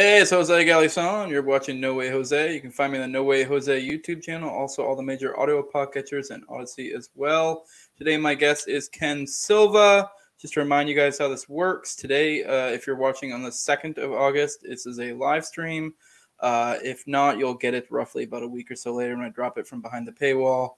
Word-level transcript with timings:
Hey, 0.00 0.20
it's 0.20 0.30
Jose 0.30 0.64
Galison. 0.64 1.28
You're 1.28 1.42
watching 1.42 1.80
No 1.80 1.92
Way 1.92 2.08
Jose. 2.08 2.54
You 2.54 2.60
can 2.60 2.70
find 2.70 2.92
me 2.92 3.00
on 3.00 3.02
the 3.02 3.08
No 3.08 3.24
Way 3.24 3.42
Jose 3.42 3.84
YouTube 3.84 4.22
channel, 4.22 4.48
also 4.48 4.84
all 4.84 4.94
the 4.94 5.02
major 5.02 5.36
audio 5.36 5.60
podcatchers 5.60 6.30
and 6.30 6.44
Odysee 6.48 6.92
as 6.96 7.10
well. 7.16 7.64
Today, 7.96 8.16
my 8.16 8.36
guest 8.36 8.68
is 8.68 8.88
Ken 8.88 9.26
Silva. 9.26 10.08
Just 10.40 10.54
to 10.54 10.60
remind 10.60 10.88
you 10.88 10.94
guys 10.94 11.18
how 11.18 11.26
this 11.26 11.48
works, 11.48 11.96
today, 11.96 12.44
uh, 12.44 12.68
if 12.68 12.86
you're 12.86 12.94
watching 12.94 13.32
on 13.32 13.42
the 13.42 13.50
2nd 13.50 13.98
of 13.98 14.12
August, 14.12 14.62
this 14.62 14.86
is 14.86 15.00
a 15.00 15.14
live 15.14 15.44
stream. 15.44 15.92
Uh, 16.38 16.76
if 16.84 17.02
not, 17.08 17.36
you'll 17.36 17.52
get 17.54 17.74
it 17.74 17.90
roughly 17.90 18.22
about 18.22 18.44
a 18.44 18.48
week 18.48 18.70
or 18.70 18.76
so 18.76 18.94
later 18.94 19.16
when 19.16 19.26
I 19.26 19.30
drop 19.30 19.58
it 19.58 19.66
from 19.66 19.82
behind 19.82 20.06
the 20.06 20.12
paywall. 20.12 20.74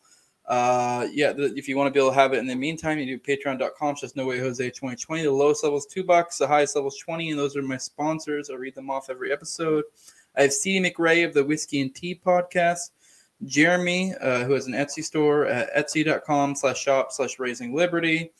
Uh, 0.50 1.06
yeah, 1.12 1.32
if 1.36 1.68
you 1.68 1.76
want 1.76 1.86
to 1.86 1.92
be 1.92 2.00
able 2.00 2.10
to 2.10 2.14
have 2.16 2.32
it 2.32 2.38
in 2.38 2.46
the 2.48 2.56
meantime, 2.56 2.98
you 2.98 3.06
do 3.06 3.18
patreon.com 3.18 3.94
just 3.94 4.16
no 4.16 4.26
way 4.26 4.36
Jose 4.40 4.68
2020. 4.68 5.22
The 5.22 5.30
lowest 5.30 5.62
level 5.62 5.78
is 5.78 5.86
two 5.86 6.02
bucks, 6.02 6.38
the 6.38 6.48
highest 6.48 6.74
level 6.74 6.88
is 6.88 6.96
20, 6.96 7.30
and 7.30 7.38
those 7.38 7.56
are 7.56 7.62
my 7.62 7.76
sponsors. 7.76 8.50
I'll 8.50 8.56
read 8.56 8.74
them 8.74 8.90
off 8.90 9.10
every 9.10 9.32
episode. 9.32 9.84
I 10.36 10.42
have 10.42 10.52
C. 10.52 10.80
McRae 10.80 11.24
of 11.24 11.34
the 11.34 11.44
Whiskey 11.44 11.80
and 11.80 11.94
Tea 11.94 12.20
podcast, 12.26 12.90
Jeremy, 13.44 14.12
uh, 14.20 14.42
who 14.42 14.54
has 14.54 14.66
an 14.66 14.72
Etsy 14.72 15.04
store 15.04 15.46
at 15.46 15.72
etsy.com 15.72 16.56
slash 16.56 16.82
shop 16.82 17.12
slash 17.12 17.38
raising 17.38 17.72
liberty. 17.72 18.32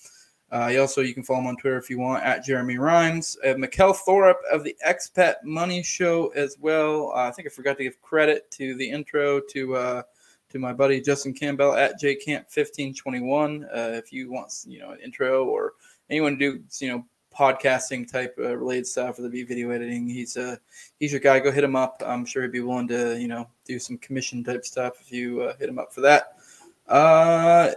Uh, 0.50 0.74
also, 0.80 1.02
you 1.02 1.14
can 1.14 1.22
follow 1.22 1.38
him 1.38 1.46
on 1.46 1.56
Twitter 1.58 1.78
if 1.78 1.88
you 1.88 2.00
want 2.00 2.24
at 2.24 2.44
Jeremy 2.44 2.76
Rhymes. 2.76 3.36
I 3.44 3.48
have 3.48 3.56
Mikkel 3.56 3.96
Thorup 4.04 4.34
of 4.50 4.64
the 4.64 4.74
Expat 4.84 5.34
Money 5.44 5.80
Show 5.84 6.30
as 6.34 6.56
well. 6.58 7.12
Uh, 7.14 7.28
I 7.28 7.30
think 7.30 7.46
I 7.46 7.50
forgot 7.50 7.76
to 7.76 7.84
give 7.84 8.02
credit 8.02 8.50
to 8.52 8.74
the 8.74 8.90
intro 8.90 9.40
to 9.50 9.76
uh, 9.76 10.02
to 10.50 10.58
my 10.58 10.72
buddy 10.72 11.00
Justin 11.00 11.32
Campbell 11.32 11.74
at 11.74 12.00
jcamp1521. 12.00 13.64
Uh, 13.64 13.92
if 13.92 14.12
you 14.12 14.30
want, 14.30 14.52
you 14.66 14.80
know, 14.80 14.90
an 14.90 15.00
intro 15.00 15.44
or 15.44 15.74
anyone 16.10 16.38
to 16.38 16.58
do, 16.58 16.64
you 16.78 16.88
know, 16.88 17.04
podcasting 17.36 18.10
type 18.10 18.34
uh, 18.38 18.56
related 18.56 18.86
stuff 18.86 19.18
or 19.18 19.22
the 19.22 19.42
video 19.44 19.70
editing, 19.70 20.08
he's 20.08 20.36
uh, 20.36 20.56
he's 20.98 21.12
your 21.12 21.20
guy. 21.20 21.38
Go 21.38 21.52
hit 21.52 21.64
him 21.64 21.76
up. 21.76 22.02
I'm 22.04 22.24
sure 22.24 22.42
he'd 22.42 22.52
be 22.52 22.60
willing 22.60 22.88
to, 22.88 23.18
you 23.18 23.28
know, 23.28 23.48
do 23.64 23.78
some 23.78 23.98
commission 23.98 24.42
type 24.42 24.64
stuff 24.64 24.94
if 25.00 25.12
you 25.12 25.42
uh, 25.42 25.56
hit 25.56 25.68
him 25.68 25.78
up 25.78 25.92
for 25.92 26.00
that. 26.00 26.36
Uh, 26.88 27.70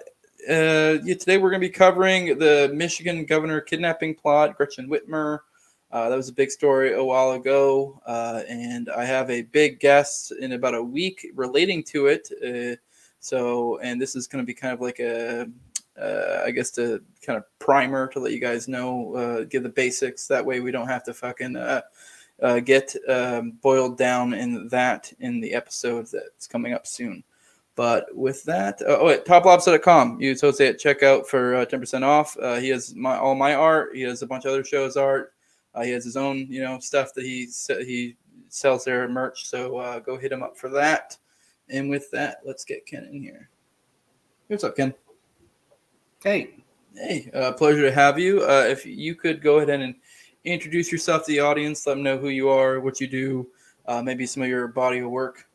uh, 0.50 0.98
yeah, 1.04 1.16
today 1.16 1.38
we're 1.38 1.52
going 1.52 1.62
to 1.62 1.68
be 1.68 1.74
covering 1.74 2.38
the 2.40 2.72
Michigan 2.74 3.24
governor 3.26 3.62
kidnapping 3.62 4.16
plot, 4.16 4.58
Gretchen 4.58 4.90
Whitmer. 4.90 5.40
Uh, 5.94 6.10
that 6.10 6.16
was 6.16 6.28
a 6.28 6.34
big 6.34 6.50
story 6.50 6.94
a 6.94 7.04
while 7.04 7.34
ago, 7.34 8.02
uh, 8.08 8.42
and 8.50 8.90
I 8.90 9.06
have 9.06 9.30
a 9.30 9.44
big 9.44 9.80
guest 9.80 10.32
in 10.32 10.54
about 10.54 10.74
a 10.74 10.82
week 10.82 11.28
relating 11.36 11.84
to 11.84 12.08
it. 12.08 12.30
Uh, 12.44 12.78
so, 13.20 13.78
and 13.78 14.02
this 14.02 14.16
is 14.16 14.26
going 14.26 14.44
to 14.44 14.46
be 14.46 14.56
kind 14.56 14.74
of 14.74 14.82
like 14.82 15.00
a, 15.00 15.48
uh, 16.02 16.42
I 16.44 16.50
guess, 16.50 16.72
the 16.72 17.04
kind 17.22 17.38
of 17.38 17.44
primer 17.60 18.08
to 18.08 18.20
let 18.20 18.32
you 18.32 18.40
guys 18.40 18.68
know, 18.68 19.14
uh, 19.14 19.44
give 19.44 19.62
the 19.62 19.70
basics. 19.70 20.26
That 20.26 20.44
way, 20.44 20.62
we 20.62 20.72
don't 20.72 20.88
have 20.88 21.04
to 21.04 21.14
fucking 21.14 21.58
uh, 21.58 21.82
get 22.62 22.96
um, 23.08 23.52
boiled 23.62 23.96
down 23.96 24.34
in 24.34 24.68
that 24.70 25.14
in 25.20 25.42
the 25.42 25.54
episode 25.54 26.08
that's 26.12 26.48
coming 26.48 26.74
up 26.74 26.88
soon. 26.88 27.24
But 27.76 28.08
with 28.16 28.44
that, 28.46 28.82
uh, 28.82 28.98
oh, 29.00 29.06
wait, 29.06 29.26
toplobster.com. 29.26 30.20
Use 30.20 30.42
Jose 30.42 30.68
at 30.68 30.80
checkout 30.80 31.28
for 31.28 31.54
uh, 31.54 31.66
10% 31.68 32.02
off. 32.02 32.34
He 32.60 32.70
has 32.70 32.96
my 32.96 33.16
all 33.16 33.36
my 33.36 33.54
art. 33.54 33.96
He 33.96 34.02
has 34.02 34.24
a 34.24 34.28
bunch 34.28 34.46
of 34.46 34.54
other 34.54 34.64
shows 34.64 34.98
art. 34.98 35.33
Uh, 35.76 35.84
he 35.84 35.92
has 35.92 36.04
his 36.04 36.18
own, 36.18 36.48
you 36.50 36.62
know, 36.62 36.80
stuff 36.80 37.14
that 37.14 37.24
he 37.24 37.48
he 37.68 38.16
sells 38.50 38.86
there 38.86 39.08
merch. 39.08 39.48
So 39.48 39.78
uh, 39.78 40.00
go 40.00 40.18
hit 40.18 40.32
him 40.32 40.44
up 40.44 40.58
for 40.58 40.70
that. 40.70 41.18
And 41.70 41.90
with 41.90 42.12
that, 42.12 42.42
let's 42.46 42.66
get 42.66 42.86
Ken 42.86 43.06
in 43.06 43.22
here. 43.22 43.50
What's 44.48 44.64
up, 44.64 44.76
Ken? 44.76 44.94
Hey. 46.24 46.56
Hey, 46.96 47.32
uh, 47.34 47.54
pleasure 47.54 47.82
to 47.82 47.92
have 47.92 48.20
you. 48.20 48.44
Uh, 48.44 48.66
if 48.68 48.86
you 48.86 49.16
could 49.16 49.42
go 49.42 49.58
ahead 49.58 49.70
and 49.72 49.96
introduce 50.44 50.92
yourself 50.92 51.26
to 51.26 51.32
the 51.32 51.40
audience, 51.40 51.88
let 51.88 51.96
them 51.96 52.04
know 52.04 52.20
who 52.20 52.30
you 52.30 52.50
are, 52.50 52.80
what 52.80 53.02
you 53.02 53.08
do, 53.08 53.48
uh, 53.88 54.02
maybe 54.02 54.28
some 54.28 54.44
of 54.44 54.50
your 54.50 54.68
body 54.68 55.00
of 55.00 55.10
work. 55.10 55.48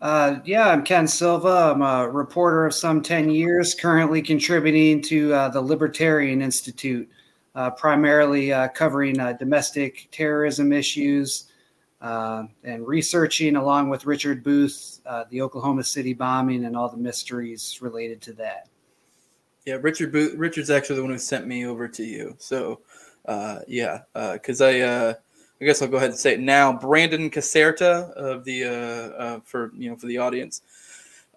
Uh, 0.00 0.36
yeah, 0.44 0.68
I'm 0.68 0.84
Ken 0.84 1.08
Silva. 1.08 1.72
I'm 1.74 1.82
a 1.82 2.08
reporter 2.08 2.66
of 2.66 2.74
some 2.74 3.02
10 3.02 3.30
years, 3.30 3.74
currently 3.74 4.22
contributing 4.22 5.02
to 5.02 5.34
uh, 5.34 5.48
the 5.48 5.60
Libertarian 5.60 6.40
Institute, 6.40 7.08
primarily 7.54 8.52
uh, 8.52 8.68
covering 8.68 9.18
uh, 9.18 9.32
domestic 9.32 10.08
terrorism 10.10 10.72
issues 10.72 11.44
uh, 12.00 12.44
and 12.64 12.86
researching, 12.86 13.56
along 13.56 13.88
with 13.88 14.06
Richard 14.06 14.42
Booth, 14.42 15.00
uh, 15.06 15.24
the 15.30 15.42
Oklahoma 15.42 15.84
City 15.84 16.14
bombing 16.14 16.64
and 16.64 16.76
all 16.76 16.88
the 16.88 16.96
mysteries 16.96 17.78
related 17.82 18.20
to 18.22 18.32
that. 18.34 18.68
Yeah, 19.66 19.78
Richard 19.80 20.12
Booth. 20.12 20.34
Richard's 20.34 20.70
actually 20.70 20.96
the 20.96 21.02
one 21.02 21.12
who 21.12 21.18
sent 21.18 21.46
me 21.46 21.66
over 21.66 21.86
to 21.88 22.04
you. 22.04 22.34
So, 22.38 22.80
yeah, 23.66 24.02
because 24.14 24.60
I. 24.60 25.16
I 25.62 25.66
guess 25.66 25.82
I'll 25.82 25.88
go 25.88 25.98
ahead 25.98 26.08
and 26.08 26.18
say 26.18 26.32
it 26.32 26.40
now. 26.40 26.72
Brandon 26.72 27.28
Caserta 27.28 28.10
of 28.12 28.44
the 28.44 28.64
uh, 28.64 29.40
for 29.44 29.72
you 29.76 29.90
know 29.90 29.96
for 29.96 30.06
the 30.06 30.16
audience, 30.16 30.62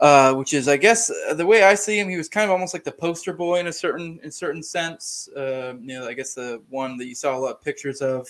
uh, 0.04 0.34
which 0.34 0.54
is 0.54 0.68
I 0.68 0.76
guess 0.76 1.10
uh, 1.30 1.34
the 1.34 1.46
way 1.46 1.64
I 1.64 1.76
see 1.76 1.98
him, 1.98 2.10
he 2.10 2.18
was 2.18 2.28
kind 2.28 2.44
of 2.44 2.52
almost 2.52 2.74
like 2.74 2.84
the 2.84 2.92
poster 2.92 3.32
boy 3.32 3.62
in 3.62 3.68
a 3.68 3.74
certain 3.74 4.20
in 4.22 4.32
certain 4.32 4.62
sense. 4.62 5.30
Uh, 5.34 5.76
you 5.80 5.98
know, 5.98 6.06
I 6.06 6.14
guess 6.14 6.34
the 6.34 6.62
one 6.70 6.98
that 6.98 7.06
you 7.06 7.16
saw 7.16 7.38
a 7.38 7.40
lot 7.40 7.52
of 7.52 7.62
pictures 7.62 8.02
of 8.02 8.28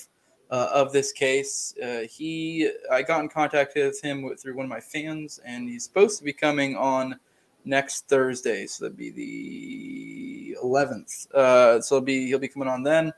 uh, 0.52 0.70
of 0.72 0.94
this 0.94 1.12
case. 1.12 1.74
Uh, 1.84 2.02
he 2.08 2.70
I 2.92 3.02
got 3.02 3.22
in 3.22 3.28
contact 3.28 3.74
with 3.76 4.00
him 4.00 4.30
through 4.36 4.56
one 4.56 4.66
of 4.66 4.70
my 4.70 4.80
fans, 4.80 5.40
and 5.46 5.68
he's 5.68 5.84
supposed 5.84 6.20
to 6.20 6.24
be 6.24 6.32
coming 6.32 6.76
on 6.76 7.20
next 7.66 8.08
Thursday, 8.08 8.68
so 8.68 8.84
that'd 8.86 8.96
be 8.96 9.10
the 9.10 10.58
11th. 10.64 11.32
Uh, 11.32 11.82
so 11.82 12.00
be 12.00 12.28
he'll 12.28 12.38
be 12.38 12.50
coming 12.50 12.70
on 12.70 12.84
then. 12.84 13.12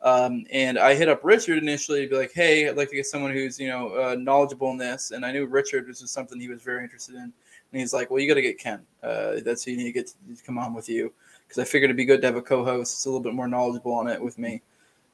Um, 0.00 0.46
and 0.50 0.78
I 0.78 0.94
hit 0.94 1.10
up 1.10 1.20
Richard 1.24 1.58
initially 1.58 2.04
to 2.04 2.08
be 2.08 2.16
like, 2.16 2.32
"Hey, 2.32 2.70
I'd 2.70 2.76
like 2.78 2.88
to 2.88 2.96
get 2.96 3.04
someone 3.04 3.32
who's 3.32 3.60
you 3.60 3.68
know 3.68 4.14
knowledgeable 4.14 4.70
in 4.70 4.78
this." 4.78 5.10
And 5.10 5.26
I 5.26 5.32
knew 5.32 5.44
Richard 5.44 5.88
was 5.88 6.00
just 6.00 6.14
something 6.14 6.40
he 6.40 6.48
was 6.48 6.62
very 6.62 6.82
interested 6.82 7.16
in. 7.16 7.34
And 7.72 7.80
he's 7.80 7.92
like, 7.92 8.10
"Well, 8.10 8.20
you 8.20 8.28
got 8.28 8.34
to 8.34 8.42
get 8.42 8.58
Ken. 8.58 8.80
Uh, 9.02 9.36
that's 9.44 9.64
who 9.64 9.72
you 9.72 9.76
need 9.76 9.84
to 9.84 9.92
get 9.92 10.08
to, 10.08 10.36
to 10.36 10.42
come 10.42 10.58
on 10.58 10.74
with 10.74 10.88
you." 10.88 11.12
Because 11.46 11.60
I 11.60 11.64
figured 11.64 11.88
it'd 11.88 11.96
be 11.96 12.04
good 12.04 12.20
to 12.20 12.26
have 12.26 12.36
a 12.36 12.42
co-host. 12.42 12.94
It's 12.94 13.06
a 13.06 13.08
little 13.08 13.22
bit 13.22 13.34
more 13.34 13.48
knowledgeable 13.48 13.94
on 13.94 14.08
it 14.08 14.20
with 14.20 14.38
me. 14.38 14.62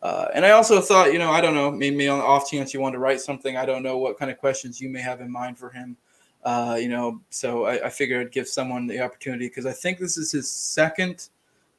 Uh, 0.03 0.29
and 0.35 0.45
I 0.45 0.51
also 0.51 0.81
thought, 0.81 1.13
you 1.13 1.19
know, 1.19 1.31
I 1.31 1.41
don't 1.41 1.55
know, 1.55 1.71
maybe 1.71 2.09
on 2.09 2.19
the 2.19 2.25
off 2.25 2.51
chance 2.51 2.75
you 2.75 2.81
want 2.81 2.93
to 2.93 2.99
write 2.99 3.21
something, 3.21 3.57
I 3.57 3.65
don't 3.65 3.83
know 3.83 3.97
what 3.97 4.19
kind 4.19 4.31
of 4.31 4.39
questions 4.39 4.81
you 4.81 4.91
may 4.91 5.01
have 5.01 5.21
in 5.21 5.31
mind 5.31 5.57
for 5.57 5.71
him. 5.71 5.97
Uh, 6.43 6.77
you 6.79 6.89
know, 6.89 7.21
so 7.31 7.65
I, 7.65 7.87
I 7.87 7.89
figured 7.89 8.27
I'd 8.27 8.33
give 8.33 8.47
someone 8.47 8.87
the 8.87 9.01
opportunity 9.01 9.47
because 9.47 9.65
I 9.65 9.73
think 9.73 9.99
this 9.99 10.19
is 10.19 10.31
his 10.31 10.51
second 10.51 11.29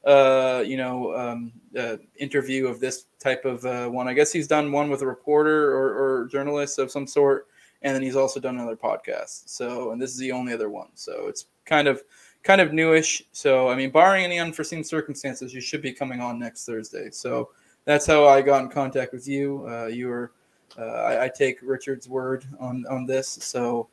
uh, 0.05 0.63
you 0.65 0.77
know, 0.77 1.15
um, 1.15 1.51
uh, 1.77 1.97
interview 2.17 2.67
of 2.67 2.79
this 2.79 3.05
type 3.19 3.43
of 3.43 3.65
uh, 3.65 3.87
one. 3.87 4.07
I 4.07 4.13
guess 4.13 4.31
he's 4.31 4.47
done 4.47 4.71
one 4.71 4.89
with 4.89 5.01
a 5.01 5.07
reporter 5.07 5.75
or, 5.75 6.21
or 6.21 6.25
journalist 6.27 6.77
of 6.77 6.91
some 6.91 7.07
sort, 7.07 7.47
and 7.85 7.93
then 7.93 8.01
he's 8.01 8.15
also 8.15 8.39
done 8.39 8.55
another 8.55 8.75
podcast. 8.75 9.47
So, 9.47 9.91
and 9.91 10.01
this 10.01 10.11
is 10.11 10.17
the 10.17 10.31
only 10.31 10.53
other 10.53 10.69
one. 10.69 10.87
So 10.95 11.27
it's 11.27 11.45
kind 11.65 11.87
of 11.87 12.01
kind 12.41 12.59
of 12.59 12.73
newish. 12.73 13.23
So, 13.31 13.69
I 13.69 13.75
mean, 13.75 13.91
barring 13.91 14.25
any 14.25 14.39
unforeseen 14.39 14.83
circumstances, 14.83 15.53
you 15.53 15.61
should 15.61 15.83
be 15.83 15.93
coming 15.93 16.19
on 16.19 16.39
next 16.39 16.65
Thursday. 16.65 17.11
So 17.11 17.51
that's 17.85 18.07
how 18.07 18.27
I 18.27 18.41
got 18.41 18.63
in 18.63 18.69
contact 18.69 19.13
with 19.13 19.27
you. 19.27 19.67
Uh, 19.69 19.85
you 19.85 20.07
were, 20.07 20.31
uh, 20.79 20.81
I, 20.81 21.25
I, 21.25 21.29
take 21.29 21.59
Richard's 21.61 22.09
word 22.09 22.45
on 22.59 22.85
on 22.89 23.05
this. 23.05 23.29
So. 23.29 23.87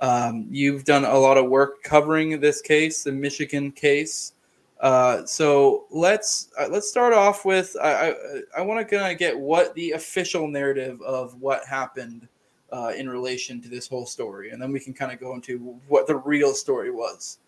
Um, 0.00 0.48
you've 0.50 0.82
done 0.82 1.04
a 1.04 1.16
lot 1.16 1.38
of 1.38 1.48
work 1.48 1.84
covering 1.84 2.40
this 2.40 2.60
case, 2.60 3.04
the 3.04 3.12
Michigan 3.12 3.70
case. 3.70 4.32
Uh, 4.80 5.24
so 5.24 5.84
let's 5.92 6.48
uh, 6.58 6.66
let's 6.68 6.88
start 6.88 7.14
off 7.14 7.44
with 7.44 7.76
I 7.80 8.10
I, 8.10 8.14
I 8.58 8.62
want 8.62 8.80
to 8.80 8.96
kind 8.96 9.12
of 9.12 9.18
get 9.20 9.38
what 9.38 9.72
the 9.76 9.92
official 9.92 10.48
narrative 10.48 11.00
of 11.02 11.40
what 11.40 11.64
happened 11.64 12.28
uh, 12.74 12.92
in 12.96 13.08
relation 13.08 13.62
to 13.62 13.68
this 13.68 13.86
whole 13.86 14.06
story, 14.06 14.50
and 14.50 14.60
then 14.60 14.72
we 14.72 14.80
can 14.80 14.92
kind 14.92 15.12
of 15.12 15.20
go 15.20 15.34
into 15.34 15.58
what 15.86 16.06
the 16.06 16.16
real 16.16 16.52
story 16.52 16.90
was. 16.90 17.38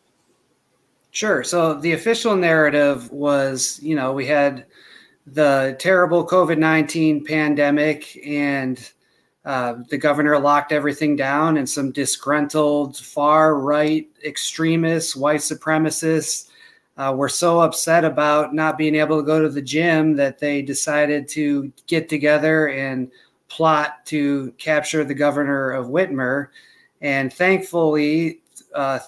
Sure. 1.10 1.42
So 1.42 1.74
the 1.74 1.94
official 1.94 2.36
narrative 2.36 3.10
was, 3.10 3.80
you 3.82 3.96
know, 3.96 4.12
we 4.12 4.26
had 4.26 4.66
the 5.26 5.74
terrible 5.80 6.24
COVID 6.24 6.58
nineteen 6.58 7.24
pandemic, 7.24 8.16
and 8.24 8.76
uh, 9.44 9.74
the 9.90 9.98
governor 9.98 10.38
locked 10.38 10.72
everything 10.72 11.16
down, 11.16 11.56
and 11.56 11.68
some 11.68 11.90
disgruntled 11.90 12.96
far 12.96 13.58
right 13.58 14.06
extremists, 14.24 15.16
white 15.16 15.40
supremacists 15.40 16.50
uh, 16.98 17.12
were 17.16 17.28
so 17.28 17.60
upset 17.60 18.04
about 18.04 18.54
not 18.54 18.78
being 18.78 18.94
able 18.94 19.18
to 19.18 19.26
go 19.26 19.42
to 19.42 19.48
the 19.48 19.62
gym 19.62 20.16
that 20.16 20.38
they 20.38 20.62
decided 20.62 21.28
to 21.28 21.72
get 21.88 22.08
together 22.08 22.68
and 22.68 23.10
plot 23.48 24.04
to 24.06 24.52
capture 24.58 25.04
the 25.04 25.14
governor 25.14 25.70
of 25.70 25.86
Whitmer. 25.86 26.48
And 27.00 27.32
thankfully, 27.32 28.40
uh, 28.74 29.00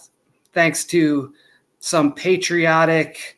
thanks 0.52 0.85
to 0.87 1.32
some 1.81 2.12
patriotic 2.14 3.37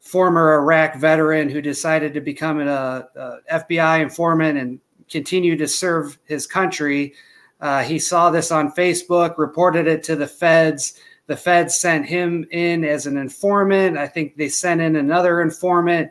former 0.00 0.54
Iraq 0.54 0.96
veteran 0.96 1.48
who 1.48 1.62
decided 1.62 2.12
to 2.14 2.20
become 2.20 2.58
an 2.58 2.68
uh, 2.68 3.04
uh 3.16 3.36
FBI 3.52 4.02
informant 4.02 4.58
and 4.58 4.80
continue 5.10 5.56
to 5.56 5.68
serve 5.68 6.18
his 6.24 6.46
country, 6.46 7.14
uh, 7.60 7.82
he 7.82 7.98
saw 7.98 8.30
this 8.30 8.50
on 8.50 8.72
Facebook, 8.72 9.38
reported 9.38 9.86
it 9.86 10.02
to 10.02 10.16
the 10.16 10.26
feds 10.26 10.98
the 11.26 11.36
feds 11.36 11.76
sent 11.76 12.06
him 12.06 12.46
in 12.50 12.84
as 12.84 13.06
an 13.06 13.16
informant. 13.16 13.96
I 13.96 14.08
think 14.08 14.36
they 14.36 14.48
sent 14.48 14.80
in 14.80 14.96
another 14.96 15.40
informant, 15.40 16.10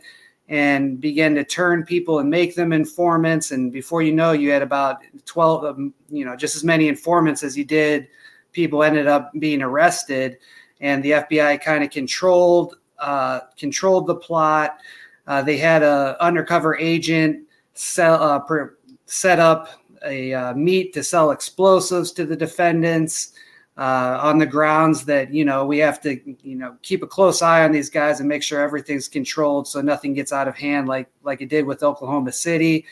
and 0.51 0.99
began 0.99 1.33
to 1.33 1.45
turn 1.45 1.85
people 1.85 2.19
and 2.19 2.29
make 2.29 2.55
them 2.55 2.73
informants. 2.73 3.51
And 3.51 3.71
before 3.71 4.01
you 4.01 4.11
know, 4.11 4.33
you 4.33 4.51
had 4.51 4.61
about 4.61 5.01
12, 5.25 5.63
um, 5.63 5.93
you 6.09 6.25
know, 6.25 6.35
just 6.35 6.57
as 6.57 6.63
many 6.65 6.89
informants 6.89 7.41
as 7.41 7.57
you 7.57 7.63
did. 7.63 8.09
People 8.51 8.83
ended 8.83 9.07
up 9.07 9.31
being 9.39 9.61
arrested, 9.61 10.37
and 10.81 11.01
the 11.01 11.11
FBI 11.11 11.61
kind 11.61 11.85
of 11.85 11.89
controlled 11.89 12.75
uh, 12.99 13.39
controlled 13.57 14.07
the 14.07 14.15
plot. 14.15 14.77
Uh, 15.25 15.41
they 15.41 15.55
had 15.55 15.83
a 15.83 16.17
undercover 16.19 16.77
agent 16.77 17.47
sell, 17.73 18.21
uh, 18.21 18.39
per, 18.39 18.77
set 19.05 19.39
up 19.39 19.69
a 20.05 20.33
uh, 20.33 20.53
meet 20.53 20.91
to 20.93 21.01
sell 21.01 21.31
explosives 21.31 22.11
to 22.11 22.25
the 22.25 22.35
defendants 22.35 23.31
uh, 23.77 24.19
on 24.21 24.37
the 24.37 24.45
grounds 24.45 25.05
that 25.05 25.33
you 25.33 25.45
know 25.45 25.65
we 25.65 25.77
have 25.77 26.01
to 26.01 26.19
you 26.43 26.55
know 26.55 26.75
keep 26.81 27.03
a 27.03 27.07
close 27.07 27.41
eye 27.41 27.63
on 27.63 27.71
these 27.71 27.89
guys 27.89 28.19
and 28.19 28.27
make 28.27 28.43
sure 28.43 28.59
everything's 28.59 29.07
controlled 29.07 29.67
so 29.67 29.81
nothing 29.81 30.13
gets 30.13 30.33
out 30.33 30.47
of 30.47 30.55
hand 30.55 30.87
like 30.87 31.09
like 31.23 31.41
it 31.41 31.49
did 31.49 31.65
with 31.65 31.83
Oklahoma 31.83 32.31
City. 32.31 32.85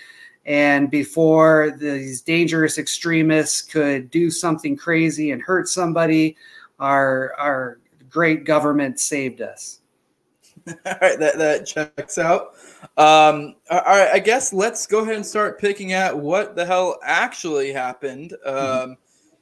And 0.46 0.90
before 0.90 1.76
these 1.78 2.22
dangerous 2.22 2.78
extremists 2.78 3.62
could 3.62 4.10
do 4.10 4.32
something 4.32 4.76
crazy 4.76 5.32
and 5.32 5.42
hurt 5.42 5.68
somebody, 5.68 6.38
our 6.80 7.34
our 7.38 7.80
great 8.10 8.46
government 8.46 9.00
saved 9.00 9.42
us. 9.42 9.82
all 10.68 10.96
right, 11.02 11.20
that 11.20 11.38
that 11.38 11.66
checks 11.66 12.18
out. 12.18 12.56
Um, 12.98 13.56
all 13.70 13.82
right, 13.86 14.10
I 14.14 14.20
guess 14.20 14.54
let's 14.54 14.88
go 14.88 15.00
ahead 15.00 15.16
and 15.16 15.26
start 15.26 15.60
picking 15.60 15.94
at 15.94 16.18
what 16.18 16.56
the 16.56 16.66
hell 16.66 17.00
actually 17.04 17.72
happened. 17.72 18.34
Um, 18.46 18.98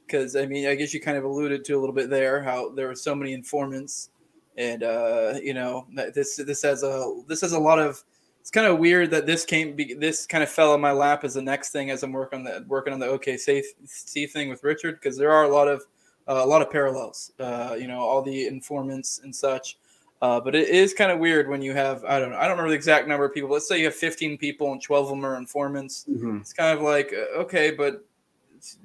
because 0.08 0.34
I 0.34 0.46
mean, 0.46 0.66
I 0.66 0.74
guess 0.74 0.92
you 0.92 1.00
kind 1.00 1.16
of 1.16 1.24
alluded 1.24 1.64
to 1.66 1.74
a 1.74 1.78
little 1.78 1.94
bit 1.94 2.10
there 2.10 2.42
how 2.42 2.70
there 2.70 2.88
were 2.88 2.94
so 2.94 3.14
many 3.14 3.32
informants, 3.32 4.10
and 4.56 4.82
uh, 4.82 5.34
you 5.42 5.54
know, 5.54 5.86
this 6.14 6.36
this 6.36 6.62
has 6.62 6.82
a 6.82 7.22
this 7.28 7.40
has 7.42 7.52
a 7.52 7.58
lot 7.58 7.78
of. 7.78 8.02
It's 8.40 8.50
kind 8.50 8.66
of 8.66 8.78
weird 8.78 9.10
that 9.10 9.26
this 9.26 9.44
came. 9.44 9.76
This 9.76 10.26
kind 10.26 10.42
of 10.42 10.48
fell 10.48 10.74
in 10.74 10.80
my 10.80 10.92
lap 10.92 11.22
as 11.22 11.34
the 11.34 11.42
next 11.42 11.70
thing 11.70 11.90
as 11.90 12.02
I'm 12.02 12.12
working 12.12 12.38
on 12.38 12.44
the 12.44 12.64
working 12.66 12.94
on 12.94 12.98
the 12.98 13.06
OKC 13.06 14.30
thing 14.30 14.48
with 14.48 14.64
Richard 14.64 14.94
because 14.94 15.18
there 15.18 15.30
are 15.30 15.44
a 15.44 15.48
lot 15.48 15.68
of 15.68 15.82
uh, 16.26 16.40
a 16.42 16.46
lot 16.46 16.62
of 16.62 16.70
parallels. 16.70 17.32
Uh, 17.38 17.76
you 17.78 17.86
know, 17.86 18.00
all 18.00 18.22
the 18.22 18.46
informants 18.46 19.20
and 19.22 19.34
such. 19.34 19.76
Uh, 20.20 20.40
but 20.40 20.54
it 20.54 20.68
is 20.68 20.94
kind 20.94 21.12
of 21.12 21.20
weird 21.20 21.48
when 21.48 21.62
you 21.62 21.72
have 21.74 22.04
I 22.04 22.18
don't 22.18 22.30
know 22.30 22.38
I 22.38 22.42
don't 22.42 22.52
remember 22.52 22.70
the 22.70 22.76
exact 22.76 23.06
number 23.06 23.24
of 23.24 23.34
people. 23.34 23.50
Let's 23.50 23.68
say 23.68 23.78
you 23.78 23.84
have 23.84 23.94
15 23.94 24.36
people 24.38 24.72
and 24.72 24.82
12 24.82 25.04
of 25.04 25.10
them 25.10 25.24
are 25.24 25.36
informants. 25.36 26.06
Mm-hmm. 26.10 26.38
It's 26.38 26.52
kind 26.52 26.76
of 26.76 26.82
like 26.82 27.12
uh, 27.12 27.38
okay, 27.40 27.70
but 27.70 28.04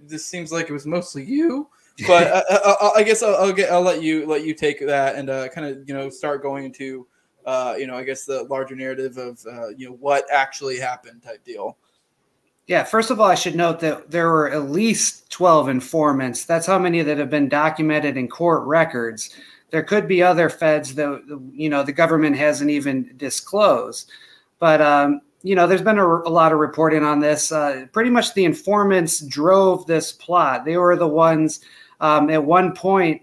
this 0.01 0.25
seems 0.25 0.51
like 0.51 0.69
it 0.69 0.73
was 0.73 0.85
mostly 0.85 1.23
you. 1.23 1.69
But 2.07 2.27
uh, 2.27 2.43
I, 2.49 2.53
uh, 2.53 2.75
uh, 2.81 2.89
I, 2.95 3.03
guess 3.03 3.21
I'll, 3.21 3.35
I'll, 3.35 3.53
get 3.53 3.71
I'll 3.71 3.81
let 3.81 4.01
you 4.01 4.25
let 4.25 4.43
you 4.43 4.53
take 4.53 4.79
that 4.85 5.15
and 5.15 5.29
uh, 5.29 5.47
kind 5.49 5.67
of 5.67 5.87
you 5.87 5.93
know 5.93 6.09
start 6.09 6.41
going 6.41 6.65
into 6.65 7.07
uh, 7.45 7.75
you 7.77 7.85
know 7.85 7.95
I 7.95 8.03
guess 8.03 8.25
the 8.25 8.43
larger 8.43 8.75
narrative 8.75 9.17
of 9.17 9.45
uh, 9.45 9.69
you 9.69 9.87
know 9.89 9.95
what 9.95 10.25
actually 10.31 10.79
happened 10.79 11.21
type 11.21 11.43
deal. 11.43 11.77
Yeah, 12.65 12.83
first 12.83 13.11
of 13.11 13.19
all, 13.19 13.27
I 13.27 13.35
should 13.35 13.55
note 13.55 13.79
that 13.81 14.09
there 14.09 14.29
were 14.29 14.49
at 14.49 14.69
least 14.69 15.29
12 15.31 15.67
informants. 15.67 16.45
That's 16.45 16.65
how 16.65 16.79
many 16.79 17.01
that 17.01 17.17
have 17.17 17.29
been 17.29 17.49
documented 17.49 18.15
in 18.15 18.29
court 18.29 18.65
records. 18.65 19.35
There 19.69 19.83
could 19.83 20.07
be 20.07 20.23
other 20.23 20.49
feds 20.49 20.95
that 20.95 21.41
you 21.53 21.69
know 21.69 21.83
the 21.83 21.91
government 21.91 22.37
hasn't 22.37 22.69
even 22.71 23.13
disclosed. 23.17 24.11
But 24.59 24.81
um, 24.81 25.21
you 25.44 25.56
know, 25.56 25.68
there's 25.68 25.81
been 25.81 26.00
a, 26.00 26.07
a 26.07 26.30
lot 26.30 26.54
of 26.54 26.60
reporting 26.60 27.04
on 27.04 27.19
this. 27.19 27.51
Uh, 27.51 27.86
pretty 27.92 28.10
much 28.10 28.34
the 28.34 28.45
informants 28.45 29.19
drove 29.19 29.86
this 29.86 30.12
plot. 30.12 30.66
They 30.66 30.78
were 30.78 30.95
the 30.95 31.07
ones 31.07 31.60
um, 32.04 32.30
at 32.30 32.44
one 32.44 32.74
point, 32.74 33.22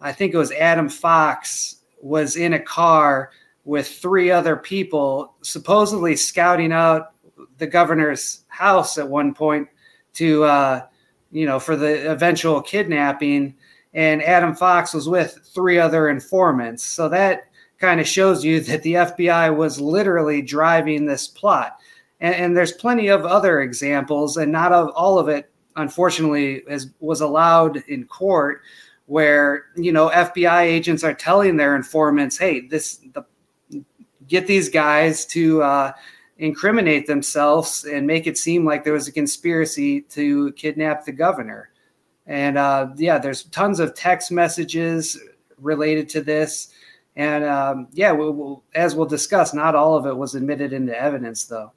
I 0.00 0.12
think 0.12 0.34
it 0.34 0.36
was 0.36 0.52
Adam 0.52 0.88
Fox 0.88 1.76
was 2.00 2.36
in 2.36 2.52
a 2.52 2.60
car 2.60 3.30
with 3.64 3.88
three 3.88 4.30
other 4.30 4.54
people, 4.56 5.34
supposedly 5.42 6.14
scouting 6.14 6.72
out 6.72 7.12
the 7.56 7.66
governor's 7.66 8.44
house 8.48 8.98
at 8.98 9.08
one 9.08 9.34
point 9.34 9.68
to, 10.14 10.44
uh, 10.44 10.86
you 11.32 11.46
know, 11.46 11.58
for 11.58 11.74
the 11.74 12.10
eventual 12.10 12.60
kidnapping. 12.60 13.54
And 13.94 14.22
Adam 14.22 14.54
Fox 14.54 14.92
was 14.92 15.08
with 15.08 15.40
three 15.54 15.78
other 15.78 16.10
informants. 16.10 16.84
So 16.84 17.08
that 17.08 17.47
kind 17.78 18.00
of 18.00 18.06
shows 18.06 18.44
you 18.44 18.60
that 18.60 18.82
the 18.82 18.94
FBI 18.94 19.56
was 19.56 19.80
literally 19.80 20.42
driving 20.42 21.06
this 21.06 21.28
plot. 21.28 21.78
And, 22.20 22.34
and 22.34 22.56
there's 22.56 22.72
plenty 22.72 23.08
of 23.08 23.24
other 23.24 23.60
examples, 23.60 24.36
and 24.36 24.50
not 24.50 24.72
of 24.72 24.90
all 24.90 25.18
of 25.18 25.28
it, 25.28 25.50
unfortunately, 25.76 26.62
was 27.00 27.20
allowed 27.20 27.76
in 27.88 28.04
court, 28.04 28.62
where 29.06 29.66
you 29.76 29.92
know 29.92 30.10
FBI 30.10 30.62
agents 30.62 31.04
are 31.04 31.14
telling 31.14 31.56
their 31.56 31.76
informants, 31.76 32.36
"Hey, 32.36 32.66
this 32.66 33.00
the 33.14 33.24
get 34.26 34.46
these 34.46 34.68
guys 34.68 35.24
to." 35.26 35.62
Uh, 35.62 35.92
incriminate 36.38 37.06
themselves 37.06 37.84
and 37.84 38.06
make 38.06 38.26
it 38.26 38.38
seem 38.38 38.64
like 38.64 38.84
there 38.84 38.92
was 38.92 39.08
a 39.08 39.12
conspiracy 39.12 40.02
to 40.02 40.52
kidnap 40.52 41.04
the 41.04 41.12
governor. 41.12 41.70
And 42.26 42.56
uh, 42.56 42.88
yeah, 42.96 43.18
there's 43.18 43.44
tons 43.44 43.80
of 43.80 43.94
text 43.94 44.30
messages 44.30 45.18
related 45.60 46.08
to 46.10 46.20
this. 46.20 46.68
And 47.18 47.44
um, 47.44 47.88
yeah, 47.92 48.12
we'll, 48.12 48.32
we'll, 48.32 48.62
as 48.74 48.94
we'll 48.94 49.06
discuss, 49.06 49.52
not 49.52 49.74
all 49.74 49.96
of 49.96 50.06
it 50.06 50.16
was 50.16 50.36
admitted 50.36 50.72
into 50.72 50.98
evidence, 50.98 51.44
though. 51.44 51.72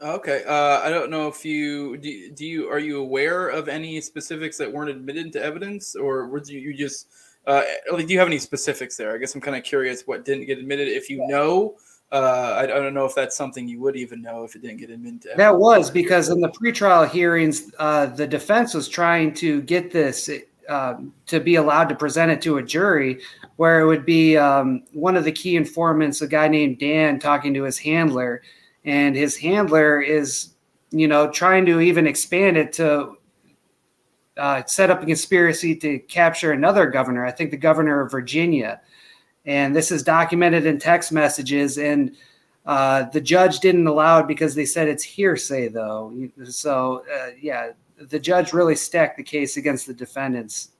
Okay, 0.00 0.44
uh, 0.46 0.80
I 0.80 0.88
don't 0.88 1.10
know 1.10 1.26
if 1.26 1.44
you 1.44 1.96
do, 1.96 2.30
do. 2.30 2.46
You 2.46 2.68
are 2.68 2.78
you 2.78 3.00
aware 3.00 3.48
of 3.48 3.68
any 3.68 4.00
specifics 4.00 4.56
that 4.58 4.72
weren't 4.72 4.90
admitted 4.90 5.26
into 5.26 5.42
evidence, 5.42 5.96
or 5.96 6.28
were 6.28 6.40
you, 6.46 6.60
you 6.60 6.74
just 6.74 7.08
uh, 7.48 7.62
like, 7.90 8.06
do 8.06 8.12
you 8.12 8.18
have 8.20 8.28
any 8.28 8.38
specifics 8.38 8.96
there? 8.96 9.12
I 9.12 9.18
guess 9.18 9.34
I'm 9.34 9.40
kind 9.40 9.56
of 9.56 9.64
curious 9.64 10.02
what 10.06 10.24
didn't 10.24 10.46
get 10.46 10.58
admitted. 10.58 10.86
If 10.86 11.10
you 11.10 11.26
know, 11.26 11.76
uh, 12.12 12.54
I, 12.58 12.62
I, 12.62 12.66
don't 12.66 12.94
know 12.94 13.06
if 13.06 13.14
that's 13.16 13.36
something 13.36 13.66
you 13.66 13.80
would 13.80 13.96
even 13.96 14.22
know 14.22 14.44
if 14.44 14.54
it 14.54 14.62
didn't 14.62 14.76
get 14.76 14.90
admitted. 14.90 15.32
That 15.36 15.58
was 15.58 15.90
because 15.90 16.28
in 16.28 16.40
the 16.40 16.50
pretrial 16.50 17.08
hearings, 17.08 17.72
uh, 17.80 18.06
the 18.06 18.26
defense 18.26 18.74
was 18.74 18.88
trying 18.88 19.34
to 19.34 19.62
get 19.62 19.90
this 19.90 20.30
um, 20.68 21.14
to 21.26 21.40
be 21.40 21.56
allowed 21.56 21.88
to 21.88 21.94
present 21.94 22.30
it 22.30 22.42
to 22.42 22.58
a 22.58 22.62
jury, 22.62 23.20
where 23.56 23.80
it 23.80 23.86
would 23.86 24.04
be 24.04 24.36
um, 24.36 24.82
one 24.92 25.16
of 25.16 25.24
the 25.24 25.32
key 25.32 25.56
informants, 25.56 26.20
a 26.20 26.28
guy 26.28 26.46
named 26.46 26.78
Dan, 26.78 27.18
talking 27.18 27.54
to 27.54 27.64
his 27.64 27.78
handler, 27.78 28.42
and 28.84 29.16
his 29.16 29.36
handler 29.36 30.00
is, 30.00 30.50
you 30.90 31.08
know, 31.08 31.30
trying 31.30 31.66
to 31.66 31.80
even 31.80 32.06
expand 32.06 32.56
it 32.56 32.72
to 32.74 33.16
uh, 34.36 34.62
set 34.66 34.90
up 34.90 35.02
a 35.02 35.06
conspiracy 35.06 35.74
to 35.74 35.98
capture 36.00 36.52
another 36.52 36.86
governor. 36.86 37.24
I 37.24 37.32
think 37.32 37.50
the 37.50 37.56
governor 37.56 38.00
of 38.00 38.10
Virginia, 38.10 38.80
and 39.46 39.74
this 39.74 39.90
is 39.90 40.02
documented 40.02 40.66
in 40.66 40.78
text 40.78 41.12
messages 41.12 41.78
and. 41.78 42.14
Uh, 42.66 43.08
the 43.12 43.20
judge 43.20 43.60
didn't 43.60 43.86
allow 43.86 44.18
it 44.18 44.26
because 44.26 44.54
they 44.54 44.66
said 44.66 44.88
it's 44.88 45.02
hearsay, 45.02 45.68
though. 45.68 46.12
So, 46.44 47.02
uh, 47.10 47.30
yeah, 47.40 47.70
the 48.00 48.18
judge 48.18 48.52
really 48.52 48.76
stacked 48.76 49.16
the 49.16 49.22
case 49.22 49.56
against 49.56 49.86
the 49.86 49.94
defendants. 49.94 50.70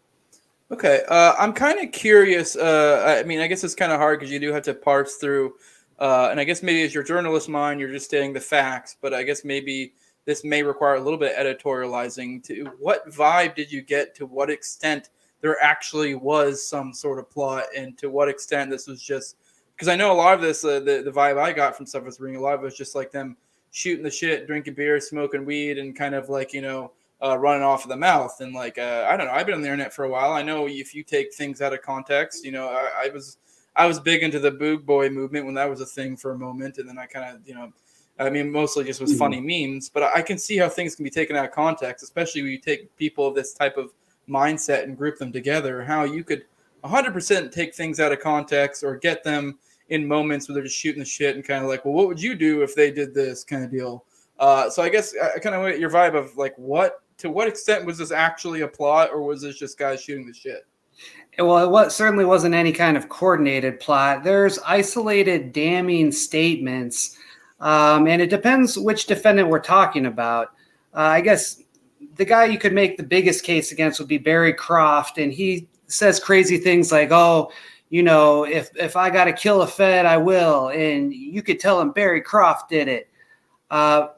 Okay, 0.71 1.03
uh, 1.09 1.35
I'm 1.39 1.53
kind 1.53 1.79
of 1.81 1.93
curious. 1.93 2.55
Uh, 2.55 3.23
I 3.23 3.27
mean, 3.27 3.41
I 3.41 3.47
guess 3.47 3.65
it's 3.65 3.75
kind 3.75 3.91
of 3.91 3.99
hard 3.99 4.19
because 4.19 4.31
you 4.31 4.39
do 4.39 4.53
have 4.53 4.65
to 4.65 4.75
parse 4.75 5.17
through, 5.17 5.55
uh, 5.99 6.29
and 6.31 6.39
I 6.39 6.45
guess 6.45 6.63
maybe 6.63 6.83
as 6.83 6.93
your 6.93 7.03
journalist 7.03 7.49
mind, 7.49 7.81
you're 7.81 7.91
just 7.91 8.05
stating 8.05 8.35
the 8.35 8.41
facts. 8.41 8.97
But 9.01 9.15
I 9.15 9.23
guess 9.23 9.45
maybe 9.45 9.95
this 10.27 10.45
may 10.45 10.63
require 10.63 10.97
a 10.97 11.01
little 11.01 11.19
bit 11.19 11.35
of 11.35 11.47
editorializing. 11.47 12.45
To 12.45 12.71
what 12.79 13.09
vibe 13.11 13.55
did 13.55 13.73
you 13.73 13.81
get? 13.81 14.15
To 14.17 14.27
what 14.27 14.51
extent 14.51 15.09
there 15.41 15.57
actually 15.63 16.15
was 16.15 16.67
some 16.67 16.93
sort 16.93 17.19
of 17.19 17.31
plot, 17.31 17.65
and 17.75 17.97
to 17.99 18.11
what 18.11 18.29
extent 18.29 18.71
this 18.71 18.87
was 18.87 19.03
just 19.03 19.37
because 19.75 19.89
I 19.89 19.97
know 19.97 20.13
a 20.13 20.15
lot 20.15 20.35
of 20.35 20.43
this, 20.43 20.65
uh, 20.65 20.81
the 20.81 21.03
the 21.03 21.11
vibe 21.11 21.41
I 21.41 21.53
got 21.53 21.77
from 21.77 21.87
stuff 21.87 22.05
was 22.05 22.21
Ring, 22.21 22.37
a 22.37 22.41
lot 22.41 22.55
of 22.55 22.61
it 22.61 22.65
was 22.65 22.77
just 22.77 22.95
like 22.95 23.11
them 23.11 23.39
shooting 23.71 24.05
the 24.05 24.11
shit, 24.11 24.47
drinking 24.47 24.75
beer, 24.75 25.01
smoking 25.01 25.47
weed, 25.47 25.79
and 25.79 25.97
kind 25.97 26.15
of 26.15 26.29
like 26.29 26.53
you 26.53 26.61
know 26.61 26.93
uh, 27.23 27.37
running 27.39 27.63
off 27.63 27.85
of 27.85 27.91
the 27.91 27.97
mouth. 27.97 28.41
And 28.41 28.55
like, 28.55 28.79
uh, 28.79 29.07
I 29.09 29.17
don't 29.17 29.27
know, 29.27 29.33
I've 29.33 29.47
been 29.47 29.55
on 29.55 29.63
the 29.63 29.69
internet 29.69 29.93
for 29.93 30.05
a 30.05 30.09
while. 30.09 30.33
I 30.33 30.43
know 30.43 30.69
if 30.69 30.95
you 30.95 31.03
take 31.03 31.35
things 31.35 31.61
out 31.61 31.73
of 31.73 31.83
context, 31.83 32.45
you 32.45 32.53
know, 32.53 32.69
I, 32.69 33.07
I 33.07 33.11
was, 33.11 33.39
I 33.77 33.87
was 33.87 34.01
big 34.01 34.23
into 34.23 34.39
the 34.39 34.53
Boog 34.53 34.85
Boy 34.85 35.09
movement 35.09 35.45
when 35.45 35.55
that 35.55 35.69
was 35.69 35.81
a 35.81 35.87
thing 35.87 36.17
for 36.17 36.33
a 36.33 36.39
moment. 36.39 36.79
And 36.79 36.89
then 36.89 36.99
I 36.99 37.07
kind 37.07 37.37
of, 37.37 37.47
you 37.47 37.55
know, 37.55 37.73
I 38.19 38.31
mean, 38.31 38.51
mostly 38.51 38.85
just 38.85 39.01
was 39.01 39.11
mm-hmm. 39.11 39.19
funny 39.19 39.41
memes, 39.41 39.89
but 39.89 40.03
I 40.03 40.23
can 40.23 40.39
see 40.39 40.57
how 40.57 40.69
things 40.69 40.97
can 40.97 41.05
be 41.05 41.11
taken 41.11 41.37
out 41.37 41.45
of 41.45 41.53
context, 41.53 42.03
especially 42.03 42.43
when 42.43 42.51
you 42.51 42.59
take 42.59 42.95
people 42.97 43.27
of 43.29 43.35
this 43.35 43.53
type 43.53 43.77
of 43.77 43.93
mindset 44.29 44.83
and 44.85 44.97
group 44.97 45.19
them 45.19 45.33
together, 45.33 45.83
how 45.83 46.05
you 46.05 46.25
could 46.25 46.45
100% 46.85 47.53
take 47.53 47.75
things 47.75 48.01
out 48.01 48.13
of 48.13 48.21
context 48.21 48.83
or 48.83 48.97
get 48.97 49.23
them 49.23 49.59
in 49.89 50.07
moments 50.07 50.49
where 50.49 50.55
they're 50.55 50.65
just 50.65 50.77
shooting 50.77 51.01
the 51.01 51.05
shit 51.05 51.37
and 51.37 51.45
kind 51.45 51.63
of 51.63 51.71
like, 51.71 51.85
well, 51.85 51.95
what 51.95 52.09
would 52.09 52.21
you 52.21 52.35
do 52.35 52.63
if 52.63 52.75
they 52.75 52.91
did 52.91 53.15
this 53.15 53.45
kind 53.45 53.65
of 53.65 53.71
deal? 53.71 54.05
Uh, 54.39 54.69
so 54.71 54.83
I 54.83 54.89
guess 54.89 55.15
I 55.17 55.39
kind 55.39 55.55
of 55.55 55.79
your 55.79 55.91
vibe 55.91 56.15
of 56.15 56.37
like 56.37 56.55
what 56.57 57.03
to 57.19 57.31
what 57.31 57.49
extent 57.49 57.85
was 57.85 57.99
this 57.99 58.13
actually 58.13 58.63
a 58.63 58.69
plot, 58.69 59.11
or 59.13 59.23
was 59.23 59.43
this 59.43 59.59
just 59.59 59.79
guys 59.79 60.03
shooting 60.03 60.27
the 60.27 60.35
shit? 60.35 60.67
Well, 61.39 61.65
it 61.65 61.71
was, 61.71 61.95
certainly 61.95 62.25
wasn't 62.25 62.55
any 62.55 62.73
kind 62.73 62.97
of 62.97 63.09
coordinated 63.09 63.79
plot. 63.79 64.25
There's 64.25 64.59
isolated 64.61 65.53
damning 65.53 66.11
statements, 66.11 67.17
um, 67.61 68.09
and 68.09 68.21
it 68.21 68.31
depends 68.31 68.77
which 68.77 69.07
defendant 69.07 69.49
we're 69.49 69.61
talking 69.61 70.07
about. 70.07 70.49
Uh, 70.95 71.01
I 71.01 71.21
guess 71.21 71.63
the 72.17 72.25
guy 72.25 72.47
you 72.47 72.59
could 72.59 72.73
make 72.73 72.97
the 72.97 73.05
biggest 73.05 73.45
case 73.45 73.71
against 73.71 74.01
would 74.01 74.09
be 74.09 74.19
Barry 74.19 74.53
Croft, 74.53 75.19
and 75.19 75.33
he 75.33 75.69
says 75.87 76.19
crazy 76.19 76.59
things 76.59 76.91
like, 76.91 77.13
"Oh, 77.13 77.53
you 77.91 78.03
know, 78.03 78.45
if 78.45 78.71
if 78.77 78.97
I 78.97 79.11
got 79.11 79.25
to 79.25 79.33
kill 79.33 79.63
a 79.63 79.67
Fed, 79.67 80.07
I 80.07 80.17
will, 80.17 80.69
and 80.69 81.13
you 81.13 81.43
could 81.43 81.61
tell 81.61 81.81
him 81.81 81.93
Barry 81.93 82.21
Croft 82.21 82.69
did 82.69 82.89
it. 82.89 83.09
Uh, 83.71 84.09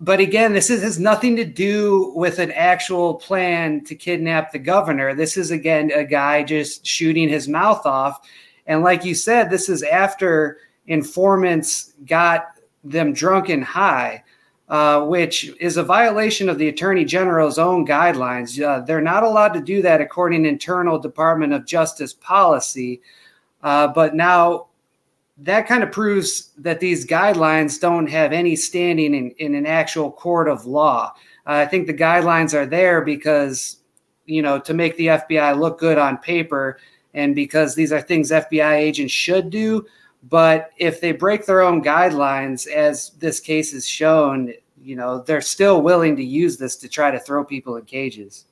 but 0.00 0.20
again, 0.20 0.52
this 0.52 0.70
is, 0.70 0.82
has 0.82 0.98
nothing 0.98 1.36
to 1.36 1.44
do 1.44 2.12
with 2.14 2.38
an 2.38 2.52
actual 2.52 3.14
plan 3.14 3.82
to 3.84 3.94
kidnap 3.94 4.52
the 4.52 4.58
governor. 4.58 5.14
This 5.14 5.36
is 5.36 5.50
again 5.50 5.90
a 5.92 6.04
guy 6.04 6.42
just 6.42 6.86
shooting 6.86 7.28
his 7.28 7.48
mouth 7.48 7.86
off, 7.86 8.20
and 8.66 8.82
like 8.82 9.04
you 9.04 9.14
said, 9.14 9.50
this 9.50 9.68
is 9.68 9.82
after 9.82 10.58
informants 10.86 11.94
got 12.04 12.46
them 12.84 13.12
drunk 13.12 13.48
and 13.48 13.64
high. 13.64 14.22
Uh, 14.68 15.06
which 15.06 15.52
is 15.60 15.76
a 15.76 15.82
violation 15.84 16.48
of 16.48 16.58
the 16.58 16.66
attorney 16.66 17.04
general's 17.04 17.56
own 17.56 17.86
guidelines. 17.86 18.60
Uh, 18.60 18.80
they're 18.80 19.00
not 19.00 19.22
allowed 19.22 19.54
to 19.54 19.60
do 19.60 19.80
that 19.80 20.00
according 20.00 20.42
to 20.42 20.48
internal 20.48 20.98
Department 20.98 21.52
of 21.52 21.64
Justice 21.64 22.12
policy. 22.12 23.00
Uh, 23.62 23.86
but 23.86 24.16
now 24.16 24.66
that 25.38 25.66
kind 25.66 25.82
of 25.82 25.92
proves 25.92 26.52
that 26.58 26.80
these 26.80 27.06
guidelines 27.06 27.80
don't 27.80 28.06
have 28.06 28.32
any 28.32 28.56
standing 28.56 29.14
in, 29.14 29.30
in 29.32 29.54
an 29.54 29.66
actual 29.66 30.10
court 30.10 30.48
of 30.48 30.66
law. 30.66 31.12
Uh, 31.46 31.52
I 31.52 31.66
think 31.66 31.86
the 31.86 31.94
guidelines 31.94 32.54
are 32.54 32.66
there 32.66 33.02
because, 33.02 33.78
you 34.24 34.42
know, 34.42 34.58
to 34.60 34.72
make 34.72 34.96
the 34.96 35.08
FBI 35.08 35.58
look 35.58 35.78
good 35.78 35.98
on 35.98 36.18
paper 36.18 36.78
and 37.12 37.34
because 37.34 37.74
these 37.74 37.92
are 37.92 38.00
things 38.00 38.30
FBI 38.30 38.76
agents 38.76 39.12
should 39.12 39.50
do. 39.50 39.86
But 40.28 40.70
if 40.78 41.00
they 41.00 41.12
break 41.12 41.46
their 41.46 41.60
own 41.60 41.82
guidelines, 41.82 42.66
as 42.66 43.10
this 43.18 43.38
case 43.38 43.72
has 43.72 43.86
shown, 43.86 44.52
you 44.80 44.96
know, 44.96 45.20
they're 45.20 45.40
still 45.40 45.82
willing 45.82 46.16
to 46.16 46.24
use 46.24 46.56
this 46.56 46.76
to 46.76 46.88
try 46.88 47.10
to 47.10 47.20
throw 47.20 47.44
people 47.44 47.76
in 47.76 47.84
cages. 47.84 48.46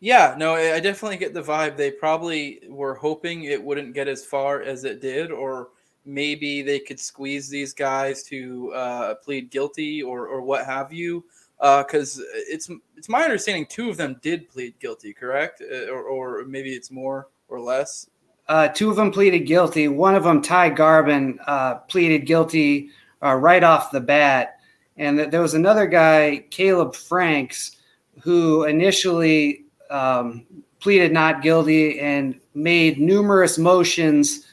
Yeah, 0.00 0.34
no, 0.38 0.54
I 0.54 0.78
definitely 0.78 1.16
get 1.16 1.34
the 1.34 1.42
vibe. 1.42 1.76
They 1.76 1.90
probably 1.90 2.60
were 2.68 2.94
hoping 2.94 3.44
it 3.44 3.62
wouldn't 3.62 3.94
get 3.94 4.08
as 4.08 4.24
far 4.24 4.62
as 4.62 4.84
it 4.84 5.00
did, 5.00 5.30
or 5.30 5.70
maybe 6.06 6.62
they 6.62 6.78
could 6.78 7.00
squeeze 7.00 7.48
these 7.48 7.74
guys 7.74 8.22
to 8.24 8.72
uh, 8.72 9.14
plead 9.16 9.50
guilty 9.50 10.02
or, 10.02 10.26
or 10.28 10.40
what 10.40 10.64
have 10.64 10.92
you. 10.92 11.24
Because 11.58 12.20
uh, 12.20 12.24
it's 12.34 12.68
it's 12.96 13.08
my 13.08 13.22
understanding 13.22 13.66
two 13.66 13.88
of 13.88 13.96
them 13.96 14.18
did 14.22 14.48
plead 14.48 14.78
guilty, 14.78 15.12
correct? 15.12 15.62
Uh, 15.62 15.88
or, 15.90 16.02
or 16.02 16.44
maybe 16.44 16.70
it's 16.70 16.90
more 16.90 17.28
or 17.48 17.60
less. 17.60 18.08
Uh, 18.48 18.68
two 18.68 18.90
of 18.90 18.96
them 18.96 19.10
pleaded 19.10 19.40
guilty. 19.40 19.88
One 19.88 20.14
of 20.14 20.22
them, 20.22 20.40
Ty 20.40 20.70
Garbin, 20.70 21.38
uh, 21.46 21.76
pleaded 21.76 22.26
guilty 22.26 22.90
uh, 23.22 23.34
right 23.34 23.64
off 23.64 23.90
the 23.90 24.00
bat. 24.00 24.60
And 24.98 25.18
there 25.18 25.42
was 25.42 25.54
another 25.54 25.86
guy, 25.86 26.44
Kaleb 26.50 26.94
Franks, 26.94 27.78
who 28.20 28.64
initially 28.64 29.64
um, 29.90 30.46
pleaded 30.80 31.12
not 31.12 31.42
guilty 31.42 32.00
and 32.00 32.38
made 32.54 33.00
numerous 33.00 33.58
motions 33.58 34.46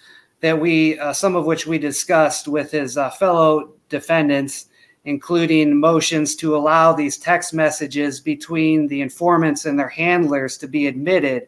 that 0.43 0.59
we, 0.59 0.99
uh, 0.99 1.11
some 1.11 1.35
of 1.35 1.47
which 1.47 1.65
we 1.65 1.79
discussed 1.79 2.47
with 2.47 2.69
his 2.69 2.97
uh, 2.97 3.09
fellow 3.09 3.73
defendants, 3.89 4.67
including 5.05 5.79
motions 5.79 6.35
to 6.35 6.55
allow 6.55 6.93
these 6.93 7.17
text 7.17 7.53
messages 7.53 8.19
between 8.19 8.85
the 8.87 9.01
informants 9.01 9.65
and 9.65 9.79
their 9.79 9.89
handlers 9.89 10.57
to 10.59 10.67
be 10.67 10.85
admitted 10.85 11.47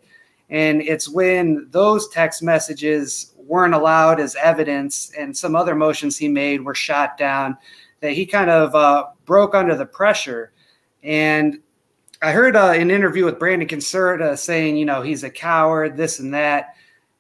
and 0.50 0.82
it's 0.82 1.10
when 1.10 1.68
those 1.72 2.08
text 2.10 2.44
messages 2.44 3.34
weren't 3.38 3.74
allowed 3.74 4.20
as 4.20 4.36
evidence 4.36 5.12
and 5.18 5.36
some 5.36 5.56
other 5.56 5.76
motions 5.76 6.18
he 6.18 6.28
made 6.28 6.62
were 6.62 6.76
shot 6.76 7.18
down 7.18 7.58
that 8.02 8.12
he 8.12 8.26
kind 8.26 8.50
of 8.50 8.76
uh, 8.76 9.06
broke 9.26 9.56
under 9.56 9.76
the 9.76 9.86
pressure. 9.86 10.52
And 11.04 11.60
I 12.22 12.32
heard 12.32 12.56
uh, 12.56 12.72
an 12.72 12.92
interview 12.92 13.26
with 13.26 13.40
Brandon 13.40 13.68
Caserta 13.68 14.38
saying, 14.38 14.78
you 14.78 14.86
know, 14.86 15.02
he's 15.02 15.24
a 15.24 15.30
coward, 15.30 15.98
this 15.98 16.20
and 16.20 16.34
that. 16.34 16.75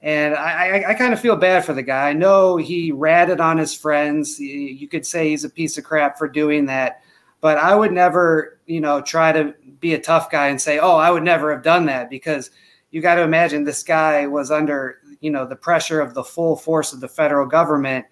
And 0.05 0.35
I, 0.35 0.77
I, 0.77 0.89
I 0.91 0.93
kind 0.93 1.11
of 1.11 1.19
feel 1.19 1.35
bad 1.35 1.65
for 1.65 1.73
the 1.73 1.83
guy. 1.83 2.09
I 2.09 2.13
know 2.13 2.55
he 2.55 2.93
ratted 2.93 3.41
on 3.41 3.57
his 3.57 3.73
friends. 3.73 4.39
You 4.39 4.87
could 4.87 5.05
say 5.05 5.29
he's 5.29 5.43
a 5.43 5.49
piece 5.49 5.77
of 5.77 5.83
crap 5.83 6.17
for 6.17 6.29
doing 6.29 6.67
that. 6.67 7.01
But 7.41 7.57
I 7.57 7.75
would 7.75 7.91
never, 7.91 8.59
you 8.65 8.79
know, 8.79 9.01
try 9.01 9.33
to 9.33 9.53
be 9.81 9.93
a 9.93 9.99
tough 9.99 10.31
guy 10.31 10.47
and 10.47 10.61
say, 10.61 10.79
oh, 10.79 10.95
I 10.95 11.11
would 11.11 11.23
never 11.23 11.51
have 11.51 11.63
done 11.63 11.87
that 11.87 12.09
because– 12.09 12.51
you 12.95 13.01
got 13.01 13.15
to 13.15 13.23
imagine 13.23 13.65
this 13.65 13.83
guy 13.83 14.25
was 14.25 14.51
under 14.51 14.99
you 15.19 15.29
know 15.29 15.45
the 15.45 15.55
pressure 15.55 15.99
of 15.99 16.13
the 16.13 16.23
full 16.23 16.55
force 16.55 16.93
of 16.93 17.01
the 17.01 17.09
federal 17.09 17.45
government 17.45 18.05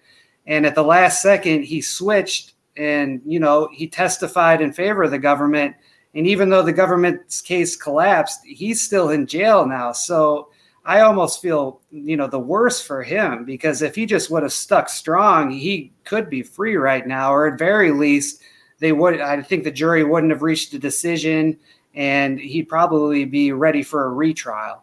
and 0.46 0.66
at 0.66 0.74
the 0.74 0.82
last 0.82 1.22
second 1.22 1.62
he 1.62 1.80
switched 1.80 2.52
and 2.76 3.22
you 3.24 3.40
know 3.40 3.66
he 3.72 3.88
testified 3.88 4.60
in 4.60 4.74
favor 4.74 5.02
of 5.02 5.10
the 5.10 5.18
government 5.18 5.74
and 6.14 6.26
even 6.26 6.50
though 6.50 6.62
the 6.62 6.70
government's 6.70 7.40
case 7.40 7.76
collapsed 7.76 8.40
he's 8.44 8.84
still 8.84 9.08
in 9.08 9.26
jail 9.26 9.66
now 9.66 9.90
so 9.90 10.50
i 10.84 11.00
almost 11.00 11.40
feel 11.40 11.80
you 11.90 12.16
know 12.16 12.26
the 12.26 12.38
worse 12.38 12.80
for 12.80 13.02
him 13.02 13.44
because 13.44 13.82
if 13.82 13.94
he 13.94 14.06
just 14.06 14.30
would 14.30 14.42
have 14.42 14.52
stuck 14.52 14.88
strong 14.88 15.50
he 15.50 15.92
could 16.04 16.28
be 16.30 16.42
free 16.42 16.76
right 16.76 17.06
now 17.06 17.32
or 17.32 17.46
at 17.46 17.58
very 17.58 17.90
least 17.90 18.42
they 18.78 18.92
would 18.92 19.20
i 19.20 19.40
think 19.40 19.64
the 19.64 19.70
jury 19.70 20.04
wouldn't 20.04 20.32
have 20.32 20.42
reached 20.42 20.72
a 20.74 20.78
decision 20.78 21.58
and 21.94 22.38
he'd 22.40 22.68
probably 22.68 23.24
be 23.24 23.52
ready 23.52 23.82
for 23.82 24.06
a 24.06 24.10
retrial. 24.10 24.82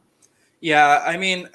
Yeah, 0.62 1.03
I 1.05 1.17
mean, 1.17 1.50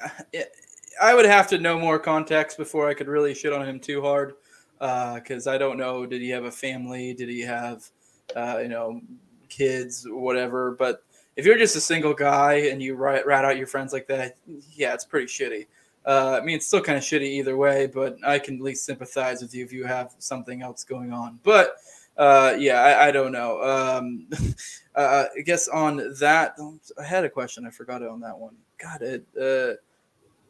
I 1.01 1.13
would 1.13 1.25
have 1.25 1.47
to 1.49 1.57
know 1.57 1.79
more 1.79 1.99
context 1.99 2.57
before 2.57 2.87
I 2.87 2.93
could 2.93 3.07
really 3.07 3.33
shit 3.33 3.53
on 3.53 3.67
him 3.67 3.79
too 3.79 4.01
hard, 4.01 4.33
because 4.79 5.47
uh, 5.47 5.51
I 5.51 5.57
don't 5.57 5.77
know. 5.77 6.05
Did 6.05 6.21
he 6.21 6.29
have 6.29 6.43
a 6.43 6.51
family? 6.51 7.13
Did 7.13 7.29
he 7.29 7.41
have, 7.41 7.89
uh, 8.35 8.59
you 8.61 8.67
know, 8.67 9.01
kids, 9.49 10.05
whatever? 10.09 10.71
But 10.71 11.03
if 11.37 11.45
you're 11.45 11.57
just 11.57 11.75
a 11.75 11.81
single 11.81 12.13
guy 12.15 12.55
and 12.55 12.81
you 12.81 12.95
rat, 12.95 13.25
rat 13.25 13.45
out 13.45 13.57
your 13.57 13.67
friends 13.67 13.93
like 13.93 14.07
that, 14.07 14.35
yeah, 14.73 14.93
it's 14.93 15.05
pretty 15.05 15.27
shitty. 15.27 15.67
Uh, 16.03 16.39
I 16.41 16.43
mean, 16.43 16.55
it's 16.55 16.65
still 16.65 16.81
kind 16.81 16.97
of 16.97 17.03
shitty 17.03 17.21
either 17.21 17.55
way, 17.55 17.85
but 17.85 18.17
I 18.25 18.39
can 18.39 18.55
at 18.55 18.61
least 18.61 18.85
sympathize 18.85 19.41
with 19.41 19.53
you 19.53 19.63
if 19.63 19.71
you 19.71 19.85
have 19.85 20.15
something 20.17 20.63
else 20.63 20.83
going 20.83 21.13
on. 21.13 21.39
But 21.43 21.75
uh, 22.17 22.55
yeah, 22.57 22.81
I, 22.81 23.07
I, 23.07 23.11
don't 23.11 23.31
know. 23.31 23.61
Um, 23.61 24.27
uh, 24.95 25.25
I 25.37 25.41
guess 25.41 25.67
on 25.67 26.15
that, 26.19 26.57
I 26.99 27.03
had 27.03 27.23
a 27.23 27.29
question. 27.29 27.67
I 27.67 27.69
forgot 27.69 28.01
it 28.01 28.07
on 28.07 28.19
that 28.21 28.37
one. 28.37 28.55
Got 28.79 29.03
it. 29.03 29.23
Uh, 29.39 29.75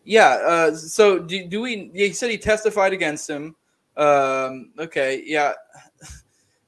yeah. 0.05 0.39
Uh, 0.45 0.75
so 0.75 1.19
do, 1.19 1.45
do 1.45 1.61
we? 1.61 1.91
He 1.93 2.13
said 2.13 2.31
he 2.31 2.37
testified 2.37 2.93
against 2.93 3.29
him. 3.29 3.55
Um, 3.97 4.71
okay. 4.79 5.21
Yeah. 5.25 5.53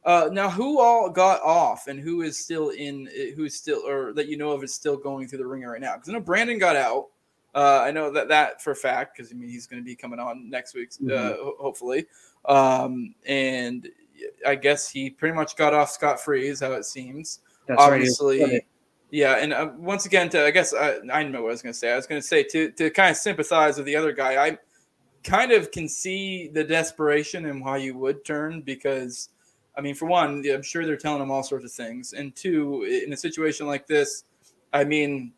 Uh, 0.09 0.27
now, 0.33 0.49
who 0.49 0.79
all 0.79 1.07
got 1.07 1.39
off 1.43 1.85
and 1.85 1.99
who 1.99 2.23
is 2.23 2.43
still 2.43 2.69
in? 2.69 3.07
Who 3.35 3.43
is 3.43 3.55
still, 3.55 3.87
or 3.87 4.11
that 4.13 4.27
you 4.27 4.37
know 4.37 4.53
of, 4.53 4.63
is 4.63 4.73
still 4.73 4.97
going 4.97 5.27
through 5.27 5.37
the 5.37 5.45
ringer 5.45 5.71
right 5.71 5.79
now? 5.79 5.93
Because 5.93 6.09
I 6.09 6.13
know 6.13 6.19
Brandon 6.19 6.57
got 6.57 6.75
out. 6.75 7.09
Uh, 7.53 7.83
I 7.83 7.91
know 7.91 8.09
that 8.13 8.27
that 8.29 8.59
for 8.59 8.71
a 8.71 8.75
fact 8.75 9.15
because 9.15 9.31
I 9.31 9.35
mean 9.35 9.49
he's 9.49 9.67
going 9.67 9.79
to 9.79 9.85
be 9.85 9.95
coming 9.95 10.19
on 10.19 10.49
next 10.49 10.73
week, 10.73 10.89
uh, 10.93 11.03
mm-hmm. 11.03 11.49
hopefully. 11.61 12.07
Um, 12.45 13.13
and 13.27 13.87
I 14.47 14.55
guess 14.55 14.89
he 14.89 15.11
pretty 15.11 15.35
much 15.35 15.55
got 15.55 15.75
off 15.75 15.91
scot 15.91 16.19
free, 16.19 16.47
is 16.47 16.59
how 16.59 16.71
it 16.71 16.85
seems. 16.85 17.41
That's 17.67 17.79
Obviously, 17.79 18.43
right. 18.43 18.65
yeah. 19.11 19.35
And 19.35 19.53
uh, 19.53 19.73
once 19.77 20.07
again, 20.07 20.27
to 20.29 20.43
I 20.43 20.49
guess 20.49 20.73
I, 20.73 21.01
I 21.13 21.21
know 21.21 21.43
what 21.43 21.49
I 21.49 21.51
was 21.51 21.61
going 21.61 21.73
to 21.73 21.79
say. 21.79 21.91
I 21.91 21.95
was 21.95 22.07
going 22.07 22.19
to 22.19 22.27
say 22.27 22.41
to 22.45 22.71
to 22.71 22.89
kind 22.89 23.11
of 23.11 23.17
sympathize 23.17 23.77
with 23.77 23.85
the 23.85 23.95
other 23.95 24.11
guy. 24.13 24.43
I 24.43 24.57
kind 25.23 25.51
of 25.51 25.69
can 25.69 25.87
see 25.87 26.47
the 26.47 26.63
desperation 26.63 27.45
and 27.45 27.61
why 27.61 27.77
you 27.77 27.95
would 27.95 28.25
turn 28.25 28.61
because, 28.61 29.29
I 29.79 29.81
mean, 29.81 29.95
for 29.95 30.07
one, 30.07 30.43
I'm 30.45 30.61
sure 30.61 30.85
they're 30.85 30.97
telling 30.97 31.21
him 31.21 31.31
all 31.31 31.41
sorts 31.41 31.63
of 31.63 31.71
things, 31.71 32.11
and 32.11 32.35
two, 32.35 32.83
in 32.83 33.13
a 33.13 33.17
situation 33.17 33.65
like 33.65 33.87
this, 33.87 34.25
I 34.73 34.83
mean, 34.83 35.31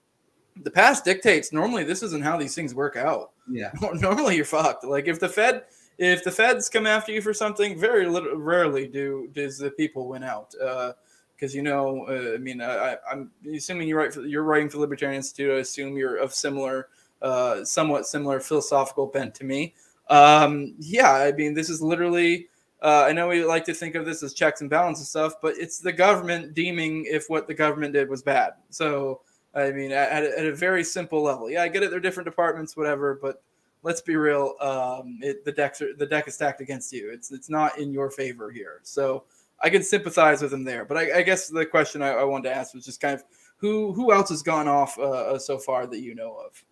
the 0.64 0.72
past 0.72 1.06
dictates. 1.06 1.54
Normally, 1.54 1.84
this 1.84 2.02
isn't 2.02 2.24
how 2.24 2.38
these 2.38 2.56
things 2.56 2.74
work 2.74 2.96
out. 2.96 3.34
Yeah. 3.48 3.72
Normally, 3.94 4.36
you're 4.38 4.46
fucked. 4.46 4.84
Like 4.84 5.08
if 5.08 5.20
the 5.20 5.30
Fed 5.30 5.66
if 6.00 6.24
the 6.24 6.32
feds 6.32 6.70
come 6.70 6.88
after 6.88 7.12
you 7.12 7.22
for 7.22 7.36
something, 7.36 7.78
very 7.78 8.08
little, 8.08 8.36
rarely 8.36 8.88
do 8.88 9.30
does 9.34 9.60
the 9.60 9.70
people 9.70 10.08
win 10.08 10.24
out. 10.24 10.50
Because 10.52 11.54
uh, 11.54 11.58
you 11.58 11.62
know, 11.62 12.08
uh, 12.08 12.34
I 12.34 12.38
mean, 12.38 12.62
I, 12.62 12.98
am 13.12 13.30
assuming 13.56 13.88
you 13.88 13.96
write 13.96 14.12
for, 14.12 14.22
you're 14.22 14.42
writing 14.42 14.70
for 14.70 14.80
Libertarian 14.80 15.18
Institute. 15.18 15.52
I 15.52 15.60
assume 15.60 15.96
you're 15.96 16.18
of 16.18 16.34
similar, 16.34 16.88
uh, 17.22 17.64
somewhat 17.64 18.08
similar 18.08 18.40
philosophical 18.40 19.06
bent 19.06 19.36
to 19.36 19.44
me. 19.44 19.76
Um, 20.10 20.74
yeah, 20.80 21.12
I 21.12 21.32
mean, 21.32 21.54
this 21.54 21.70
is 21.70 21.82
literally. 21.84 22.48
Uh, 22.82 23.06
I 23.08 23.14
know 23.14 23.28
we 23.28 23.46
like 23.46 23.66
to 23.66 23.74
think 23.74 23.96
of 23.96 24.06
this 24.06 24.24
as 24.24 24.34
checks 24.34 24.62
and 24.62 24.70
balances 24.70 25.10
stuff, 25.10 25.36
but 25.42 25.56
it's 25.58 25.78
the 25.78 25.94
government 25.94 26.54
deeming 26.56 27.06
if 27.08 27.30
what 27.30 27.48
the 27.48 27.54
government 27.54 27.94
did 27.94 28.10
was 28.10 28.24
bad. 28.24 28.54
So, 28.70 29.22
I 29.54 29.72
mean, 29.72 29.92
at, 29.92 30.24
at 30.24 30.46
a 30.46 30.56
very 30.56 30.84
simple 30.84 31.22
level, 31.22 31.50
yeah, 31.50 31.62
I 31.62 31.68
get 31.68 31.84
it. 31.84 31.92
They're 31.92 32.00
different 32.00 32.26
departments, 32.26 32.76
whatever, 32.76 33.20
but 33.22 33.44
let's 33.84 34.02
be 34.02 34.16
real. 34.16 34.56
Um, 34.60 35.20
it, 35.22 35.46
the 35.46 35.52
decks 35.52 35.82
are, 35.82 35.94
the 35.96 36.06
deck 36.06 36.28
is 36.28 36.36
stacked 36.36 36.62
against 36.62 36.92
you. 36.92 37.12
It's 37.12 37.32
it's 37.32 37.50
not 37.50 37.78
in 37.78 37.92
your 37.92 38.10
favor 38.10 38.52
here. 38.52 38.80
So 38.84 39.26
I 39.62 39.70
can 39.70 39.84
sympathize 39.84 40.42
with 40.42 40.54
him 40.54 40.64
there. 40.64 40.86
But 40.86 40.98
I, 40.98 41.20
I 41.20 41.22
guess 41.22 41.48
the 41.48 41.66
question 41.66 42.02
I, 42.02 42.10
I, 42.10 42.24
wanted 42.24 42.50
to 42.50 42.56
ask 42.56 42.74
was 42.74 42.86
just 42.86 43.00
kind 43.00 43.14
of 43.14 43.24
who 43.58 43.94
who 43.94 44.12
else 44.12 44.30
has 44.30 44.42
gone 44.42 44.68
off 44.68 44.98
uh, 44.98 45.04
uh, 45.04 45.40
so 45.40 45.58
far 45.58 45.88
that 45.88 46.00
you 46.00 46.16
know 46.16 46.38
of? 46.46 46.64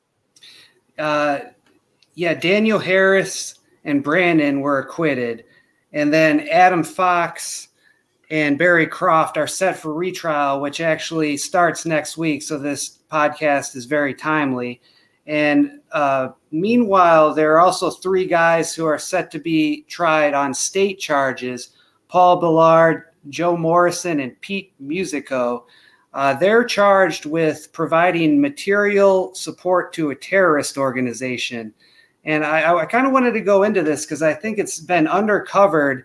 Uh, 0.97 1.39
yeah, 2.15 2.33
Daniel 2.33 2.79
Harris 2.79 3.55
and 3.85 4.03
Brandon 4.03 4.59
were 4.61 4.79
acquitted, 4.79 5.45
and 5.93 6.13
then 6.13 6.47
Adam 6.49 6.83
Fox 6.83 7.69
and 8.29 8.57
Barry 8.59 8.85
Croft 8.85 9.37
are 9.37 9.47
set 9.47 9.77
for 9.77 9.93
retrial, 9.93 10.61
which 10.61 10.81
actually 10.81 11.35
starts 11.35 11.85
next 11.85 12.17
week. 12.17 12.43
So 12.43 12.59
this 12.59 12.99
podcast 13.11 13.75
is 13.75 13.85
very 13.85 14.13
timely 14.13 14.81
And 15.29 15.79
uh, 15.91 16.29
meanwhile, 16.51 17.35
there 17.35 17.53
are 17.53 17.59
also 17.59 17.91
three 17.91 18.25
guys 18.25 18.73
who 18.73 18.85
are 18.85 18.97
set 18.97 19.29
to 19.31 19.39
be 19.39 19.83
tried 19.87 20.33
on 20.33 20.53
state 20.55 20.99
charges 20.99 21.69
Paul 22.07 22.41
Bellar, 22.41 23.03
Joe 23.29 23.55
Morrison, 23.55 24.19
and 24.19 24.39
Pete 24.41 24.73
Musico. 24.79 25.67
Uh, 26.15 26.33
they're 26.33 26.63
charged 26.63 27.27
with 27.27 27.71
providing 27.71 28.41
material 28.41 29.35
support 29.35 29.93
to 29.93 30.09
a 30.09 30.15
terrorist 30.15 30.79
organization. 30.79 31.71
And 32.25 32.45
I, 32.45 32.75
I 32.75 32.85
kind 32.85 33.07
of 33.07 33.13
wanted 33.13 33.33
to 33.33 33.41
go 33.41 33.63
into 33.63 33.81
this 33.81 34.05
because 34.05 34.21
I 34.21 34.33
think 34.33 34.57
it's 34.57 34.79
been 34.79 35.05
undercovered. 35.05 36.03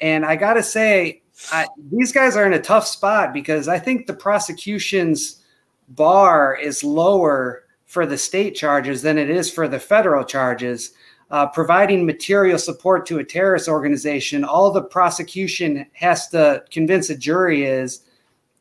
And 0.00 0.24
I 0.24 0.36
got 0.36 0.54
to 0.54 0.62
say, 0.62 1.22
I, 1.52 1.66
these 1.90 2.12
guys 2.12 2.36
are 2.36 2.46
in 2.46 2.54
a 2.54 2.60
tough 2.60 2.86
spot 2.86 3.32
because 3.32 3.68
I 3.68 3.78
think 3.78 4.06
the 4.06 4.14
prosecution's 4.14 5.42
bar 5.88 6.56
is 6.56 6.82
lower 6.82 7.64
for 7.86 8.06
the 8.06 8.18
state 8.18 8.54
charges 8.54 9.02
than 9.02 9.18
it 9.18 9.30
is 9.30 9.50
for 9.50 9.68
the 9.68 9.78
federal 9.78 10.24
charges. 10.24 10.92
Uh, 11.30 11.46
providing 11.46 12.06
material 12.06 12.58
support 12.58 13.06
to 13.06 13.18
a 13.18 13.24
terrorist 13.24 13.68
organization, 13.68 14.44
all 14.44 14.70
the 14.70 14.82
prosecution 14.82 15.86
has 15.92 16.28
to 16.28 16.62
convince 16.70 17.10
a 17.10 17.16
jury 17.16 17.64
is 17.64 18.00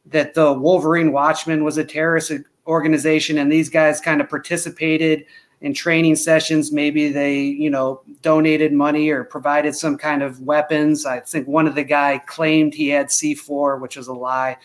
that 0.05 0.33
the 0.33 0.53
Wolverine 0.53 1.11
Watchmen 1.11 1.63
was 1.63 1.77
a 1.77 1.83
terrorist 1.83 2.31
organization 2.67 3.37
and 3.37 3.51
these 3.51 3.69
guys 3.69 3.99
kind 3.99 4.21
of 4.21 4.29
participated 4.29 5.25
in 5.63 5.73
training 5.73 6.17
sessions. 6.17 6.73
Maybe 6.73 7.09
they, 7.09 7.39
you 7.39 7.69
know, 7.69 8.01
donated 8.21 8.73
money 8.73 9.09
or 9.09 9.23
provided 9.23 9.73
some 9.73 9.97
kind 9.97 10.21
of 10.21 10.41
weapons. 10.41 11.05
I 11.05 11.21
think 11.21 11.47
one 11.47 11.67
of 11.67 11.73
the 11.73 11.85
guy 11.85 12.19
claimed 12.19 12.73
he 12.73 12.89
had 12.89 13.07
C4, 13.07 13.79
which 13.79 13.95
was 13.95 14.07
a 14.07 14.13
lie. 14.13 14.57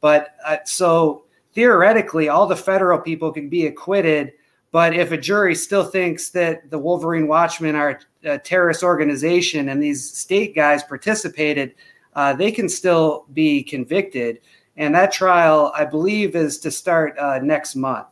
But 0.00 0.36
uh, 0.46 0.58
so 0.64 1.24
theoretically, 1.54 2.28
all 2.28 2.46
the 2.46 2.56
federal 2.56 3.00
people 3.00 3.32
can 3.32 3.48
be 3.48 3.66
acquitted. 3.66 4.32
But 4.70 4.94
if 4.94 5.10
a 5.10 5.16
jury 5.16 5.56
still 5.56 5.84
thinks 5.84 6.30
that 6.30 6.70
the 6.70 6.78
Wolverine 6.78 7.26
Watchmen 7.26 7.74
are 7.74 8.00
a 8.22 8.38
terrorist 8.38 8.84
organization 8.84 9.68
and 9.68 9.82
these 9.82 10.08
state 10.08 10.54
guys 10.54 10.84
participated, 10.84 11.74
uh, 12.14 12.32
they 12.32 12.52
can 12.52 12.68
still 12.68 13.26
be 13.32 13.64
convicted. 13.64 14.40
And 14.76 14.94
that 14.94 15.12
trial, 15.12 15.72
I 15.74 15.84
believe, 15.84 16.36
is 16.36 16.58
to 16.60 16.70
start 16.70 17.18
uh, 17.18 17.40
next 17.42 17.74
month. 17.74 18.06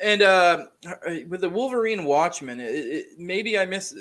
And 0.00 0.22
uh, 0.22 0.66
with 1.28 1.40
the 1.40 1.50
Wolverine 1.50 2.04
Watchmen, 2.04 2.60
it, 2.60 2.72
it, 2.74 3.06
maybe 3.18 3.58
I 3.58 3.66
miss. 3.66 3.94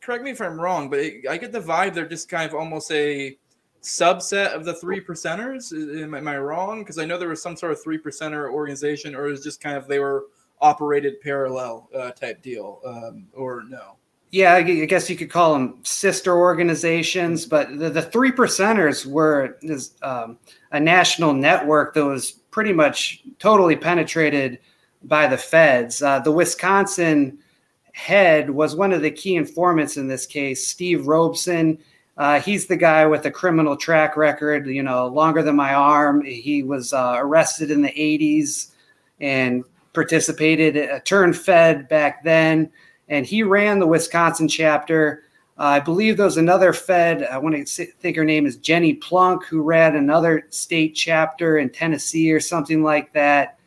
Correct 0.00 0.22
me 0.22 0.30
if 0.30 0.40
I'm 0.40 0.60
wrong, 0.60 0.90
but 0.90 1.00
it, 1.00 1.28
I 1.28 1.38
get 1.38 1.52
the 1.52 1.60
vibe 1.60 1.94
they're 1.94 2.08
just 2.08 2.28
kind 2.28 2.48
of 2.48 2.54
almost 2.54 2.90
a 2.92 3.36
subset 3.82 4.52
of 4.54 4.64
the 4.64 4.74
three 4.74 5.00
percenters. 5.00 5.72
Am, 5.72 6.14
am 6.14 6.28
I 6.28 6.38
wrong? 6.38 6.80
Because 6.80 6.98
I 6.98 7.04
know 7.04 7.18
there 7.18 7.28
was 7.28 7.42
some 7.42 7.56
sort 7.56 7.72
of 7.72 7.82
three 7.82 7.98
percenter 7.98 8.50
organization, 8.50 9.14
or 9.14 9.24
was 9.24 9.42
just 9.42 9.60
kind 9.60 9.76
of 9.76 9.88
they 9.88 9.98
were 9.98 10.26
operated 10.60 11.20
parallel 11.20 11.88
uh, 11.94 12.10
type 12.10 12.42
deal, 12.42 12.80
um, 12.84 13.26
or 13.32 13.62
no? 13.68 13.96
Yeah, 14.30 14.54
I 14.54 14.62
guess 14.62 15.08
you 15.08 15.16
could 15.16 15.30
call 15.30 15.54
them 15.54 15.78
sister 15.84 16.36
organizations, 16.36 17.46
but 17.46 17.78
the, 17.78 17.88
the 17.88 18.02
three 18.02 18.30
percenters 18.30 19.06
were 19.06 19.56
is, 19.62 19.94
um, 20.02 20.38
a 20.72 20.78
national 20.78 21.32
network 21.32 21.94
that 21.94 22.04
was 22.04 22.32
pretty 22.50 22.74
much 22.74 23.22
totally 23.38 23.74
penetrated 23.74 24.58
by 25.02 25.26
the 25.26 25.38
feds. 25.38 26.02
Uh, 26.02 26.18
the 26.20 26.32
Wisconsin 26.32 27.38
head 27.92 28.50
was 28.50 28.76
one 28.76 28.92
of 28.92 29.02
the 29.02 29.10
key 29.10 29.36
informants 29.36 29.96
in 29.96 30.08
this 30.08 30.26
case, 30.26 30.66
Steve 30.66 31.06
Robeson. 31.06 31.78
Uh, 32.16 32.40
he's 32.40 32.66
the 32.66 32.76
guy 32.76 33.06
with 33.06 33.24
a 33.26 33.30
criminal 33.30 33.76
track 33.76 34.16
record, 34.16 34.66
you 34.66 34.82
know, 34.82 35.06
longer 35.06 35.42
than 35.42 35.56
my 35.56 35.74
arm. 35.74 36.24
He 36.24 36.62
was 36.62 36.92
uh, 36.92 37.14
arrested 37.16 37.70
in 37.70 37.82
the 37.82 37.90
80s 37.90 38.72
and 39.20 39.64
participated, 39.92 40.90
uh, 40.90 41.00
turned 41.00 41.36
Fed 41.36 41.88
back 41.88 42.24
then, 42.24 42.70
and 43.08 43.24
he 43.24 43.42
ran 43.42 43.78
the 43.78 43.86
Wisconsin 43.86 44.48
chapter. 44.48 45.22
Uh, 45.58 45.62
I 45.62 45.80
believe 45.80 46.16
there 46.16 46.26
was 46.26 46.36
another 46.36 46.72
Fed, 46.72 47.24
I 47.24 47.38
want 47.38 47.66
to 47.66 47.84
think 47.86 48.16
her 48.16 48.24
name 48.24 48.46
is 48.46 48.56
Jenny 48.56 48.94
Plunk, 48.94 49.44
who 49.44 49.62
ran 49.62 49.96
another 49.96 50.46
state 50.50 50.94
chapter 50.94 51.58
in 51.58 51.70
Tennessee 51.70 52.32
or 52.32 52.40
something 52.40 52.82
like 52.82 53.12
that. 53.12 53.57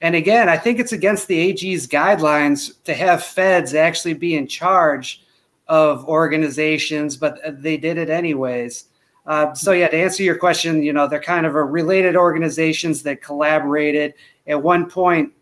And 0.00 0.14
again, 0.14 0.48
I 0.48 0.56
think 0.56 0.78
it's 0.78 0.92
against 0.92 1.26
the 1.26 1.38
AG's 1.38 1.86
guidelines 1.86 2.82
to 2.84 2.94
have 2.94 3.24
feds 3.24 3.74
actually 3.74 4.14
be 4.14 4.36
in 4.36 4.46
charge 4.46 5.24
of 5.66 6.04
organizations, 6.08 7.16
but 7.16 7.38
they 7.62 7.76
did 7.76 7.98
it 7.98 8.08
anyways. 8.08 8.84
Uh, 9.26 9.52
so 9.52 9.72
yeah, 9.72 9.88
to 9.88 9.96
answer 9.96 10.22
your 10.22 10.38
question, 10.38 10.82
you 10.82 10.92
know, 10.92 11.06
they're 11.06 11.20
kind 11.20 11.44
of 11.44 11.54
related 11.54 12.16
organizations 12.16 13.02
that 13.02 13.20
collaborated. 13.20 14.14
At 14.46 14.62
one 14.62 14.88
point, 14.88 15.32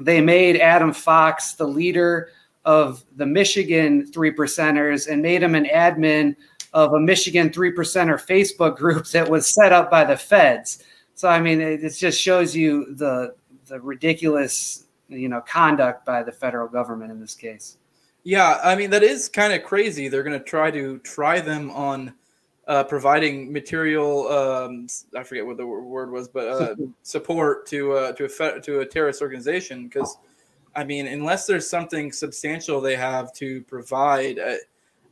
they 0.00 0.20
made 0.20 0.56
Adam 0.56 0.92
Fox 0.92 1.52
the 1.54 1.66
leader 1.66 2.30
of 2.64 3.04
the 3.16 3.26
Michigan 3.26 4.06
three 4.06 4.32
percenters 4.32 5.08
and 5.08 5.22
made 5.22 5.42
him 5.42 5.54
an 5.54 5.66
admin 5.66 6.34
of 6.72 6.94
a 6.94 7.00
Michigan 7.00 7.52
three 7.52 7.72
percenter 7.72 8.20
Facebook 8.20 8.76
group 8.76 9.06
that 9.12 9.28
was 9.28 9.54
set 9.54 9.72
up 9.72 9.90
by 9.90 10.02
the 10.04 10.16
feds. 10.16 10.82
So 11.14 11.28
I 11.28 11.40
mean, 11.40 11.60
it, 11.60 11.84
it 11.84 11.90
just 11.90 12.20
shows 12.20 12.56
you 12.56 12.94
the 12.94 13.34
the 13.72 13.80
ridiculous 13.80 14.84
you 15.08 15.28
know 15.28 15.40
conduct 15.40 16.04
by 16.04 16.22
the 16.22 16.30
federal 16.30 16.68
government 16.68 17.10
in 17.10 17.18
this 17.18 17.34
case. 17.34 17.78
Yeah, 18.22 18.60
I 18.62 18.76
mean 18.76 18.90
that 18.90 19.02
is 19.02 19.28
kind 19.28 19.52
of 19.52 19.64
crazy. 19.64 20.08
They're 20.08 20.22
going 20.22 20.38
to 20.38 20.44
try 20.44 20.70
to 20.70 20.98
try 20.98 21.40
them 21.40 21.70
on 21.70 22.12
uh, 22.68 22.84
providing 22.84 23.50
material. 23.50 24.28
Um, 24.28 24.86
I 25.16 25.22
forget 25.24 25.44
what 25.44 25.56
the 25.56 25.66
word 25.66 26.10
was, 26.12 26.28
but 26.28 26.48
uh, 26.48 26.74
support 27.02 27.66
to 27.68 27.92
uh, 27.92 28.12
to 28.12 28.26
a 28.26 28.60
to 28.60 28.80
a 28.80 28.86
terrorist 28.86 29.22
organization. 29.22 29.88
Because 29.88 30.18
I 30.76 30.84
mean, 30.84 31.06
unless 31.06 31.46
there's 31.46 31.68
something 31.68 32.12
substantial 32.12 32.80
they 32.80 32.96
have 32.96 33.32
to 33.34 33.62
provide, 33.62 34.38
uh, 34.38 34.56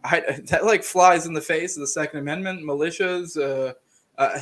I, 0.04 0.20
that 0.48 0.66
like 0.66 0.84
flies 0.84 1.24
in 1.24 1.32
the 1.32 1.40
face 1.40 1.76
of 1.76 1.80
the 1.80 1.86
Second 1.86 2.20
Amendment. 2.20 2.62
Militias. 2.62 3.74
Uh, 4.20 4.28
uh, 4.34 4.40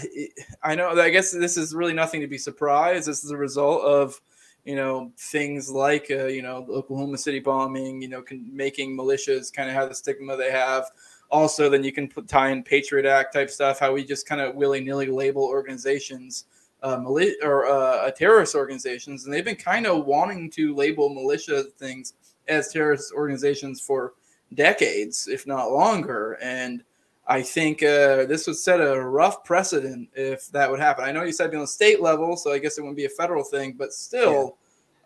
I 0.65 0.75
know. 0.75 0.91
I 1.01 1.09
guess 1.09 1.31
this 1.31 1.57
is 1.57 1.75
really 1.75 1.95
nothing 1.95 2.21
to 2.21 2.27
be 2.27 2.37
surprised. 2.37 3.07
This 3.07 3.25
is 3.25 3.31
a 3.31 3.37
result 3.37 3.83
of 3.85 4.21
you 4.65 4.75
know 4.75 5.13
things 5.17 5.71
like 5.71 6.09
uh, 6.11 6.27
you 6.27 6.43
know 6.43 6.67
the 6.67 6.73
Oklahoma 6.73 7.17
City 7.17 7.39
bombing. 7.39 8.03
You 8.03 8.09
know, 8.09 8.21
can, 8.21 8.51
making 8.55 8.97
militias 8.99 9.53
kind 9.53 9.69
of 9.69 9.77
have 9.77 9.89
the 9.89 9.95
stigma 9.95 10.37
they 10.37 10.51
have. 10.51 10.91
Also, 11.31 11.69
then 11.69 11.85
you 11.85 11.93
can 11.93 12.09
put, 12.09 12.27
tie 12.27 12.51
in 12.51 12.65
Patriot 12.65 13.07
Act 13.07 13.33
type 13.33 13.51
stuff. 13.51 13.79
How 13.79 13.93
we 13.93 14.05
just 14.05 14.27
kind 14.27 14.41
of 14.41 14.57
willy 14.57 14.81
nilly 14.81 15.07
label 15.07 15.45
organizations. 15.45 16.47
Uh, 16.81 16.97
mili- 16.97 17.35
or 17.43 17.67
uh, 17.67 18.09
terrorist 18.13 18.55
organizations, 18.55 19.25
and 19.25 19.35
they've 19.35 19.45
been 19.45 19.57
kind 19.57 19.85
of 19.85 20.07
wanting 20.07 20.49
to 20.49 20.73
label 20.77 21.09
militia 21.09 21.65
things 21.77 22.15
as 22.47 22.73
terrorist 22.73 23.13
organizations 23.13 23.81
for 23.81 24.13
decades, 24.55 25.27
if 25.27 25.45
not 25.45 25.73
longer. 25.73 26.39
And 26.41 26.85
I 27.29 27.43
think 27.43 27.83
uh, 27.83 28.25
this 28.25 28.47
would 28.47 28.57
set 28.57 28.81
a 28.81 28.99
rough 28.99 29.45
precedent 29.45 30.09
if 30.15 30.51
that 30.53 30.71
would 30.71 30.81
happen. 30.81 31.05
I 31.05 31.13
know 31.13 31.25
you 31.25 31.33
said 31.33 31.51
be 31.51 31.59
on 31.59 31.63
the 31.63 31.69
state 31.69 32.01
level, 32.01 32.39
so 32.39 32.53
I 32.53 32.59
guess 32.59 32.79
it 32.79 32.81
wouldn't 32.81 32.97
be 32.97 33.05
a 33.05 33.11
federal 33.11 33.45
thing, 33.45 33.75
but 33.77 33.93
still, 33.93 34.57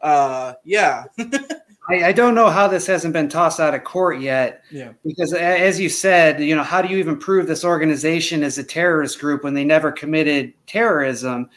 yeah. 0.03 0.09
Uh, 0.09 0.55
yeah. 0.65 1.05
I, 1.89 2.07
I, 2.07 2.13
don't 2.13 2.35
know 2.35 2.49
how 2.49 2.69
this 2.69 2.87
hasn't 2.87 3.13
been 3.13 3.29
tossed 3.29 3.61
out 3.61 3.75
of 3.75 3.85
court 3.85 4.21
yet. 4.21 4.63
Yeah. 4.71 4.93
Because 5.05 5.33
as 5.33 5.81
you 5.81 5.89
said, 5.89 6.41
you 6.41 6.57
know, 6.57 6.63
how 6.63 6.83
do 6.83 6.89
you 6.89 6.99
even 6.99 7.17
prove 7.17 7.47
this 7.47 7.65
organization 7.65 8.43
is 8.43 8.59
a 8.59 8.65
terrorist 8.65 9.21
group 9.21 9.45
when 9.45 9.55
they 9.55 9.65
never 9.65 9.93
committed 9.93 10.55
terrorism? 10.67 11.49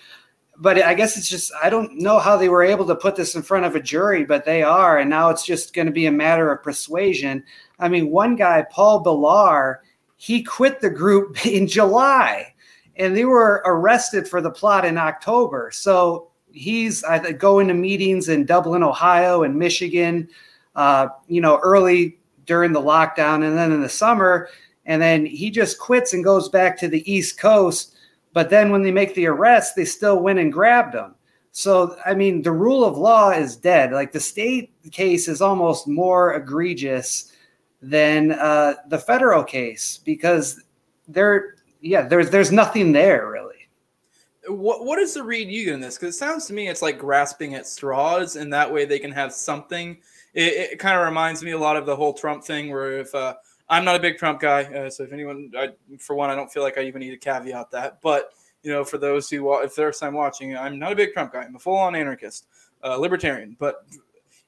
But 0.57 0.81
I 0.83 0.93
guess 0.93 1.17
it's 1.17 1.29
just 1.29 1.51
I 1.61 1.69
don't 1.69 1.97
know 1.97 2.19
how 2.19 2.37
they 2.37 2.49
were 2.49 2.63
able 2.63 2.85
to 2.85 2.95
put 2.95 3.15
this 3.15 3.35
in 3.35 3.41
front 3.41 3.65
of 3.65 3.75
a 3.75 3.81
jury, 3.81 4.25
but 4.25 4.45
they 4.45 4.63
are, 4.63 4.99
and 4.99 5.09
now 5.09 5.29
it's 5.29 5.45
just 5.45 5.73
going 5.73 5.87
to 5.87 5.91
be 5.91 6.05
a 6.05 6.11
matter 6.11 6.51
of 6.51 6.63
persuasion. 6.63 7.43
I 7.79 7.89
mean, 7.89 8.09
one 8.09 8.35
guy, 8.35 8.63
Paul 8.71 9.03
Bellar 9.03 9.79
he 10.17 10.43
quit 10.43 10.81
the 10.81 10.89
group 10.89 11.45
in 11.45 11.67
July 11.67 12.53
and 12.97 13.15
they 13.15 13.25
were 13.25 13.61
arrested 13.65 14.27
for 14.27 14.41
the 14.41 14.51
plot 14.51 14.85
in 14.85 14.97
October. 14.97 15.69
So 15.73 16.29
he's 16.51 17.03
I 17.03 17.31
going 17.33 17.67
to 17.67 17.73
meetings 17.73 18.29
in 18.29 18.45
Dublin, 18.45 18.83
Ohio, 18.83 19.43
and 19.43 19.57
Michigan, 19.57 20.29
uh, 20.75 21.07
you 21.27 21.41
know, 21.41 21.59
early 21.61 22.17
during 22.45 22.71
the 22.71 22.81
lockdown, 22.81 23.45
and 23.45 23.57
then 23.57 23.71
in 23.71 23.81
the 23.81 23.89
summer, 23.89 24.49
and 24.85 25.01
then 25.01 25.25
he 25.25 25.49
just 25.49 25.79
quits 25.79 26.13
and 26.13 26.23
goes 26.23 26.47
back 26.47 26.77
to 26.77 26.87
the 26.87 27.11
East 27.11 27.39
Coast. 27.39 27.95
But 28.33 28.49
then 28.49 28.71
when 28.71 28.83
they 28.83 28.91
make 28.91 29.15
the 29.15 29.27
arrest, 29.27 29.75
they 29.75 29.85
still 29.85 30.19
went 30.19 30.39
and 30.39 30.53
grabbed 30.53 30.93
him. 30.95 31.15
So 31.51 31.97
I 32.05 32.13
mean, 32.13 32.41
the 32.41 32.51
rule 32.51 32.85
of 32.85 32.97
law 32.97 33.31
is 33.31 33.55
dead. 33.55 33.91
Like 33.91 34.11
the 34.11 34.19
state 34.19 34.71
case 34.91 35.27
is 35.27 35.41
almost 35.41 35.87
more 35.87 36.33
egregious 36.35 37.31
than 37.85 38.31
uh, 38.31 38.73
the 38.87 38.97
federal 38.97 39.43
case 39.43 39.99
because 40.03 40.63
there, 41.07 41.55
yeah, 41.81 42.07
there's 42.07 42.31
there's 42.31 42.51
nothing 42.51 42.91
there 42.91 43.29
really. 43.29 43.53
What 44.47 44.85
what 44.85 44.97
is 44.97 45.13
the 45.13 45.23
read 45.23 45.49
you 45.49 45.65
get 45.65 45.75
in 45.75 45.79
this? 45.79 45.95
Because 45.95 46.15
it 46.15 46.17
sounds 46.17 46.47
to 46.47 46.53
me 46.53 46.67
it's 46.67 46.81
like 46.81 46.97
grasping 46.97 47.53
at 47.53 47.67
straws, 47.67 48.37
and 48.37 48.51
that 48.53 48.71
way 48.71 48.85
they 48.85 48.99
can 48.99 49.11
have 49.11 49.31
something. 49.33 49.97
It, 50.33 50.71
it 50.71 50.79
kind 50.79 50.97
of 50.97 51.05
reminds 51.05 51.43
me 51.43 51.51
a 51.51 51.57
lot 51.57 51.77
of 51.77 51.85
the 51.85 51.95
whole 51.95 52.13
Trump 52.13 52.43
thing, 52.43 52.69
where 52.71 52.99
if 52.99 53.13
uh, 53.13 53.35
I'm 53.69 53.85
not 53.85 53.95
a 53.95 53.99
big 53.99 54.17
Trump 54.17 54.39
guy, 54.39 54.63
uh, 54.63 54.89
so 54.89 55.03
if 55.03 55.13
anyone, 55.13 55.51
I, 55.55 55.69
for 55.99 56.15
one, 56.15 56.31
I 56.31 56.35
don't 56.35 56.51
feel 56.51 56.63
like 56.63 56.79
I 56.79 56.81
even 56.81 57.01
need 57.01 57.11
to 57.11 57.17
caveat 57.17 57.69
that. 57.71 58.01
But 58.01 58.31
you 58.63 58.71
know, 58.71 58.83
for 58.83 58.97
those 58.97 59.29
who, 59.29 59.61
if 59.61 59.75
they're 59.75 59.91
time 59.91 60.15
watching, 60.15 60.57
I'm 60.57 60.79
not 60.79 60.91
a 60.91 60.95
big 60.95 61.13
Trump 61.13 61.33
guy. 61.33 61.43
I'm 61.43 61.55
a 61.55 61.59
full 61.59 61.77
on 61.77 61.95
anarchist, 61.95 62.47
uh, 62.83 62.97
libertarian. 62.97 63.55
But 63.59 63.85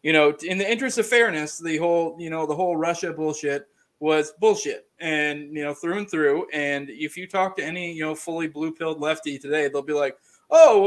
you 0.08 0.14
know, 0.14 0.34
in 0.46 0.58
the 0.58 0.72
interest 0.72 0.98
of 0.98 1.06
fairness, 1.06 1.60
the 1.60 1.76
whole, 1.76 2.16
you 2.18 2.30
know, 2.30 2.46
the 2.46 2.56
whole 2.56 2.78
Russia 2.78 3.12
bullshit 3.12 3.68
was 4.00 4.32
bullshit 4.40 4.88
and, 5.02 5.54
you 5.54 5.62
know, 5.62 5.74
through 5.74 5.98
and 5.98 6.10
through. 6.10 6.48
And 6.54 6.90
if 6.90 7.18
you 7.18 7.28
talk 7.28 7.58
to 7.58 7.66
any, 7.66 7.92
you 7.92 8.06
know, 8.06 8.16
fully 8.16 8.48
blue 8.48 8.72
pilled 8.72 9.02
lefty 9.02 9.38
today, 9.38 9.68
they'll 9.68 9.82
be 9.82 9.92
like, 9.92 10.18
oh, 10.50 10.82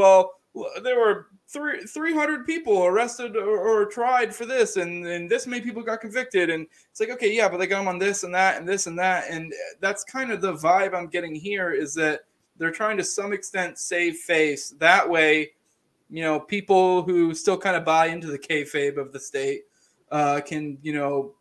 well, 0.55 0.73
there 0.83 0.99
were 0.99 1.27
three, 1.49 1.83
300 1.85 2.47
people 2.47 2.87
arrested 2.87 3.37
or, 3.37 3.59
or, 3.59 3.85
tried 3.85 4.35
for 4.35 4.47
this, 4.47 4.79
and, 4.79 5.07
and 5.07 5.29
this 5.29 5.47
many 5.47 5.63
people 5.63 5.83
got 5.83 6.01
convicted. 6.01 6.49
And 6.49 6.67
it's 6.91 6.99
like, 6.99 7.11
okay, 7.11 7.31
yeah, 7.31 7.47
but 7.47 7.59
they 7.59 7.67
got 7.67 7.81
them 7.81 7.89
on 7.89 7.99
this 7.99 8.25
and 8.25 8.35
that 8.35 8.57
and 8.57 8.67
this 8.67 8.87
and 8.87 8.99
that. 9.01 9.29
And 9.29 9.53
uh, 9.53 9.57
that's 9.81 10.03
kind 10.03 10.33
of 10.33 10.41
the 10.41 10.55
vibe 10.55 10.95
I'm 10.95 11.09
getting 11.09 11.35
here 11.35 11.73
is 11.73 11.93
that 11.97 12.21
they're 12.57 12.71
trying 12.71 12.97
to 12.97 13.05
some 13.05 13.35
extent 13.35 13.79
save 13.79 14.17
face. 14.17 14.71
That 14.79 15.07
way, 15.07 15.51
you 16.11 16.23
know, 16.23 16.41
people 16.41 17.03
who 17.03 17.35
still 17.35 17.57
kind 17.57 17.77
of 17.77 17.85
buy 17.85 18.07
into 18.07 18.27
the 18.27 18.39
kayfabe 18.39 18.97
of 18.97 19.13
the 19.13 19.21
state 19.21 19.63
uh, 20.11 20.41
can, 20.41 20.77
you 20.83 20.93
know, 20.93 21.33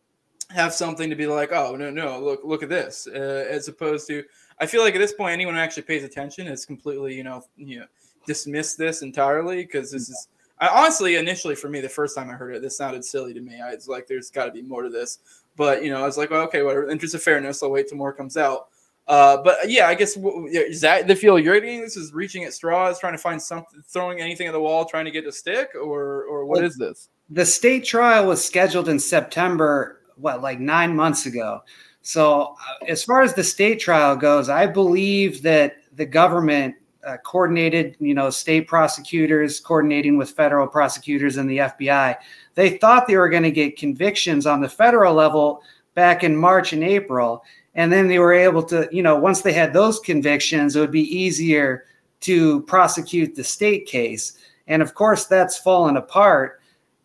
have 0.49 0.73
something 0.73 1.09
to 1.09 1.15
be 1.15 1.27
like, 1.27 1.51
oh 1.51 1.75
no, 1.75 1.89
no, 1.89 2.19
look, 2.19 2.41
look 2.43 2.63
at 2.63 2.69
this, 2.69 3.07
uh, 3.07 3.45
as 3.49 3.67
opposed 3.67 4.07
to. 4.07 4.23
I 4.59 4.65
feel 4.65 4.81
like 4.81 4.95
at 4.95 4.99
this 4.99 5.13
point, 5.13 5.33
anyone 5.33 5.55
who 5.55 5.61
actually 5.61 5.83
pays 5.83 6.03
attention 6.03 6.47
is 6.47 6.65
completely, 6.65 7.15
you 7.15 7.23
know, 7.23 7.43
you 7.55 7.79
know, 7.79 7.85
dismiss 8.25 8.75
this 8.75 9.01
entirely 9.01 9.63
because 9.63 9.91
this 9.91 10.09
is. 10.09 10.27
I 10.61 10.67
honestly, 10.67 11.15
initially 11.15 11.55
for 11.55 11.69
me, 11.69 11.79
the 11.79 11.87
first 11.87 12.17
time 12.17 12.29
I 12.29 12.33
heard 12.33 12.53
it, 12.53 12.61
this 12.61 12.75
sounded 12.75 13.05
silly 13.05 13.33
to 13.33 13.39
me. 13.39 13.61
I 13.61 13.73
was 13.73 13.87
like, 13.87 14.07
"There's 14.07 14.29
got 14.29 14.45
to 14.45 14.51
be 14.51 14.61
more 14.61 14.81
to 14.83 14.89
this," 14.89 15.19
but 15.55 15.83
you 15.83 15.89
know, 15.89 16.03
I 16.03 16.05
was 16.05 16.17
like, 16.17 16.31
well, 16.31 16.43
"Okay, 16.43 16.61
whatever." 16.63 16.89
Interest 16.89 17.15
of 17.15 17.23
fairness, 17.23 17.63
I'll 17.63 17.71
wait 17.71 17.87
till 17.87 17.97
more 17.97 18.11
comes 18.11 18.35
out. 18.35 18.67
Uh, 19.09 19.41
but 19.41 19.57
yeah, 19.67 19.87
I 19.87 19.95
guess 19.95 20.15
is 20.15 20.81
that 20.81 21.07
the 21.07 21.15
feel 21.15 21.39
you're 21.39 21.59
getting? 21.59 21.81
This 21.81 21.97
is 21.97 22.13
reaching 22.13 22.43
at 22.43 22.53
straws, 22.53 22.99
trying 22.99 23.13
to 23.13 23.17
find 23.17 23.41
something, 23.41 23.81
throwing 23.87 24.21
anything 24.21 24.45
at 24.45 24.53
the 24.53 24.59
wall, 24.59 24.85
trying 24.85 25.05
to 25.05 25.11
get 25.11 25.25
a 25.25 25.31
stick, 25.31 25.71
or 25.73 26.25
or 26.25 26.45
what 26.45 26.59
well, 26.59 26.65
is 26.65 26.77
this? 26.77 27.09
The 27.31 27.43
state 27.43 27.85
trial 27.85 28.27
was 28.27 28.45
scheduled 28.45 28.87
in 28.87 28.99
September, 28.99 30.01
what 30.15 30.43
like 30.43 30.59
nine 30.59 30.95
months 30.95 31.25
ago. 31.25 31.61
So 32.03 32.55
uh, 32.81 32.85
as 32.87 33.03
far 33.03 33.23
as 33.23 33.33
the 33.33 33.43
state 33.43 33.79
trial 33.79 34.15
goes, 34.15 34.47
I 34.47 34.67
believe 34.67 35.41
that 35.41 35.77
the 35.95 36.05
government 36.05 36.75
uh, 37.03 37.17
coordinated, 37.25 37.95
you 37.99 38.13
know, 38.13 38.29
state 38.29 38.67
prosecutors 38.67 39.59
coordinating 39.59 40.17
with 40.17 40.29
federal 40.29 40.67
prosecutors 40.67 41.37
and 41.37 41.49
the 41.49 41.57
FBI. 41.57 42.15
They 42.53 42.77
thought 42.77 43.07
they 43.07 43.17
were 43.17 43.29
going 43.29 43.43
to 43.43 43.51
get 43.51 43.75
convictions 43.75 44.45
on 44.45 44.61
the 44.61 44.69
federal 44.69 45.15
level 45.15 45.63
back 45.95 46.23
in 46.23 46.35
March 46.35 46.73
and 46.73 46.83
April 46.83 47.43
and 47.79 47.93
then 47.93 48.09
they 48.09 48.19
were 48.19 48.33
able 48.33 48.61
to 48.61 48.89
you 48.91 49.01
know 49.01 49.17
once 49.17 49.41
they 49.41 49.53
had 49.53 49.71
those 49.71 50.01
convictions 50.01 50.75
it 50.75 50.81
would 50.81 50.91
be 50.91 51.17
easier 51.17 51.85
to 52.19 52.61
prosecute 52.63 53.33
the 53.33 53.43
state 53.43 53.85
case. 53.85 54.37
And 54.67 54.81
of 54.81 54.93
course 54.93 55.25
that's 55.25 55.57
fallen 55.57 55.95
apart. 55.95 56.59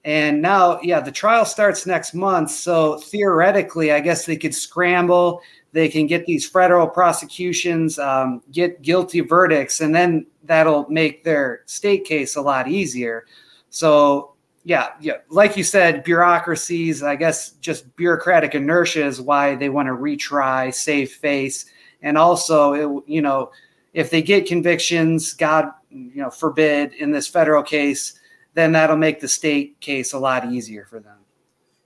And 0.05 0.43
now 0.43 0.81
yeah 0.83 0.99
the 0.99 1.13
trial 1.13 1.45
starts 1.45 1.87
next 1.87 2.13
month. 2.13 2.51
So 2.51 2.99
theoretically 2.99 3.93
i 3.93 4.01
guess 4.01 4.27
they 4.27 4.37
could 4.37 4.55
scramble. 4.55 5.41
They 5.71 5.89
can 5.89 6.09
get 6.09 6.27
these 6.27 6.49
federal 6.49 6.89
prosecutions 6.89 7.99
um, 8.01 8.43
get 8.51 8.83
guilty 8.83 9.21
verdicts 9.21 9.81
and 9.81 9.95
then 9.95 10.27
that'll 10.43 10.89
make 10.91 11.23
their 11.23 11.63
state 11.67 12.05
case 12.05 12.35
a 12.35 12.43
lot 12.43 12.67
easier. 12.67 13.27
So 13.71 14.34
yeah, 14.64 14.88
yeah, 14.98 15.18
like 15.29 15.59
you 15.59 15.62
said, 15.62 16.05
bureaucracies, 16.05 17.03
I 17.03 17.16
guess 17.16 17.50
just 17.61 17.94
bureaucratic 17.96 18.55
inertia 18.55 19.05
is 19.05 19.20
why 19.20 19.55
they 19.57 19.68
want 19.68 19.88
to 19.88 19.92
retry, 19.92 20.72
save 20.72 21.12
face. 21.12 21.66
And 22.00 22.16
also, 22.16 22.72
it, 22.72 23.05
you 23.07 23.20
know, 23.20 23.53
if 23.92 24.11
they 24.11 24.22
get 24.22 24.46
convictions, 24.46 25.35
God, 25.35 25.70
you 25.90 26.16
know, 26.16 26.31
forbid 26.31 26.94
in 26.94 27.11
this 27.11 27.29
federal 27.29 27.62
case, 27.62 28.18
then 28.55 28.72
that'll 28.72 28.96
make 28.96 29.20
the 29.20 29.29
state 29.29 29.79
case 29.81 30.14
a 30.14 30.18
lot 30.18 30.50
easier 30.50 30.87
for 30.87 30.98
them. 30.98 31.18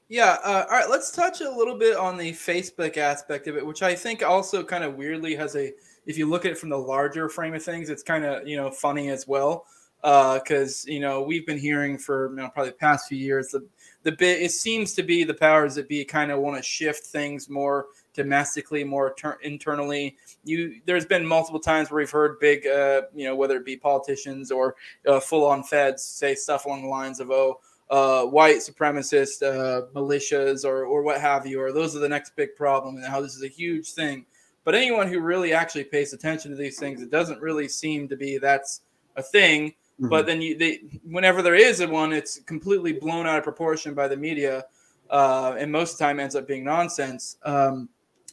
Yeah. 0.08 0.38
Uh, 0.44 0.64
all 0.70 0.78
right. 0.78 0.88
Let's 0.88 1.10
touch 1.10 1.40
a 1.40 1.50
little 1.50 1.76
bit 1.76 1.96
on 1.96 2.16
the 2.16 2.32
Facebook 2.32 2.96
aspect 2.96 3.46
of 3.48 3.56
it, 3.56 3.66
which 3.66 3.82
I 3.82 3.94
think 3.94 4.22
also 4.22 4.62
kind 4.62 4.84
of 4.84 4.94
weirdly 4.94 5.34
has 5.34 5.56
a, 5.56 5.72
if 6.06 6.16
you 6.16 6.26
look 6.26 6.44
at 6.46 6.52
it 6.52 6.58
from 6.58 6.70
the 6.70 6.78
larger 6.78 7.28
frame 7.28 7.54
of 7.54 7.62
things, 7.62 7.90
it's 7.90 8.02
kind 8.02 8.24
of, 8.24 8.46
you 8.46 8.56
know, 8.56 8.70
funny 8.70 9.10
as 9.10 9.26
well 9.26 9.66
because 10.02 10.86
uh, 10.86 10.92
you 10.92 11.00
know 11.00 11.22
we've 11.22 11.46
been 11.46 11.58
hearing 11.58 11.98
for 11.98 12.30
you 12.30 12.36
know, 12.36 12.48
probably 12.48 12.70
the 12.70 12.76
past 12.76 13.08
few 13.08 13.18
years 13.18 13.48
the 13.48 13.66
the 14.04 14.12
bit 14.12 14.40
it 14.40 14.52
seems 14.52 14.94
to 14.94 15.02
be 15.02 15.24
the 15.24 15.34
powers 15.34 15.74
that 15.74 15.88
be 15.88 16.04
kind 16.04 16.30
of 16.30 16.38
want 16.40 16.56
to 16.56 16.62
shift 16.62 17.04
things 17.06 17.48
more 17.48 17.86
domestically 18.14 18.84
more 18.84 19.14
ter- 19.14 19.38
internally. 19.42 20.16
You 20.44 20.80
there's 20.86 21.06
been 21.06 21.26
multiple 21.26 21.60
times 21.60 21.90
where 21.90 21.98
we've 21.98 22.10
heard 22.10 22.38
big 22.40 22.66
uh, 22.66 23.02
you 23.14 23.24
know 23.24 23.36
whether 23.36 23.56
it 23.56 23.64
be 23.64 23.76
politicians 23.76 24.50
or 24.50 24.76
uh, 25.06 25.20
full 25.20 25.44
on 25.44 25.62
feds 25.62 26.02
say 26.02 26.34
stuff 26.34 26.66
along 26.66 26.82
the 26.82 26.88
lines 26.88 27.20
of 27.20 27.30
oh 27.30 27.60
uh, 27.90 28.24
white 28.24 28.56
supremacist 28.56 29.42
uh, 29.42 29.86
militias 29.94 30.64
or 30.64 30.84
or 30.84 31.02
what 31.02 31.20
have 31.20 31.46
you 31.46 31.60
or 31.60 31.72
those 31.72 31.96
are 31.96 32.00
the 32.00 32.08
next 32.08 32.36
big 32.36 32.54
problem 32.54 32.96
and 32.96 33.04
how 33.04 33.20
this 33.20 33.34
is 33.34 33.42
a 33.42 33.48
huge 33.48 33.92
thing. 33.92 34.26
But 34.64 34.74
anyone 34.74 35.08
who 35.08 35.20
really 35.20 35.52
actually 35.52 35.84
pays 35.84 36.12
attention 36.12 36.50
to 36.50 36.56
these 36.56 36.78
things 36.78 37.02
it 37.02 37.10
doesn't 37.10 37.40
really 37.40 37.68
seem 37.68 38.08
to 38.08 38.16
be 38.16 38.38
that's 38.38 38.82
a 39.16 39.22
thing 39.22 39.74
Mm-hmm. 40.00 40.08
But 40.08 40.26
then 40.26 40.40
you, 40.40 40.56
they, 40.56 40.80
whenever 41.04 41.42
there 41.42 41.56
is 41.56 41.80
a 41.80 41.88
one, 41.88 42.12
it's 42.12 42.38
completely 42.40 42.92
blown 42.92 43.26
out 43.26 43.38
of 43.38 43.44
proportion 43.44 43.94
by 43.94 44.06
the 44.06 44.16
media, 44.16 44.64
uh, 45.10 45.56
and 45.58 45.72
most 45.72 45.92
of 45.92 45.98
the 45.98 46.04
time 46.04 46.20
ends 46.20 46.36
up 46.36 46.46
being 46.46 46.64
nonsense. 46.64 47.36
Um, 47.42 47.88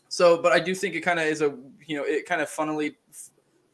so, 0.09 0.41
but 0.41 0.51
I 0.51 0.59
do 0.59 0.75
think 0.75 0.93
it 0.93 1.01
kind 1.01 1.19
of 1.19 1.25
is 1.25 1.41
a, 1.41 1.55
you 1.87 1.97
know, 1.97 2.03
it 2.03 2.27
kind 2.27 2.39
of 2.41 2.49
funnily, 2.49 2.97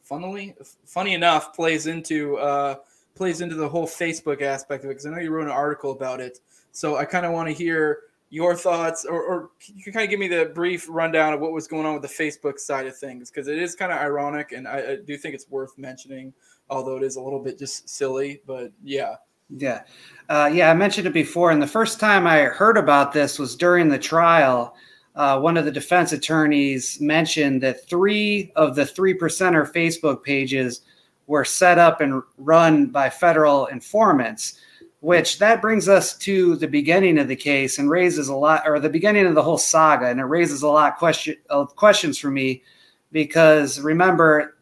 funnily, 0.02 0.54
funny 0.86 1.12
enough, 1.12 1.54
plays 1.54 1.86
into 1.86 2.38
uh, 2.38 2.76
plays 3.14 3.42
into 3.42 3.56
the 3.56 3.68
whole 3.68 3.86
Facebook 3.86 4.40
aspect 4.40 4.84
of 4.84 4.90
it 4.90 4.94
because 4.94 5.06
I 5.06 5.10
know 5.10 5.18
you 5.18 5.30
wrote 5.30 5.44
an 5.44 5.50
article 5.50 5.92
about 5.92 6.20
it. 6.20 6.40
So 6.72 6.96
I 6.96 7.04
kind 7.04 7.26
of 7.26 7.32
want 7.32 7.48
to 7.48 7.54
hear 7.54 8.00
your 8.32 8.56
thoughts, 8.56 9.04
or, 9.04 9.22
or 9.22 9.50
you 9.66 9.84
can 9.84 9.92
kind 9.92 10.04
of 10.04 10.10
give 10.10 10.18
me 10.18 10.26
the 10.26 10.50
brief 10.54 10.86
rundown 10.88 11.32
of 11.32 11.40
what 11.40 11.52
was 11.52 11.68
going 11.68 11.86
on 11.86 11.92
with 11.92 12.02
the 12.02 12.08
Facebook 12.08 12.58
side 12.58 12.86
of 12.86 12.96
things 12.96 13.30
because 13.30 13.46
it 13.46 13.58
is 13.58 13.76
kind 13.76 13.92
of 13.92 13.98
ironic, 13.98 14.50
and 14.50 14.66
I, 14.66 14.92
I 14.92 14.96
do 14.96 15.16
think 15.16 15.34
it's 15.36 15.48
worth 15.48 15.78
mentioning 15.78 16.32
although 16.72 16.96
it 16.96 17.02
is 17.02 17.16
a 17.16 17.20
little 17.20 17.38
bit 17.38 17.58
just 17.58 17.88
silly. 17.88 18.40
But 18.46 18.72
yeah. 18.82 19.16
Yeah. 19.50 19.82
Uh, 20.28 20.50
yeah, 20.52 20.70
I 20.70 20.74
mentioned 20.74 21.06
it 21.06 21.12
before. 21.12 21.50
And 21.50 21.60
the 21.60 21.66
first 21.66 22.00
time 22.00 22.26
I 22.26 22.40
heard 22.42 22.78
about 22.78 23.12
this 23.12 23.38
was 23.38 23.54
during 23.54 23.88
the 23.88 23.98
trial. 23.98 24.74
Uh, 25.14 25.38
one 25.38 25.58
of 25.58 25.66
the 25.66 25.70
defense 25.70 26.12
attorneys 26.12 26.98
mentioned 27.00 27.62
that 27.62 27.86
three 27.86 28.50
of 28.56 28.74
the 28.74 28.86
three 28.86 29.16
percenter 29.16 29.70
Facebook 29.70 30.22
pages 30.22 30.80
were 31.26 31.44
set 31.44 31.78
up 31.78 32.00
and 32.00 32.22
run 32.38 32.86
by 32.86 33.10
federal 33.10 33.66
informants, 33.66 34.58
which 35.02 35.40
that 35.40 35.60
brings 35.60 35.88
us 35.88 36.16
to 36.16 36.54
the 36.54 36.68
beginning 36.68 37.18
of 37.18 37.26
the 37.26 37.34
case 37.34 37.80
and 37.80 37.90
raises 37.90 38.28
a 38.28 38.34
lot, 38.34 38.62
or 38.64 38.78
the 38.78 38.88
beginning 38.88 39.26
of 39.26 39.34
the 39.34 39.42
whole 39.42 39.58
saga, 39.58 40.06
and 40.06 40.20
it 40.20 40.24
raises 40.24 40.62
a 40.62 40.68
lot 40.68 40.96
question, 40.96 41.34
of 41.50 41.74
questions 41.74 42.16
for 42.16 42.30
me 42.30 42.62
because 43.10 43.80
remember, 43.80 44.56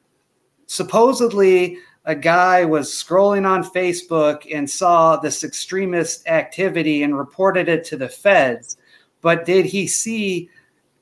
supposedly 0.67 1.77
a 2.07 2.15
guy 2.15 2.65
was 2.65 2.89
scrolling 2.91 3.47
on 3.47 3.63
Facebook 3.63 4.51
and 4.51 4.69
saw 4.69 5.15
this 5.15 5.45
extremist 5.45 6.27
activity 6.27 7.03
and 7.03 7.19
reported 7.19 7.69
it 7.69 7.85
to 7.85 7.99
the 7.99 8.09
feds. 8.09 8.79
But 9.21 9.45
did 9.45 9.67
he 9.67 9.87
see, 9.87 10.49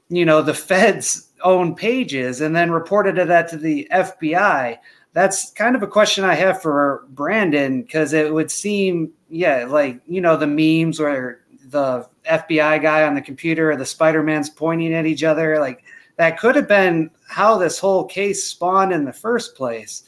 you 0.09 0.25
know, 0.25 0.43
the 0.43 0.53
feds' 0.53 1.29
own 1.45 1.77
pages 1.77 2.41
and 2.41 2.57
then 2.57 2.73
reported 2.73 3.19
it 3.19 3.29
that 3.29 3.47
to 3.51 3.57
the 3.57 3.87
FBI? 3.93 4.79
That's 5.13 5.51
kind 5.53 5.75
of 5.75 5.83
a 5.83 5.87
question 5.87 6.25
I 6.25 6.35
have 6.35 6.63
for 6.63 7.07
Brandon 7.11 7.83
because 7.83 8.13
it 8.13 8.33
would 8.33 8.51
seem, 8.51 9.13
yeah, 9.31 9.65
like, 9.65 10.01
you 10.07 10.21
know, 10.21 10.37
the 10.37 10.47
memes 10.47 11.01
where 11.01 11.41
the 11.71 12.09
FBI 12.29 12.81
guy 12.83 13.05
on 13.05 13.15
the 13.15 13.21
computer 13.21 13.71
or 13.71 13.77
the 13.77 13.87
Spider 13.87 14.23
Man's 14.23 14.51
pointing 14.51 14.95
at 14.95 15.07
each 15.07 15.25
other. 15.25 15.59
Like, 15.59 15.83
that 16.17 16.39
could 16.39 16.57
have 16.57 16.69
been 16.69 17.11
how 17.29 17.57
this 17.57 17.79
whole 17.79 18.05
case 18.05 18.45
spawned 18.45 18.93
in 18.93 19.05
the 19.05 19.13
first 19.13 19.55
place. 19.55 20.05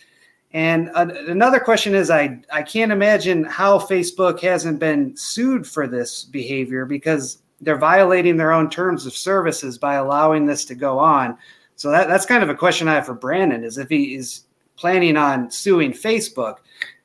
And 0.52 0.90
another 0.94 1.60
question 1.60 1.94
is 1.94 2.10
I, 2.10 2.40
I 2.52 2.62
can't 2.62 2.90
imagine 2.90 3.44
how 3.44 3.78
Facebook 3.78 4.40
hasn't 4.40 4.80
been 4.80 5.16
sued 5.16 5.66
for 5.66 5.86
this 5.86 6.24
behavior 6.24 6.84
because 6.84 7.40
they're 7.60 7.78
violating 7.78 8.36
their 8.36 8.52
own 8.52 8.68
terms 8.68 9.06
of 9.06 9.12
services 9.12 9.78
by 9.78 9.94
allowing 9.94 10.46
this 10.46 10.64
to 10.64 10.74
go 10.74 10.98
on. 10.98 11.38
So 11.76 11.90
that, 11.90 12.08
that's 12.08 12.26
kind 12.26 12.42
of 12.42 12.50
a 12.50 12.54
question 12.54 12.88
I 12.88 12.94
have 12.94 13.06
for 13.06 13.14
Brandon 13.14 13.62
is 13.62 13.78
if 13.78 13.88
he 13.88 14.16
is 14.16 14.44
planning 14.80 15.16
on 15.18 15.50
suing 15.50 15.92
Facebook, 15.92 16.56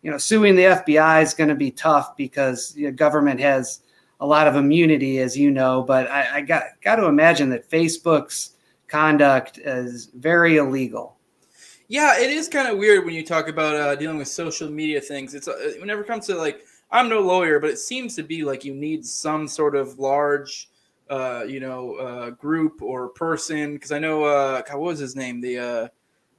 you 0.02 0.10
know, 0.10 0.18
suing 0.18 0.56
the 0.56 0.64
FBI 0.64 1.22
is 1.22 1.34
going 1.34 1.50
to 1.50 1.56
be 1.56 1.72
tough 1.72 2.16
because 2.16 2.72
the 2.72 2.90
government 2.92 3.40
has 3.42 3.82
a 4.22 4.26
lot 4.26 4.48
of 4.48 4.56
immunity, 4.56 5.20
as 5.20 5.38
you 5.38 5.52
know, 5.52 5.84
but 5.84 6.10
I, 6.10 6.38
I 6.38 6.42
got, 6.42 6.64
got 6.82 6.96
to 6.96 7.08
imagine 7.08 7.50
that 7.50 7.70
Facebook's 7.70 8.52
conduct 8.88 9.58
is 9.58 10.06
very 10.16 10.56
illegal. 10.56 11.18
Yeah, 11.90 12.18
it 12.18 12.30
is 12.30 12.48
kind 12.48 12.70
of 12.70 12.78
weird 12.78 13.06
when 13.06 13.14
you 13.14 13.26
talk 13.26 13.50
about 13.50 13.76
uh, 13.76 13.96
dealing 13.96 14.18
with 14.18 14.30
social 14.30 14.70
media 14.70 15.02
things. 15.02 15.36
It's 15.36 15.48
uh, 15.48 15.74
whenever 15.80 16.02
it 16.02 16.08
comes 16.08 16.26
to 16.28 16.36
like 16.36 16.66
I'm 16.92 17.10
no 17.10 17.20
lawyer, 17.20 17.60
but 17.60 17.70
it 17.70 17.78
seems 17.78 18.16
to 18.16 18.24
be 18.24 18.44
like 18.44 18.64
you 18.64 18.74
need 18.74 19.06
some 19.06 19.48
sort 19.48 19.76
of 19.76 20.00
large, 20.00 20.70
uh, 21.10 21.44
you 21.48 21.60
know, 21.60 21.96
uh, 21.96 22.30
group 22.32 22.82
or 22.82 23.10
person. 23.10 23.74
Because 23.74 23.92
I 23.92 24.00
know, 24.00 24.24
uh, 24.24 24.62
God, 24.62 24.78
what 24.78 24.88
was 24.88 25.00
his 25.00 25.16
name? 25.16 25.42
The 25.42 25.60
uh, 25.60 25.88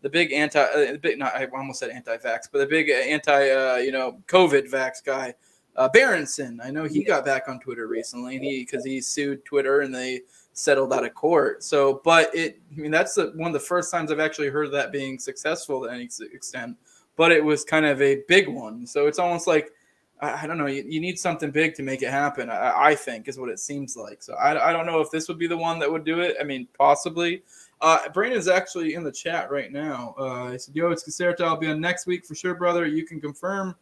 the 0.07 0.11
big 0.11 0.33
anti, 0.33 0.61
uh, 0.61 0.97
big 0.99 1.19
not 1.19 1.35
I 1.35 1.47
almost 1.47 1.81
said 1.81 1.91
anti-vax, 1.91 2.49
but 2.53 2.59
the 2.59 2.67
big 2.67 2.91
anti, 2.91 3.51
uh, 3.51 3.79
you 3.79 3.91
know, 3.91 4.21
COVID 4.29 4.71
vax 4.71 5.05
guy. 5.05 5.35
uh, 5.75 5.89
Berenson. 5.89 6.61
I 6.63 6.71
know 6.71 6.85
he 6.85 7.03
got 7.03 7.25
back 7.25 7.49
on 7.49 7.59
Twitter 7.59 7.89
recently, 7.89 8.37
and 8.37 8.45
he 8.45 8.61
because 8.61 8.85
he 8.85 9.01
sued 9.01 9.45
Twitter 9.45 9.81
and 9.81 9.93
they 9.93 10.21
settled 10.53 10.93
out 10.93 11.05
of 11.05 11.13
court. 11.15 11.65
So, 11.65 12.01
but 12.05 12.33
it, 12.37 12.61
I 12.73 12.81
mean, 12.81 12.93
that's 12.93 13.17
the, 13.17 13.33
one 13.35 13.49
of 13.49 13.53
the 13.53 13.59
first 13.59 13.91
times 13.91 14.13
I've 14.13 14.21
actually 14.21 14.49
heard 14.49 14.67
of 14.67 14.73
that 14.73 14.93
being 14.93 15.19
successful 15.19 15.83
to 15.83 15.91
any 15.91 16.09
extent. 16.33 16.77
But 17.17 17.33
it 17.33 17.45
was 17.45 17.65
kind 17.65 17.85
of 17.85 18.01
a 18.01 18.23
big 18.29 18.49
one. 18.49 18.87
So 18.87 19.09
it's 19.09 19.19
almost 19.19 19.49
like 19.49 19.73
I, 20.21 20.45
I 20.45 20.47
don't 20.47 20.57
know. 20.57 20.67
You, 20.67 20.85
you, 20.87 21.01
need 21.01 21.19
something 21.19 21.51
big 21.51 21.75
to 21.75 21.83
make 21.83 22.03
it 22.03 22.11
happen. 22.11 22.49
I, 22.49 22.91
I, 22.91 22.95
think 22.95 23.27
is 23.27 23.41
what 23.41 23.49
it 23.49 23.59
seems 23.59 23.97
like. 23.97 24.23
So 24.23 24.35
I, 24.35 24.71
I 24.71 24.73
don't 24.73 24.87
know 24.87 25.01
if 25.01 25.11
this 25.11 25.27
would 25.27 25.39
be 25.39 25.49
the 25.49 25.57
one 25.57 25.81
that 25.81 25.91
would 25.91 26.05
do 26.05 26.21
it. 26.21 26.37
I 26.41 26.45
mean, 26.45 26.69
possibly. 26.79 27.43
Uh, 27.81 28.09
Brandon's 28.09 28.49
actually 28.49 28.95
in 28.95 29.05
the 29.05 29.13
chat 29.13 29.51
right 29.51 29.71
now. 29.71 30.15
Uh, 30.19 30.53
he 30.53 30.59
said, 30.59 30.75
"Yo, 30.75 30.91
it's 30.91 31.05
Caserta. 31.05 31.43
I'll 31.43 31.57
be 31.57 31.69
on 31.69 31.81
next 31.81 32.07
week 32.07 32.25
for 32.25 32.35
sure, 32.35 32.55
brother. 32.55 32.87
You 32.87 33.05
can 33.05 33.21
confirm. 33.21 33.75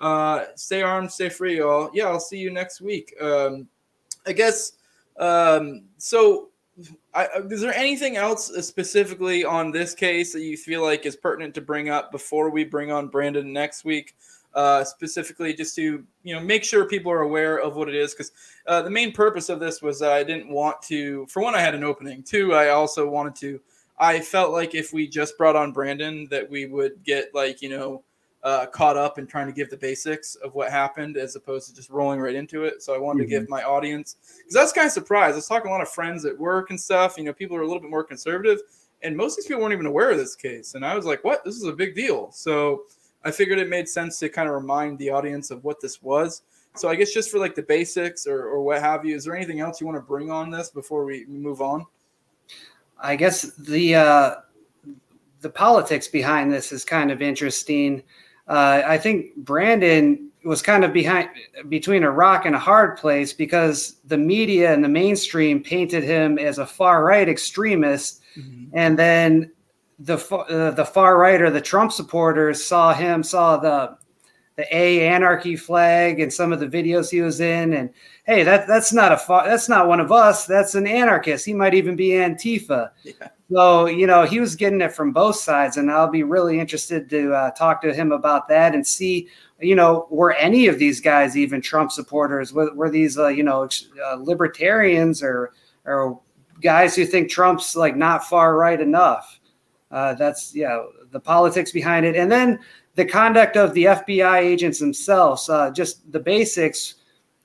Uh, 0.00 0.46
stay 0.56 0.82
armed, 0.82 1.12
stay 1.12 1.28
free, 1.28 1.58
y'all. 1.58 1.90
Yeah, 1.94 2.06
I'll 2.06 2.20
see 2.20 2.38
you 2.38 2.50
next 2.50 2.80
week. 2.80 3.14
Um, 3.20 3.68
I 4.26 4.32
guess. 4.32 4.72
Um, 5.18 5.84
so, 5.98 6.48
I, 7.14 7.28
is 7.50 7.60
there 7.60 7.74
anything 7.74 8.16
else 8.16 8.46
specifically 8.66 9.44
on 9.44 9.70
this 9.70 9.94
case 9.94 10.32
that 10.32 10.40
you 10.40 10.56
feel 10.56 10.82
like 10.82 11.04
is 11.04 11.14
pertinent 11.14 11.54
to 11.54 11.60
bring 11.60 11.90
up 11.90 12.10
before 12.10 12.50
we 12.50 12.64
bring 12.64 12.90
on 12.90 13.08
Brandon 13.08 13.52
next 13.52 13.84
week? 13.84 14.16
Uh, 14.54 14.84
specifically 14.84 15.54
just 15.54 15.74
to 15.76 16.04
you 16.22 16.34
know 16.34 16.40
make 16.40 16.64
sure 16.64 16.86
people 16.86 17.10
are 17.10 17.22
aware 17.22 17.58
of 17.58 17.76
what 17.76 17.88
it 17.88 17.94
is 17.94 18.12
because 18.12 18.32
uh, 18.66 18.82
the 18.82 18.90
main 18.90 19.12
purpose 19.12 19.48
of 19.48 19.60
this 19.60 19.82
was 19.82 19.98
that 20.00 20.12
I 20.12 20.22
didn't 20.22 20.48
want 20.48 20.80
to. 20.82 21.26
For 21.26 21.42
one, 21.42 21.54
I 21.54 21.60
had 21.60 21.74
an 21.74 21.84
opening. 21.84 22.22
Two, 22.22 22.54
I 22.54 22.70
also 22.70 23.08
wanted 23.08 23.34
to. 23.36 23.60
I 23.98 24.20
felt 24.20 24.52
like 24.52 24.74
if 24.74 24.92
we 24.92 25.06
just 25.06 25.38
brought 25.38 25.56
on 25.56 25.72
Brandon, 25.72 26.26
that 26.30 26.48
we 26.48 26.66
would 26.66 27.02
get 27.04 27.34
like 27.34 27.62
you 27.62 27.70
know 27.70 28.04
uh, 28.42 28.66
caught 28.66 28.96
up 28.96 29.18
in 29.18 29.26
trying 29.26 29.46
to 29.46 29.52
give 29.52 29.70
the 29.70 29.76
basics 29.76 30.34
of 30.36 30.54
what 30.54 30.70
happened 30.70 31.16
as 31.16 31.36
opposed 31.36 31.68
to 31.68 31.74
just 31.74 31.90
rolling 31.90 32.20
right 32.20 32.34
into 32.34 32.64
it. 32.64 32.82
So 32.82 32.94
I 32.94 32.98
wanted 32.98 33.20
mm-hmm. 33.20 33.28
to 33.28 33.30
give 33.30 33.42
mm-hmm. 33.44 33.52
my 33.52 33.62
audience 33.62 34.16
because 34.38 34.54
was 34.54 34.72
kind 34.72 34.86
of 34.86 34.92
surprised. 34.92 35.32
I 35.32 35.36
was 35.36 35.46
talking 35.46 35.68
to 35.68 35.70
a 35.70 35.72
lot 35.72 35.82
of 35.82 35.88
friends 35.88 36.24
at 36.24 36.38
work 36.38 36.70
and 36.70 36.80
stuff. 36.80 37.16
You 37.16 37.24
know, 37.24 37.32
people 37.32 37.56
are 37.56 37.62
a 37.62 37.66
little 37.66 37.80
bit 37.80 37.90
more 37.90 38.04
conservative, 38.04 38.60
and 39.02 39.16
most 39.16 39.32
of 39.32 39.36
these 39.38 39.46
people 39.46 39.62
weren't 39.62 39.72
even 39.72 39.86
aware 39.86 40.10
of 40.10 40.18
this 40.18 40.34
case. 40.34 40.74
And 40.74 40.84
I 40.84 40.94
was 40.94 41.04
like, 41.04 41.22
"What? 41.24 41.44
This 41.44 41.56
is 41.56 41.64
a 41.64 41.72
big 41.72 41.94
deal." 41.94 42.30
So 42.32 42.82
I 43.24 43.30
figured 43.30 43.58
it 43.58 43.68
made 43.68 43.88
sense 43.88 44.18
to 44.18 44.28
kind 44.28 44.48
of 44.48 44.54
remind 44.54 44.98
the 44.98 45.10
audience 45.10 45.50
of 45.50 45.64
what 45.64 45.80
this 45.80 46.02
was. 46.02 46.42
So 46.74 46.88
I 46.88 46.94
guess 46.94 47.12
just 47.12 47.30
for 47.30 47.38
like 47.38 47.54
the 47.54 47.62
basics 47.62 48.26
or, 48.26 48.46
or 48.46 48.62
what 48.62 48.80
have 48.80 49.04
you, 49.04 49.14
is 49.14 49.24
there 49.24 49.36
anything 49.36 49.60
else 49.60 49.80
you 49.80 49.86
want 49.86 49.98
to 49.98 50.02
bring 50.02 50.30
on 50.30 50.50
this 50.50 50.70
before 50.70 51.04
we 51.04 51.26
move 51.26 51.60
on? 51.60 51.86
I 52.98 53.16
guess 53.16 53.42
the 53.56 53.96
uh, 53.96 54.34
the 55.40 55.50
politics 55.50 56.08
behind 56.08 56.52
this 56.52 56.72
is 56.72 56.84
kind 56.84 57.10
of 57.10 57.20
interesting. 57.20 58.02
Uh, 58.48 58.82
I 58.86 58.96
think 58.96 59.36
Brandon 59.36 60.30
was 60.44 60.62
kind 60.62 60.84
of 60.84 60.92
behind 60.92 61.28
between 61.68 62.04
a 62.04 62.10
rock 62.10 62.46
and 62.46 62.54
a 62.54 62.58
hard 62.58 62.96
place 62.96 63.32
because 63.32 63.96
the 64.06 64.18
media 64.18 64.72
and 64.72 64.82
the 64.82 64.88
mainstream 64.88 65.62
painted 65.62 66.02
him 66.02 66.38
as 66.38 66.58
a 66.58 66.66
far 66.66 67.04
right 67.04 67.28
extremist, 67.28 68.22
mm-hmm. 68.36 68.66
and 68.72 68.98
then 68.98 69.50
the 70.04 70.16
uh, 70.16 70.70
the 70.72 70.84
far 70.84 71.18
right 71.18 71.40
or 71.40 71.50
the 71.50 71.60
Trump 71.60 71.92
supporters 71.92 72.62
saw 72.62 72.92
him, 72.92 73.22
saw 73.22 73.56
the 73.56 73.96
the 74.56 74.76
A 74.76 75.08
anarchy 75.08 75.56
flag 75.56 76.20
and 76.20 76.32
some 76.32 76.52
of 76.52 76.60
the 76.60 76.66
videos 76.66 77.10
he 77.10 77.22
was 77.22 77.40
in, 77.40 77.72
and 77.72 77.90
hey, 78.24 78.42
that 78.42 78.66
that's 78.66 78.92
not 78.92 79.12
a 79.12 79.16
fa- 79.16 79.44
that's 79.46 79.68
not 79.68 79.88
one 79.88 80.00
of 80.00 80.12
us. 80.12 80.46
That's 80.46 80.74
an 80.74 80.86
anarchist. 80.86 81.46
He 81.46 81.54
might 81.54 81.74
even 81.74 81.96
be 81.96 82.10
Antifa. 82.10 82.90
Yeah. 83.02 83.28
So 83.50 83.86
you 83.86 84.06
know 84.06 84.24
he 84.24 84.40
was 84.40 84.56
getting 84.56 84.80
it 84.80 84.92
from 84.92 85.12
both 85.12 85.36
sides, 85.36 85.76
and 85.76 85.90
I'll 85.90 86.10
be 86.10 86.22
really 86.22 86.58
interested 86.58 87.08
to 87.10 87.32
uh, 87.32 87.50
talk 87.52 87.80
to 87.82 87.94
him 87.94 88.12
about 88.12 88.48
that 88.48 88.74
and 88.74 88.86
see. 88.86 89.28
You 89.60 89.76
know, 89.76 90.08
were 90.10 90.32
any 90.32 90.66
of 90.66 90.78
these 90.78 91.00
guys 91.00 91.36
even 91.36 91.60
Trump 91.60 91.92
supporters? 91.92 92.52
Were, 92.52 92.74
were 92.74 92.90
these 92.90 93.18
uh, 93.18 93.28
you 93.28 93.44
know 93.44 93.68
uh, 94.04 94.14
libertarians 94.14 95.22
or 95.22 95.52
or 95.84 96.20
guys 96.60 96.96
who 96.96 97.04
think 97.04 97.30
Trump's 97.30 97.76
like 97.76 97.96
not 97.96 98.24
far 98.24 98.56
right 98.56 98.80
enough? 98.80 99.38
Uh, 99.92 100.14
that's 100.14 100.54
yeah, 100.54 100.82
the 101.10 101.20
politics 101.20 101.70
behind 101.70 102.06
it, 102.06 102.16
and 102.16 102.32
then 102.32 102.58
the 102.94 103.04
conduct 103.04 103.56
of 103.56 103.74
the 103.74 103.84
FBI 103.84 104.38
agents 104.38 104.78
themselves. 104.78 105.48
Uh, 105.48 105.70
just 105.70 106.10
the 106.10 106.20
basics. 106.20 106.94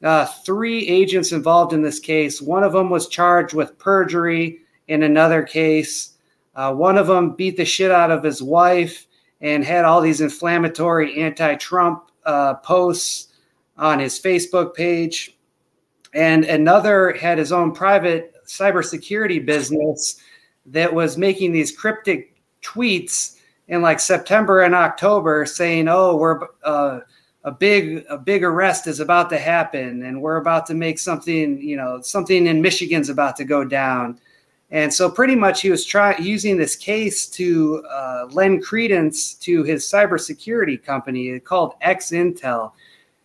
Uh, 0.03 0.25
three 0.25 0.87
agents 0.87 1.31
involved 1.31 1.73
in 1.73 1.81
this 1.81 1.99
case. 1.99 2.41
One 2.41 2.63
of 2.63 2.71
them 2.71 2.89
was 2.89 3.07
charged 3.07 3.55
with 3.55 3.79
perjury 3.79 4.59
in 4.87 5.03
another 5.03 5.41
case. 5.41 6.13
Uh, 6.55 6.73
one 6.73 6.97
of 6.97 7.07
them 7.07 7.35
beat 7.35 7.57
the 7.57 7.65
shit 7.65 7.91
out 7.91 8.11
of 8.11 8.23
his 8.23 8.41
wife 8.41 9.07
and 9.41 9.63
had 9.63 9.85
all 9.85 10.01
these 10.01 10.21
inflammatory 10.21 11.19
anti-Trump 11.19 12.11
uh, 12.25 12.55
posts 12.55 13.29
on 13.77 13.99
his 13.99 14.19
Facebook 14.19 14.73
page. 14.73 15.37
And 16.13 16.45
another 16.45 17.13
had 17.13 17.37
his 17.37 17.51
own 17.51 17.71
private 17.71 18.33
cybersecurity 18.47 19.45
business 19.45 20.21
that 20.67 20.93
was 20.93 21.17
making 21.17 21.51
these 21.51 21.71
cryptic 21.71 22.36
tweets 22.67 23.37
in 23.67 23.81
like 23.81 23.99
September 23.99 24.61
and 24.61 24.75
October 24.75 25.45
saying, 25.45 25.87
"Oh, 25.87 26.15
we're 26.15 26.39
uh, 26.63 26.99
a 27.43 27.51
big 27.51 28.05
a 28.09 28.17
big 28.17 28.43
arrest 28.43 28.87
is 28.87 28.99
about 28.99 29.29
to 29.29 29.37
happen, 29.37 30.03
and 30.03 30.21
we're 30.21 30.37
about 30.37 30.65
to 30.67 30.73
make 30.73 30.99
something. 30.99 31.61
You 31.61 31.77
know, 31.77 32.01
something 32.01 32.47
in 32.47 32.61
Michigan's 32.61 33.09
about 33.09 33.35
to 33.37 33.45
go 33.45 33.63
down." 33.63 34.19
And 34.69 34.93
so, 34.93 35.09
pretty 35.09 35.35
much, 35.35 35.61
he 35.61 35.69
was 35.69 35.85
trying 35.85 36.21
using 36.21 36.57
this 36.57 36.75
case 36.75 37.27
to 37.29 37.83
uh, 37.89 38.27
lend 38.31 38.63
credence 38.63 39.33
to 39.35 39.63
his 39.63 39.85
cybersecurity 39.85 40.83
company 40.83 41.39
called 41.39 41.75
Exeintel. 41.81 42.73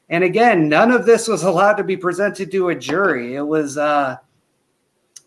And 0.09 0.23
again, 0.23 0.69
none 0.69 0.93
of 0.93 1.05
this 1.05 1.27
was 1.27 1.43
allowed 1.51 1.75
to 1.75 1.85
be 1.85 1.97
presented 1.97 2.53
to 2.53 2.69
a 2.69 2.75
jury. 2.75 3.35
It 3.35 3.47
was 3.47 3.77
uh, 3.77 4.19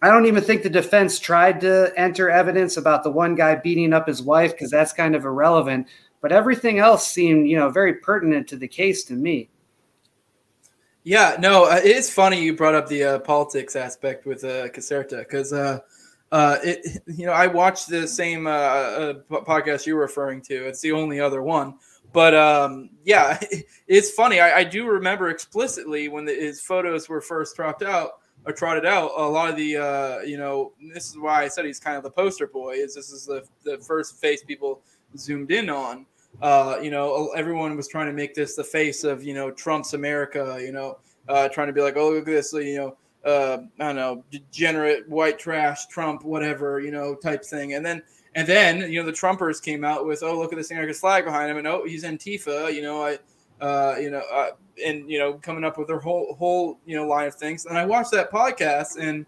I 0.01 0.10
don't 0.10 0.25
even 0.25 0.43
think 0.43 0.63
the 0.63 0.69
defense 0.69 1.19
tried 1.19 1.62
to 1.62 1.91
enter 1.97 2.29
evidence 2.29 2.77
about 2.77 3.03
the 3.03 3.12
one 3.12 3.36
guy 3.36 3.55
beating 3.55 3.93
up 3.93 4.08
his 4.08 4.21
wife 4.21 4.51
because 4.51 4.71
that's 4.71 4.93
kind 4.93 5.15
of 5.15 5.25
irrelevant. 5.25 5.88
But 6.21 6.31
everything 6.31 6.79
else 6.79 7.08
seemed, 7.08 7.47
you 7.47 7.58
know, 7.58 7.69
very 7.69 7.95
pertinent 7.95 8.47
to 8.49 8.58
the 8.58 8.67
case 8.67 9.03
to 9.05 9.13
me. 9.13 9.49
Yeah, 11.03 11.38
no, 11.39 11.65
uh, 11.65 11.81
it 11.84 11.95
is 11.95 12.12
funny 12.12 12.43
you 12.43 12.55
brought 12.55 12.73
up 12.73 12.88
the 12.88 13.03
uh, 13.03 13.19
politics 13.19 13.75
aspect 13.75 14.25
with 14.25 14.43
uh, 14.43 14.69
Caserta 14.69 15.19
because, 15.19 15.53
uh, 15.53 15.79
uh, 16.31 16.58
it, 16.63 17.03
you 17.08 17.27
know, 17.27 17.31
I 17.31 17.47
watched 17.47 17.88
the 17.88 18.08
same 18.08 18.47
uh, 18.47 18.49
uh 18.49 19.13
podcast 19.29 19.86
you 19.86 19.95
were 19.95 20.01
referring 20.01 20.41
to. 20.43 20.67
It's 20.67 20.81
the 20.81 20.91
only 20.91 21.19
other 21.19 21.43
one. 21.43 21.75
But 22.12 22.34
um, 22.34 22.89
yeah, 23.03 23.39
it's 23.88 24.12
funny. 24.12 24.39
I, 24.39 24.60
I, 24.60 24.63
do 24.63 24.88
remember 24.88 25.29
explicitly 25.29 26.08
when 26.08 26.25
the, 26.25 26.34
his 26.34 26.62
photos 26.62 27.10
were 27.10 27.21
first 27.21 27.55
dropped 27.55 27.84
out 27.84 28.21
or 28.45 28.53
trotted 28.53 28.86
out, 28.86 29.12
a 29.15 29.21
lot 29.23 29.49
of 29.49 29.55
the 29.55 29.77
uh, 29.77 30.19
you 30.19 30.38
know 30.38 30.73
this 30.93 31.10
is 31.10 31.17
why 31.17 31.43
I 31.43 31.47
said 31.47 31.65
he's 31.65 31.79
kind 31.79 31.97
of 31.97 32.03
the 32.03 32.12
poster 32.12 32.47
boy. 32.47 32.75
Is 32.75 32.95
this 32.95 33.12
is 33.12 33.25
the 33.25 33.43
the 33.63 33.77
first 33.79 34.19
face 34.19 34.43
people 34.43 34.81
zoomed 35.17 35.51
in 35.51 35.69
on. 35.69 36.05
Uh, 36.41 36.77
you 36.81 36.91
know, 36.91 37.31
everyone 37.36 37.75
was 37.75 37.88
trying 37.88 38.08
to 38.08 38.13
make 38.13 38.36
this 38.36 38.55
the 38.55 38.63
face 38.63 39.03
of 39.03 39.23
you 39.23 39.34
know 39.34 39.51
Trump's 39.51 39.93
America. 39.93 40.58
You 40.60 40.71
know, 40.71 40.99
uh, 41.27 41.49
trying 41.49 41.67
to 41.67 41.73
be 41.73 41.81
like, 41.81 41.97
oh 41.97 42.10
look 42.12 42.19
at 42.19 42.25
this, 42.25 42.53
you 42.53 42.77
know. 42.77 42.97
Uh, 43.25 43.63
I 43.79 43.88
don't 43.88 43.95
know, 43.95 44.23
degenerate 44.29 45.10
white 45.10 45.39
trash, 45.39 45.88
Trump, 45.88 46.23
whatever, 46.23 46.79
you 46.79 46.91
know, 46.91 47.15
type 47.15 47.43
thing. 47.43 47.73
And 47.73 47.84
then, 47.84 48.03
and 48.36 48.47
then, 48.47 48.91
you 48.91 48.99
know, 48.99 49.05
the 49.08 49.12
Trumpers 49.12 49.60
came 49.60 49.84
out 49.84 50.05
with, 50.05 50.21
oh, 50.21 50.38
look 50.38 50.53
at 50.53 50.58
this 50.58 50.69
anarchist 50.69 51.01
flag 51.01 51.25
behind 51.25 51.49
him, 51.49 51.58
and 51.58 51.65
oh, 51.65 51.86
he's 51.86 52.03
Antifa. 52.03 52.71
You 52.71 52.84
know, 52.84 53.03
I, 53.03 53.17
uh, 53.61 53.95
you 53.99 54.09
know, 54.09 54.21
uh, 54.31 54.51
and 54.83 55.09
you 55.09 55.19
know, 55.19 55.33
coming 55.33 55.63
up 55.63 55.77
with 55.77 55.87
their 55.87 55.99
whole 55.99 56.35
whole 56.35 56.79
you 56.85 56.95
know 56.95 57.07
line 57.07 57.27
of 57.27 57.35
things. 57.35 57.65
And 57.65 57.77
I 57.77 57.85
watched 57.85 58.11
that 58.11 58.31
podcast 58.31 58.97
and 58.99 59.25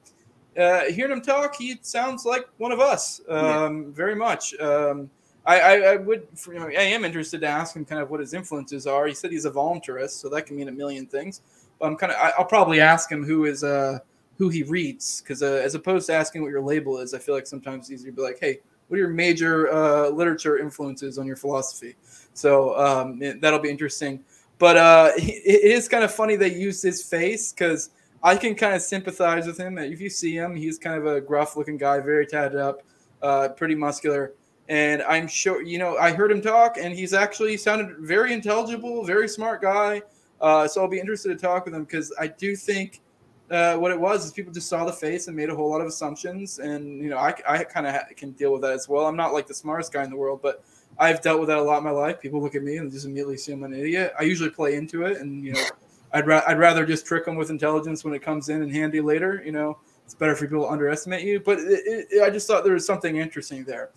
uh, 0.57 0.85
hearing 0.85 1.11
him 1.11 1.21
talk, 1.21 1.55
he 1.55 1.77
sounds 1.81 2.25
like 2.25 2.47
one 2.57 2.71
of 2.71 2.79
us, 2.79 3.21
um, 3.29 3.83
yeah. 3.83 3.83
very 3.91 4.15
much. 4.15 4.57
Um, 4.59 5.09
I, 5.45 5.59
I, 5.59 5.73
I, 5.93 5.95
would, 5.97 6.27
you 6.47 6.55
know, 6.55 6.67
I 6.67 6.81
am 6.81 7.05
interested 7.05 7.41
to 7.41 7.47
ask 7.47 7.75
him 7.75 7.85
kind 7.85 8.01
of 8.01 8.09
what 8.09 8.19
his 8.19 8.33
influences 8.33 8.87
are. 8.87 9.07
He 9.07 9.13
said 9.13 9.31
he's 9.31 9.45
a 9.45 9.51
voluntarist, 9.51 10.19
so 10.19 10.29
that 10.29 10.45
can 10.45 10.57
mean 10.57 10.67
a 10.67 10.71
million 10.71 11.05
things. 11.05 11.41
But 11.79 11.85
I'm 11.85 11.95
kind 11.95 12.11
of, 12.11 12.17
I, 12.17 12.33
will 12.37 12.45
probably 12.45 12.81
ask 12.81 13.09
him 13.09 13.23
who 13.23 13.45
is, 13.45 13.63
uh, 13.63 13.99
who 14.37 14.49
he 14.49 14.63
reads, 14.63 15.21
because 15.21 15.41
uh, 15.41 15.61
as 15.63 15.75
opposed 15.75 16.07
to 16.07 16.13
asking 16.13 16.41
what 16.41 16.49
your 16.49 16.61
label 16.61 16.97
is, 16.97 17.13
I 17.13 17.19
feel 17.19 17.35
like 17.35 17.47
sometimes 17.47 17.89
it's 17.89 18.01
easier 18.01 18.11
to 18.11 18.15
be 18.15 18.21
like, 18.21 18.39
hey, 18.39 18.59
what 18.87 18.95
are 18.95 18.99
your 18.99 19.09
major 19.09 19.71
uh, 19.71 20.09
literature 20.09 20.57
influences 20.57 21.17
on 21.17 21.25
your 21.25 21.35
philosophy? 21.35 21.95
So 22.37 22.77
um, 22.77 23.19
that'll 23.39 23.59
be 23.59 23.69
interesting. 23.69 24.23
But 24.59 24.77
uh, 24.77 25.11
it 25.17 25.63
is 25.63 25.87
kind 25.87 26.03
of 26.03 26.13
funny 26.13 26.35
they 26.35 26.53
used 26.53 26.83
his 26.83 27.03
face 27.03 27.51
because 27.51 27.89
I 28.23 28.35
can 28.35 28.55
kind 28.55 28.75
of 28.75 28.81
sympathize 28.81 29.47
with 29.47 29.57
him. 29.57 29.77
If 29.77 30.01
you 30.01 30.09
see 30.09 30.35
him, 30.35 30.55
he's 30.55 30.77
kind 30.77 30.97
of 30.97 31.05
a 31.05 31.21
gruff 31.21 31.55
looking 31.55 31.77
guy, 31.77 31.99
very 31.99 32.25
tatted 32.25 32.59
up, 32.59 32.83
uh, 33.21 33.49
pretty 33.49 33.75
muscular. 33.75 34.33
And 34.69 35.01
I'm 35.03 35.27
sure, 35.27 35.61
you 35.61 35.79
know, 35.79 35.97
I 35.97 36.11
heard 36.11 36.31
him 36.31 36.41
talk 36.41 36.77
and 36.77 36.93
he's 36.93 37.13
actually 37.13 37.55
sounded 37.57 37.97
very 37.99 38.33
intelligible, 38.33 39.03
very 39.03 39.29
smart 39.29 39.61
guy. 39.61 40.01
Uh, 40.41 40.67
so 40.67 40.81
I'll 40.81 40.89
be 40.89 40.99
interested 40.99 41.29
to 41.29 41.35
talk 41.35 41.65
with 41.65 41.73
him 41.73 41.83
because 41.85 42.13
I 42.19 42.27
do 42.27 42.55
think 42.55 43.01
uh, 43.49 43.77
what 43.77 43.91
it 43.91 43.99
was 43.99 44.25
is 44.25 44.31
people 44.31 44.51
just 44.51 44.67
saw 44.67 44.83
the 44.83 44.91
face 44.91 45.27
and 45.27 45.37
made 45.37 45.49
a 45.49 45.55
whole 45.55 45.69
lot 45.69 45.79
of 45.79 45.87
assumptions. 45.87 46.59
And, 46.59 47.01
you 47.01 47.09
know, 47.09 47.17
I, 47.17 47.33
I 47.47 47.63
kind 47.63 47.87
of 47.87 47.93
ha- 47.93 48.07
can 48.15 48.31
deal 48.31 48.51
with 48.51 48.61
that 48.63 48.73
as 48.73 48.89
well. 48.89 49.05
I'm 49.05 49.15
not 49.15 49.31
like 49.31 49.47
the 49.47 49.53
smartest 49.53 49.93
guy 49.93 50.03
in 50.03 50.09
the 50.09 50.17
world, 50.17 50.41
but 50.43 50.63
I've 50.99 51.21
dealt 51.21 51.39
with 51.39 51.49
that 51.49 51.57
a 51.57 51.61
lot 51.61 51.79
in 51.79 51.83
my 51.83 51.91
life. 51.91 52.19
People 52.19 52.41
look 52.41 52.55
at 52.55 52.63
me 52.63 52.77
and 52.77 52.91
just 52.91 53.05
immediately 53.05 53.35
assume 53.35 53.63
I'm 53.63 53.73
an 53.73 53.79
idiot. 53.79 54.13
I 54.19 54.23
usually 54.23 54.49
play 54.49 54.75
into 54.75 55.03
it 55.03 55.17
and 55.17 55.43
you 55.45 55.53
know 55.53 55.63
I'd, 56.13 56.25
ra- 56.25 56.43
I'd 56.47 56.57
rather 56.57 56.85
just 56.85 57.05
trick 57.05 57.25
them 57.25 57.35
with 57.35 57.49
intelligence 57.49 58.03
when 58.03 58.13
it 58.13 58.21
comes 58.21 58.49
in 58.49 58.61
and 58.61 58.73
handy 58.73 59.01
later. 59.01 59.41
You 59.45 59.51
know, 59.51 59.77
it's 60.05 60.15
better 60.15 60.35
for 60.35 60.47
people 60.47 60.65
to 60.65 60.71
underestimate 60.71 61.23
you. 61.23 61.39
But 61.39 61.59
it, 61.59 62.07
it, 62.09 62.23
I 62.23 62.29
just 62.29 62.47
thought 62.47 62.63
there 62.63 62.73
was 62.73 62.85
something 62.85 63.17
interesting 63.17 63.63
there. 63.63 63.91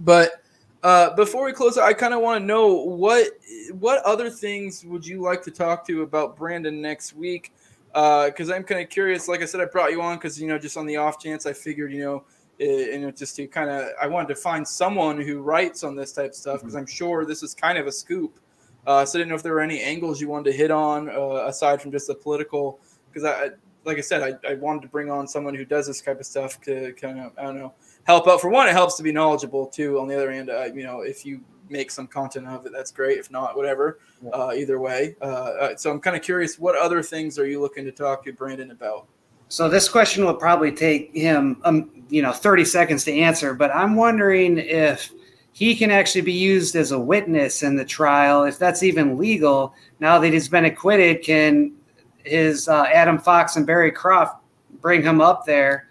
But 0.00 0.42
uh, 0.82 1.14
before 1.14 1.44
we 1.44 1.52
close, 1.52 1.78
I 1.78 1.92
kind 1.92 2.14
of 2.14 2.20
want 2.20 2.42
to 2.42 2.46
know 2.46 2.74
what 2.74 3.28
what 3.72 4.04
other 4.04 4.28
things 4.30 4.84
would 4.84 5.06
you 5.06 5.20
like 5.20 5.42
to 5.44 5.50
talk 5.50 5.86
to 5.86 6.02
about 6.02 6.36
Brandon 6.36 6.80
next 6.80 7.14
week? 7.14 7.52
Because 7.88 8.50
uh, 8.50 8.54
I'm 8.54 8.62
kind 8.64 8.82
of 8.82 8.90
curious. 8.90 9.28
Like 9.28 9.40
I 9.40 9.46
said, 9.46 9.60
I 9.60 9.64
brought 9.64 9.92
you 9.92 10.02
on 10.02 10.16
because 10.16 10.40
you 10.40 10.48
know 10.48 10.58
just 10.58 10.76
on 10.76 10.84
the 10.86 10.96
off 10.96 11.18
chance, 11.18 11.46
I 11.46 11.52
figured 11.52 11.92
you 11.92 12.02
know. 12.02 12.24
You 12.58 12.98
know, 12.98 13.10
just 13.10 13.36
to 13.36 13.46
kind 13.46 13.70
of, 13.70 13.90
I 14.00 14.06
wanted 14.06 14.28
to 14.28 14.36
find 14.36 14.66
someone 14.66 15.20
who 15.20 15.40
writes 15.40 15.84
on 15.84 15.94
this 15.94 16.12
type 16.12 16.30
of 16.30 16.34
stuff 16.34 16.60
because 16.60 16.74
mm-hmm. 16.74 16.80
I'm 16.80 16.86
sure 16.86 17.24
this 17.24 17.42
is 17.42 17.54
kind 17.54 17.78
of 17.78 17.86
a 17.86 17.92
scoop. 17.92 18.40
Uh, 18.86 19.04
so 19.04 19.18
I 19.18 19.20
didn't 19.20 19.30
know 19.30 19.34
if 19.34 19.42
there 19.42 19.52
were 19.52 19.60
any 19.60 19.80
angles 19.80 20.20
you 20.20 20.28
wanted 20.28 20.50
to 20.52 20.56
hit 20.56 20.70
on 20.70 21.10
uh, 21.10 21.46
aside 21.46 21.82
from 21.82 21.90
just 21.90 22.06
the 22.06 22.14
political. 22.14 22.78
Because 23.12 23.24
I, 23.24 23.50
like 23.84 23.98
I 23.98 24.00
said, 24.00 24.22
I, 24.22 24.50
I 24.50 24.54
wanted 24.54 24.82
to 24.82 24.88
bring 24.88 25.10
on 25.10 25.26
someone 25.26 25.54
who 25.54 25.64
does 25.64 25.86
this 25.86 26.00
type 26.00 26.20
of 26.20 26.26
stuff 26.26 26.60
to 26.62 26.92
kind 26.92 27.18
of, 27.20 27.32
I 27.36 27.42
don't 27.42 27.58
know, 27.58 27.74
help 28.04 28.28
out. 28.28 28.40
For 28.40 28.48
one, 28.48 28.68
it 28.68 28.72
helps 28.72 28.96
to 28.96 29.02
be 29.02 29.12
knowledgeable 29.12 29.66
too. 29.66 29.98
On 29.98 30.06
the 30.06 30.14
other 30.14 30.30
hand, 30.30 30.50
uh, 30.50 30.64
you 30.64 30.84
know, 30.84 31.00
if 31.00 31.26
you 31.26 31.40
make 31.68 31.90
some 31.90 32.06
content 32.06 32.46
of 32.46 32.64
it, 32.64 32.72
that's 32.72 32.92
great. 32.92 33.18
If 33.18 33.30
not, 33.30 33.56
whatever. 33.56 33.98
Uh, 34.32 34.52
either 34.54 34.80
way. 34.80 35.16
Uh, 35.20 35.24
uh, 35.24 35.76
so 35.76 35.90
I'm 35.90 36.00
kind 36.00 36.16
of 36.16 36.22
curious, 36.22 36.58
what 36.58 36.76
other 36.76 37.02
things 37.02 37.38
are 37.38 37.46
you 37.46 37.60
looking 37.60 37.84
to 37.84 37.92
talk 37.92 38.24
to 38.24 38.32
Brandon 38.32 38.70
about? 38.70 39.08
So 39.48 39.68
this 39.68 39.88
question 39.88 40.24
will 40.24 40.34
probably 40.34 40.72
take 40.72 41.14
him, 41.14 41.58
um, 41.64 41.90
you 42.08 42.22
know, 42.22 42.32
30 42.32 42.64
seconds 42.64 43.04
to 43.04 43.12
answer. 43.12 43.54
But 43.54 43.74
I'm 43.74 43.94
wondering 43.94 44.58
if 44.58 45.12
he 45.52 45.74
can 45.74 45.90
actually 45.90 46.22
be 46.22 46.32
used 46.32 46.76
as 46.76 46.92
a 46.92 46.98
witness 46.98 47.62
in 47.62 47.76
the 47.76 47.84
trial, 47.84 48.44
if 48.44 48.58
that's 48.58 48.82
even 48.82 49.16
legal. 49.16 49.74
Now 50.00 50.18
that 50.18 50.32
he's 50.32 50.48
been 50.48 50.66
acquitted, 50.66 51.22
can 51.22 51.72
his 52.24 52.68
uh, 52.68 52.84
Adam 52.92 53.18
Fox 53.18 53.56
and 53.56 53.66
Barry 53.66 53.92
Croft 53.92 54.42
bring 54.80 55.02
him 55.02 55.20
up 55.20 55.46
there 55.46 55.88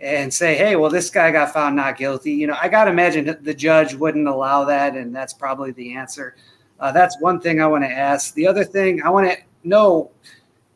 and 0.00 0.32
say, 0.32 0.56
hey, 0.56 0.76
well, 0.76 0.90
this 0.90 1.10
guy 1.10 1.30
got 1.30 1.52
found 1.52 1.76
not 1.76 1.96
guilty. 1.96 2.32
You 2.32 2.46
know, 2.46 2.56
I 2.60 2.68
got 2.68 2.84
to 2.84 2.90
imagine 2.90 3.36
the 3.40 3.54
judge 3.54 3.94
wouldn't 3.94 4.26
allow 4.26 4.64
that, 4.64 4.96
and 4.96 5.14
that's 5.14 5.32
probably 5.32 5.72
the 5.72 5.94
answer. 5.94 6.36
Uh, 6.80 6.90
that's 6.90 7.20
one 7.20 7.40
thing 7.40 7.60
I 7.60 7.66
want 7.66 7.84
to 7.84 7.90
ask. 7.90 8.34
The 8.34 8.46
other 8.46 8.64
thing 8.64 9.02
I 9.02 9.10
want 9.10 9.30
to 9.30 9.36
know 9.62 10.10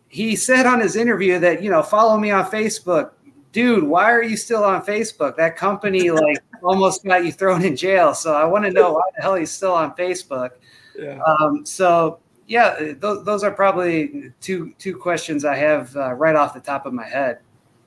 he 0.09 0.37
said 0.37 0.67
on 0.67 0.81
his 0.81 0.97
interview 0.97 1.39
that, 1.39 1.63
you 1.63 1.71
know, 1.71 1.83
follow 1.83 2.17
me 2.19 2.31
on 2.31 2.51
Facebook. 2.51 3.13
Dude, 3.53 3.85
why 3.85 4.11
are 4.11 4.23
you 4.23 4.37
still 4.37 4.65
on 4.65 4.85
Facebook? 4.85 5.37
That 5.37 5.57
company 5.57 6.11
like 6.11 6.39
almost 6.63 7.05
got 7.05 7.25
you 7.25 7.33
thrown 7.33 7.65
in 7.65 7.77
jail. 7.77 8.15
So 8.15 8.35
I 8.35 8.45
want 8.45 8.65
to 8.65 8.71
know 8.71 8.93
why 8.93 9.03
the 9.17 9.23
hell 9.23 9.35
he's 9.35 9.51
still 9.51 9.75
on 9.75 9.95
Facebook. 9.95 10.51
Yeah. 10.99 11.21
Um, 11.23 11.65
so 11.65 12.19
yeah, 12.47 12.77
th- 12.79 12.97
those 13.01 13.45
are 13.45 13.51
probably 13.51 14.33
two 14.41 14.75
two 14.79 14.97
questions 14.97 15.45
I 15.45 15.57
have 15.57 15.95
uh, 15.97 16.15
right 16.15 16.35
off 16.35 16.55
the 16.55 16.61
top 16.61 16.87
of 16.87 16.93
my 16.93 17.07
head. 17.07 17.41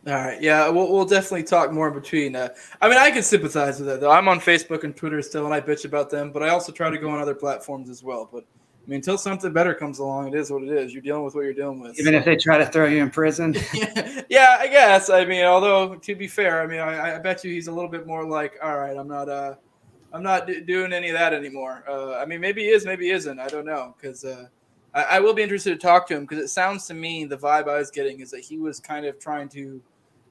All 0.07 0.13
right, 0.13 0.41
yeah, 0.41 0.67
we'll, 0.67 0.91
we'll 0.91 1.05
definitely 1.05 1.43
talk 1.43 1.71
more 1.71 1.89
in 1.89 1.93
between. 1.93 2.35
Uh, 2.35 2.49
I 2.81 2.89
mean, 2.89 2.97
I 2.97 3.11
can 3.11 3.21
sympathize 3.21 3.79
with 3.79 3.87
that 3.87 4.01
though. 4.01 4.09
I'm 4.09 4.27
on 4.27 4.39
Facebook 4.39 4.83
and 4.83 4.95
Twitter 4.95 5.21
still, 5.21 5.45
and 5.45 5.53
I 5.53 5.61
bitch 5.61 5.85
about 5.85 6.09
them, 6.09 6.31
but 6.31 6.41
I 6.41 6.49
also 6.49 6.71
try 6.71 6.89
to 6.89 6.97
go 6.97 7.09
on 7.09 7.19
other 7.19 7.35
platforms 7.35 7.89
as 7.89 8.01
well. 8.01 8.27
But 8.31 8.45
I 8.83 8.89
mean, 8.89 8.97
until 8.97 9.17
something 9.17 9.53
better 9.53 9.75
comes 9.75 9.99
along, 9.99 10.29
it 10.29 10.35
is 10.35 10.51
what 10.51 10.63
it 10.63 10.69
is. 10.69 10.91
You're 10.91 11.03
dealing 11.03 11.23
with 11.23 11.35
what 11.35 11.41
you're 11.41 11.53
dealing 11.53 11.79
with. 11.79 11.99
Even 11.99 12.13
so. 12.13 12.17
if 12.17 12.25
they 12.25 12.35
try 12.35 12.57
to 12.57 12.65
throw 12.65 12.87
you 12.87 13.03
in 13.03 13.11
prison. 13.11 13.55
yeah, 14.29 14.57
I 14.59 14.67
guess. 14.67 15.09
I 15.09 15.23
mean, 15.23 15.45
although 15.45 15.95
to 15.95 16.15
be 16.15 16.27
fair, 16.27 16.61
I 16.61 16.67
mean, 16.67 16.79
I, 16.79 17.15
I 17.15 17.19
bet 17.19 17.43
you 17.43 17.51
he's 17.51 17.67
a 17.67 17.71
little 17.71 17.89
bit 17.89 18.07
more 18.07 18.25
like, 18.25 18.57
all 18.61 18.79
right, 18.79 18.97
I'm 18.97 19.07
not, 19.07 19.29
uh, 19.29 19.55
I'm 20.11 20.23
not 20.23 20.47
d- 20.47 20.61
doing 20.61 20.93
any 20.93 21.09
of 21.09 21.13
that 21.13 21.33
anymore. 21.33 21.83
Uh, 21.87 22.15
I 22.15 22.25
mean, 22.25 22.41
maybe 22.41 22.63
he 22.63 22.69
is, 22.69 22.83
maybe 22.85 23.05
he 23.05 23.11
isn't. 23.11 23.39
I 23.39 23.47
don't 23.47 23.65
know 23.65 23.95
because. 23.99 24.23
Uh, 24.25 24.47
I, 24.93 25.03
I 25.03 25.19
will 25.19 25.33
be 25.33 25.43
interested 25.43 25.71
to 25.71 25.77
talk 25.77 26.07
to 26.07 26.15
him 26.15 26.25
because 26.25 26.43
it 26.43 26.49
sounds 26.49 26.85
to 26.87 26.93
me 26.93 27.25
the 27.25 27.37
vibe 27.37 27.69
I 27.69 27.77
was 27.77 27.91
getting 27.91 28.19
is 28.19 28.31
that 28.31 28.41
he 28.41 28.57
was 28.57 28.79
kind 28.79 29.05
of 29.05 29.19
trying 29.19 29.49
to, 29.49 29.81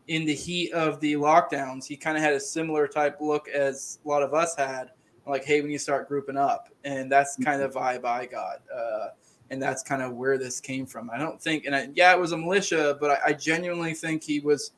in 0.08 0.24
the 0.24 0.34
heat 0.34 0.72
of 0.72 1.00
the 1.00 1.14
lockdowns, 1.14 1.86
he 1.86 1.96
kind 1.96 2.16
of 2.16 2.22
had 2.22 2.34
a 2.34 2.40
similar 2.40 2.86
type 2.86 3.20
look 3.20 3.48
as 3.48 3.98
a 4.04 4.08
lot 4.08 4.22
of 4.22 4.34
us 4.34 4.54
had, 4.56 4.90
like, 5.30 5.44
hey, 5.44 5.60
when 5.60 5.70
you 5.70 5.78
start 5.78 6.08
grouping 6.08 6.36
up, 6.36 6.68
and 6.84 7.10
that's 7.10 7.36
kind 7.36 7.62
of 7.62 7.74
vibe 7.74 8.04
I 8.04 8.26
got, 8.26 8.62
uh, 8.74 9.08
and 9.50 9.62
that's 9.62 9.82
kind 9.82 10.02
of 10.02 10.12
where 10.14 10.38
this 10.38 10.60
came 10.60 10.86
from. 10.86 11.10
I 11.10 11.18
don't 11.18 11.40
think, 11.40 11.64
and 11.64 11.74
I, 11.74 11.88
yeah, 11.94 12.12
it 12.12 12.20
was 12.20 12.32
a 12.32 12.36
militia, 12.36 12.96
but 13.00 13.10
I, 13.10 13.30
I 13.30 13.32
genuinely 13.32 13.94
think 13.94 14.22
he 14.22 14.40
was. 14.40 14.72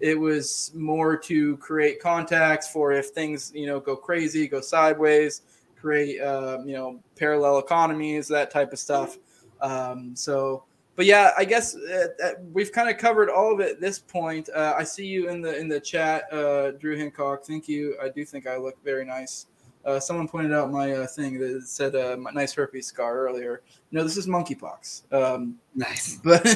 It 0.00 0.16
was 0.16 0.70
more 0.76 1.16
to 1.16 1.56
create 1.56 2.00
contacts 2.00 2.68
for 2.70 2.92
if 2.92 3.08
things, 3.08 3.50
you 3.52 3.66
know, 3.66 3.80
go 3.80 3.96
crazy, 3.96 4.46
go 4.46 4.60
sideways, 4.60 5.42
create, 5.74 6.20
uh, 6.20 6.58
you 6.64 6.72
know, 6.72 7.00
parallel 7.16 7.58
economies, 7.58 8.28
that 8.28 8.50
type 8.50 8.72
of 8.72 8.78
stuff. 8.78 9.18
Um, 9.60 10.14
so, 10.14 10.64
but 10.96 11.06
yeah, 11.06 11.32
I 11.36 11.44
guess 11.44 11.76
uh, 11.76 12.08
uh 12.22 12.30
we've 12.52 12.72
kind 12.72 12.88
of 12.88 12.98
covered 12.98 13.30
all 13.30 13.52
of 13.52 13.60
it 13.60 13.72
at 13.72 13.80
this 13.80 13.98
point. 13.98 14.48
Uh, 14.54 14.74
I 14.76 14.84
see 14.84 15.06
you 15.06 15.28
in 15.28 15.40
the 15.40 15.56
in 15.56 15.68
the 15.68 15.80
chat, 15.80 16.32
uh, 16.32 16.72
Drew 16.72 16.96
Hancock. 16.96 17.44
Thank 17.44 17.68
you. 17.68 17.96
I 18.02 18.08
do 18.08 18.24
think 18.24 18.46
I 18.46 18.56
look 18.56 18.82
very 18.84 19.04
nice. 19.04 19.46
Uh, 19.84 19.98
someone 19.98 20.28
pointed 20.28 20.52
out 20.52 20.70
my 20.70 20.92
uh, 20.92 21.06
thing 21.06 21.38
that 21.38 21.62
said 21.66 21.94
uh, 21.94 22.16
my 22.16 22.30
nice 22.30 22.52
herpes 22.52 22.86
scar 22.86 23.18
earlier. 23.18 23.62
No, 23.90 24.02
this 24.02 24.16
is 24.16 24.26
monkeypox. 24.26 25.12
Um, 25.12 25.56
nice. 25.74 26.18
But 26.24 26.46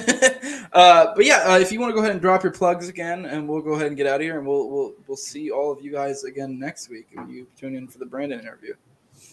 uh, 0.72 1.14
but 1.14 1.24
yeah, 1.24 1.42
uh, 1.46 1.58
if 1.58 1.72
you 1.72 1.80
want 1.80 1.90
to 1.90 1.94
go 1.94 2.00
ahead 2.00 2.12
and 2.12 2.20
drop 2.20 2.42
your 2.42 2.52
plugs 2.52 2.88
again, 2.88 3.26
and 3.26 3.48
we'll 3.48 3.62
go 3.62 3.72
ahead 3.72 3.86
and 3.86 3.96
get 3.96 4.06
out 4.06 4.16
of 4.16 4.22
here, 4.22 4.38
and 4.38 4.46
we'll 4.46 4.68
we'll 4.68 4.94
we'll 5.06 5.16
see 5.16 5.50
all 5.50 5.70
of 5.70 5.82
you 5.82 5.92
guys 5.92 6.24
again 6.24 6.58
next 6.58 6.88
week 6.88 7.08
when 7.14 7.30
you 7.30 7.46
tune 7.58 7.74
in 7.74 7.88
for 7.88 7.98
the 7.98 8.06
Brandon 8.06 8.40
interview. 8.40 8.74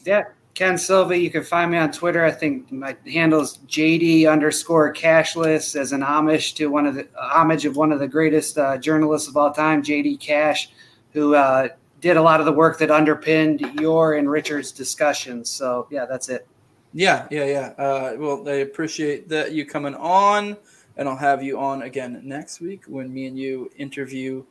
Yeah, 0.06 0.23
Ken 0.54 0.78
Silva. 0.78 1.17
You 1.17 1.30
can 1.30 1.43
find 1.43 1.71
me 1.71 1.78
on 1.78 1.91
Twitter. 1.91 2.23
I 2.23 2.32
think 2.32 2.71
my 2.71 2.95
handle 3.06 3.41
is 3.41 3.60
JD 3.67 4.32
underscore 4.32 4.93
cashless 4.93 5.75
as 5.80 5.91
an 5.91 6.04
homage 6.04 6.56
to 6.56 6.67
one 6.67 6.86
of 6.86 6.95
the 6.95 7.08
homage 7.17 7.65
of 7.65 7.75
one 7.78 7.91
of 7.91 7.99
the 7.99 8.08
greatest 8.08 8.58
uh, 8.58 8.78
journalists 8.78 9.28
of 9.28 9.38
all 9.38 9.52
time, 9.52 9.82
JD 9.82 10.19
Cash, 10.19 10.71
who 11.13 11.36
uh, 11.36 11.69
did 11.99 12.17
a 12.17 12.21
lot 12.21 12.39
of 12.39 12.45
the 12.45 12.51
work 12.51 12.77
that 12.79 12.91
underpinned 12.91 13.62
your 13.79 14.15
and 14.15 14.29
Richard's 14.29 14.71
discussions. 14.71 15.49
So 15.49 15.88
yeah, 15.91 16.05
that's 16.05 16.29
it. 16.29 16.47
Yeah, 16.93 17.27
yeah, 17.29 17.45
yeah. 17.45 17.73
Uh, 17.77 18.15
well, 18.17 18.47
I 18.47 18.53
appreciate 18.53 19.29
that 19.29 19.51
you 19.51 19.65
coming 19.65 19.95
on, 19.95 20.57
and 20.97 21.07
I'll 21.07 21.15
have 21.15 21.43
you 21.43 21.59
on 21.59 21.83
again 21.83 22.19
next 22.23 22.62
week 22.62 22.83
when 22.88 23.13
me 23.13 23.27
and 23.27 23.38
you 23.38 23.69
interview 23.77 24.43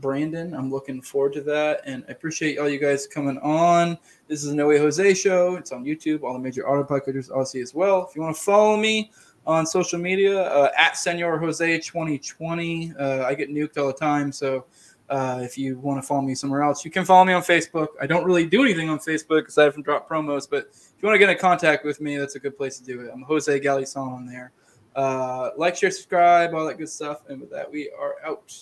Brandon. 0.00 0.52
I'm 0.54 0.70
looking 0.70 1.00
forward 1.00 1.32
to 1.34 1.40
that, 1.42 1.80
and 1.86 2.04
I 2.08 2.12
appreciate 2.12 2.58
all 2.58 2.68
you 2.68 2.78
guys 2.78 3.06
coming 3.06 3.38
on. 3.38 3.96
This 4.28 4.42
is 4.42 4.50
the 4.50 4.54
No 4.54 4.68
Way 4.68 4.78
Jose 4.78 5.14
show. 5.14 5.56
It's 5.56 5.72
on 5.72 5.84
YouTube, 5.84 6.22
all 6.22 6.34
the 6.34 6.38
major 6.38 6.68
auto 6.68 6.84
podcasters 6.84 7.30
Aussie 7.30 7.62
as 7.62 7.74
well. 7.74 8.06
If 8.08 8.14
you 8.14 8.20
want 8.20 8.36
to 8.36 8.42
follow 8.42 8.76
me 8.76 9.10
on 9.46 9.64
social 9.64 9.98
media, 9.98 10.42
uh, 10.42 10.70
at 10.76 10.96
Senor 10.96 11.38
Jose 11.38 11.78
2020. 11.78 12.92
Uh, 12.98 13.24
I 13.24 13.34
get 13.34 13.48
nuked 13.48 13.78
all 13.78 13.86
the 13.86 13.92
time, 13.92 14.32
so 14.32 14.66
uh, 15.08 15.40
if 15.42 15.56
you 15.56 15.78
want 15.78 16.00
to 16.00 16.06
follow 16.06 16.22
me 16.22 16.34
somewhere 16.34 16.62
else, 16.62 16.84
you 16.84 16.90
can 16.90 17.04
follow 17.04 17.24
me 17.24 17.32
on 17.32 17.42
Facebook. 17.42 17.88
I 18.00 18.06
don't 18.06 18.24
really 18.24 18.46
do 18.46 18.62
anything 18.62 18.88
on 18.88 18.98
Facebook 18.98 19.48
aside 19.48 19.72
from 19.72 19.82
drop 19.82 20.08
promos, 20.08 20.48
but 20.48 20.68
if 20.72 20.94
you 21.00 21.06
want 21.06 21.14
to 21.14 21.18
get 21.18 21.30
in 21.30 21.38
contact 21.38 21.84
with 21.84 22.00
me, 22.00 22.16
that's 22.16 22.34
a 22.34 22.40
good 22.40 22.56
place 22.56 22.78
to 22.78 22.84
do 22.84 23.00
it. 23.00 23.10
I'm 23.12 23.22
Jose 23.22 23.60
Galison 23.60 24.08
on 24.08 24.26
there. 24.26 24.52
Uh, 24.94 25.50
like, 25.56 25.76
share, 25.76 25.90
subscribe, 25.90 26.54
all 26.54 26.66
that 26.66 26.78
good 26.78 26.88
stuff. 26.88 27.22
And 27.28 27.40
with 27.40 27.50
that, 27.50 27.70
we 27.70 27.90
are 27.98 28.14
out. 28.24 28.52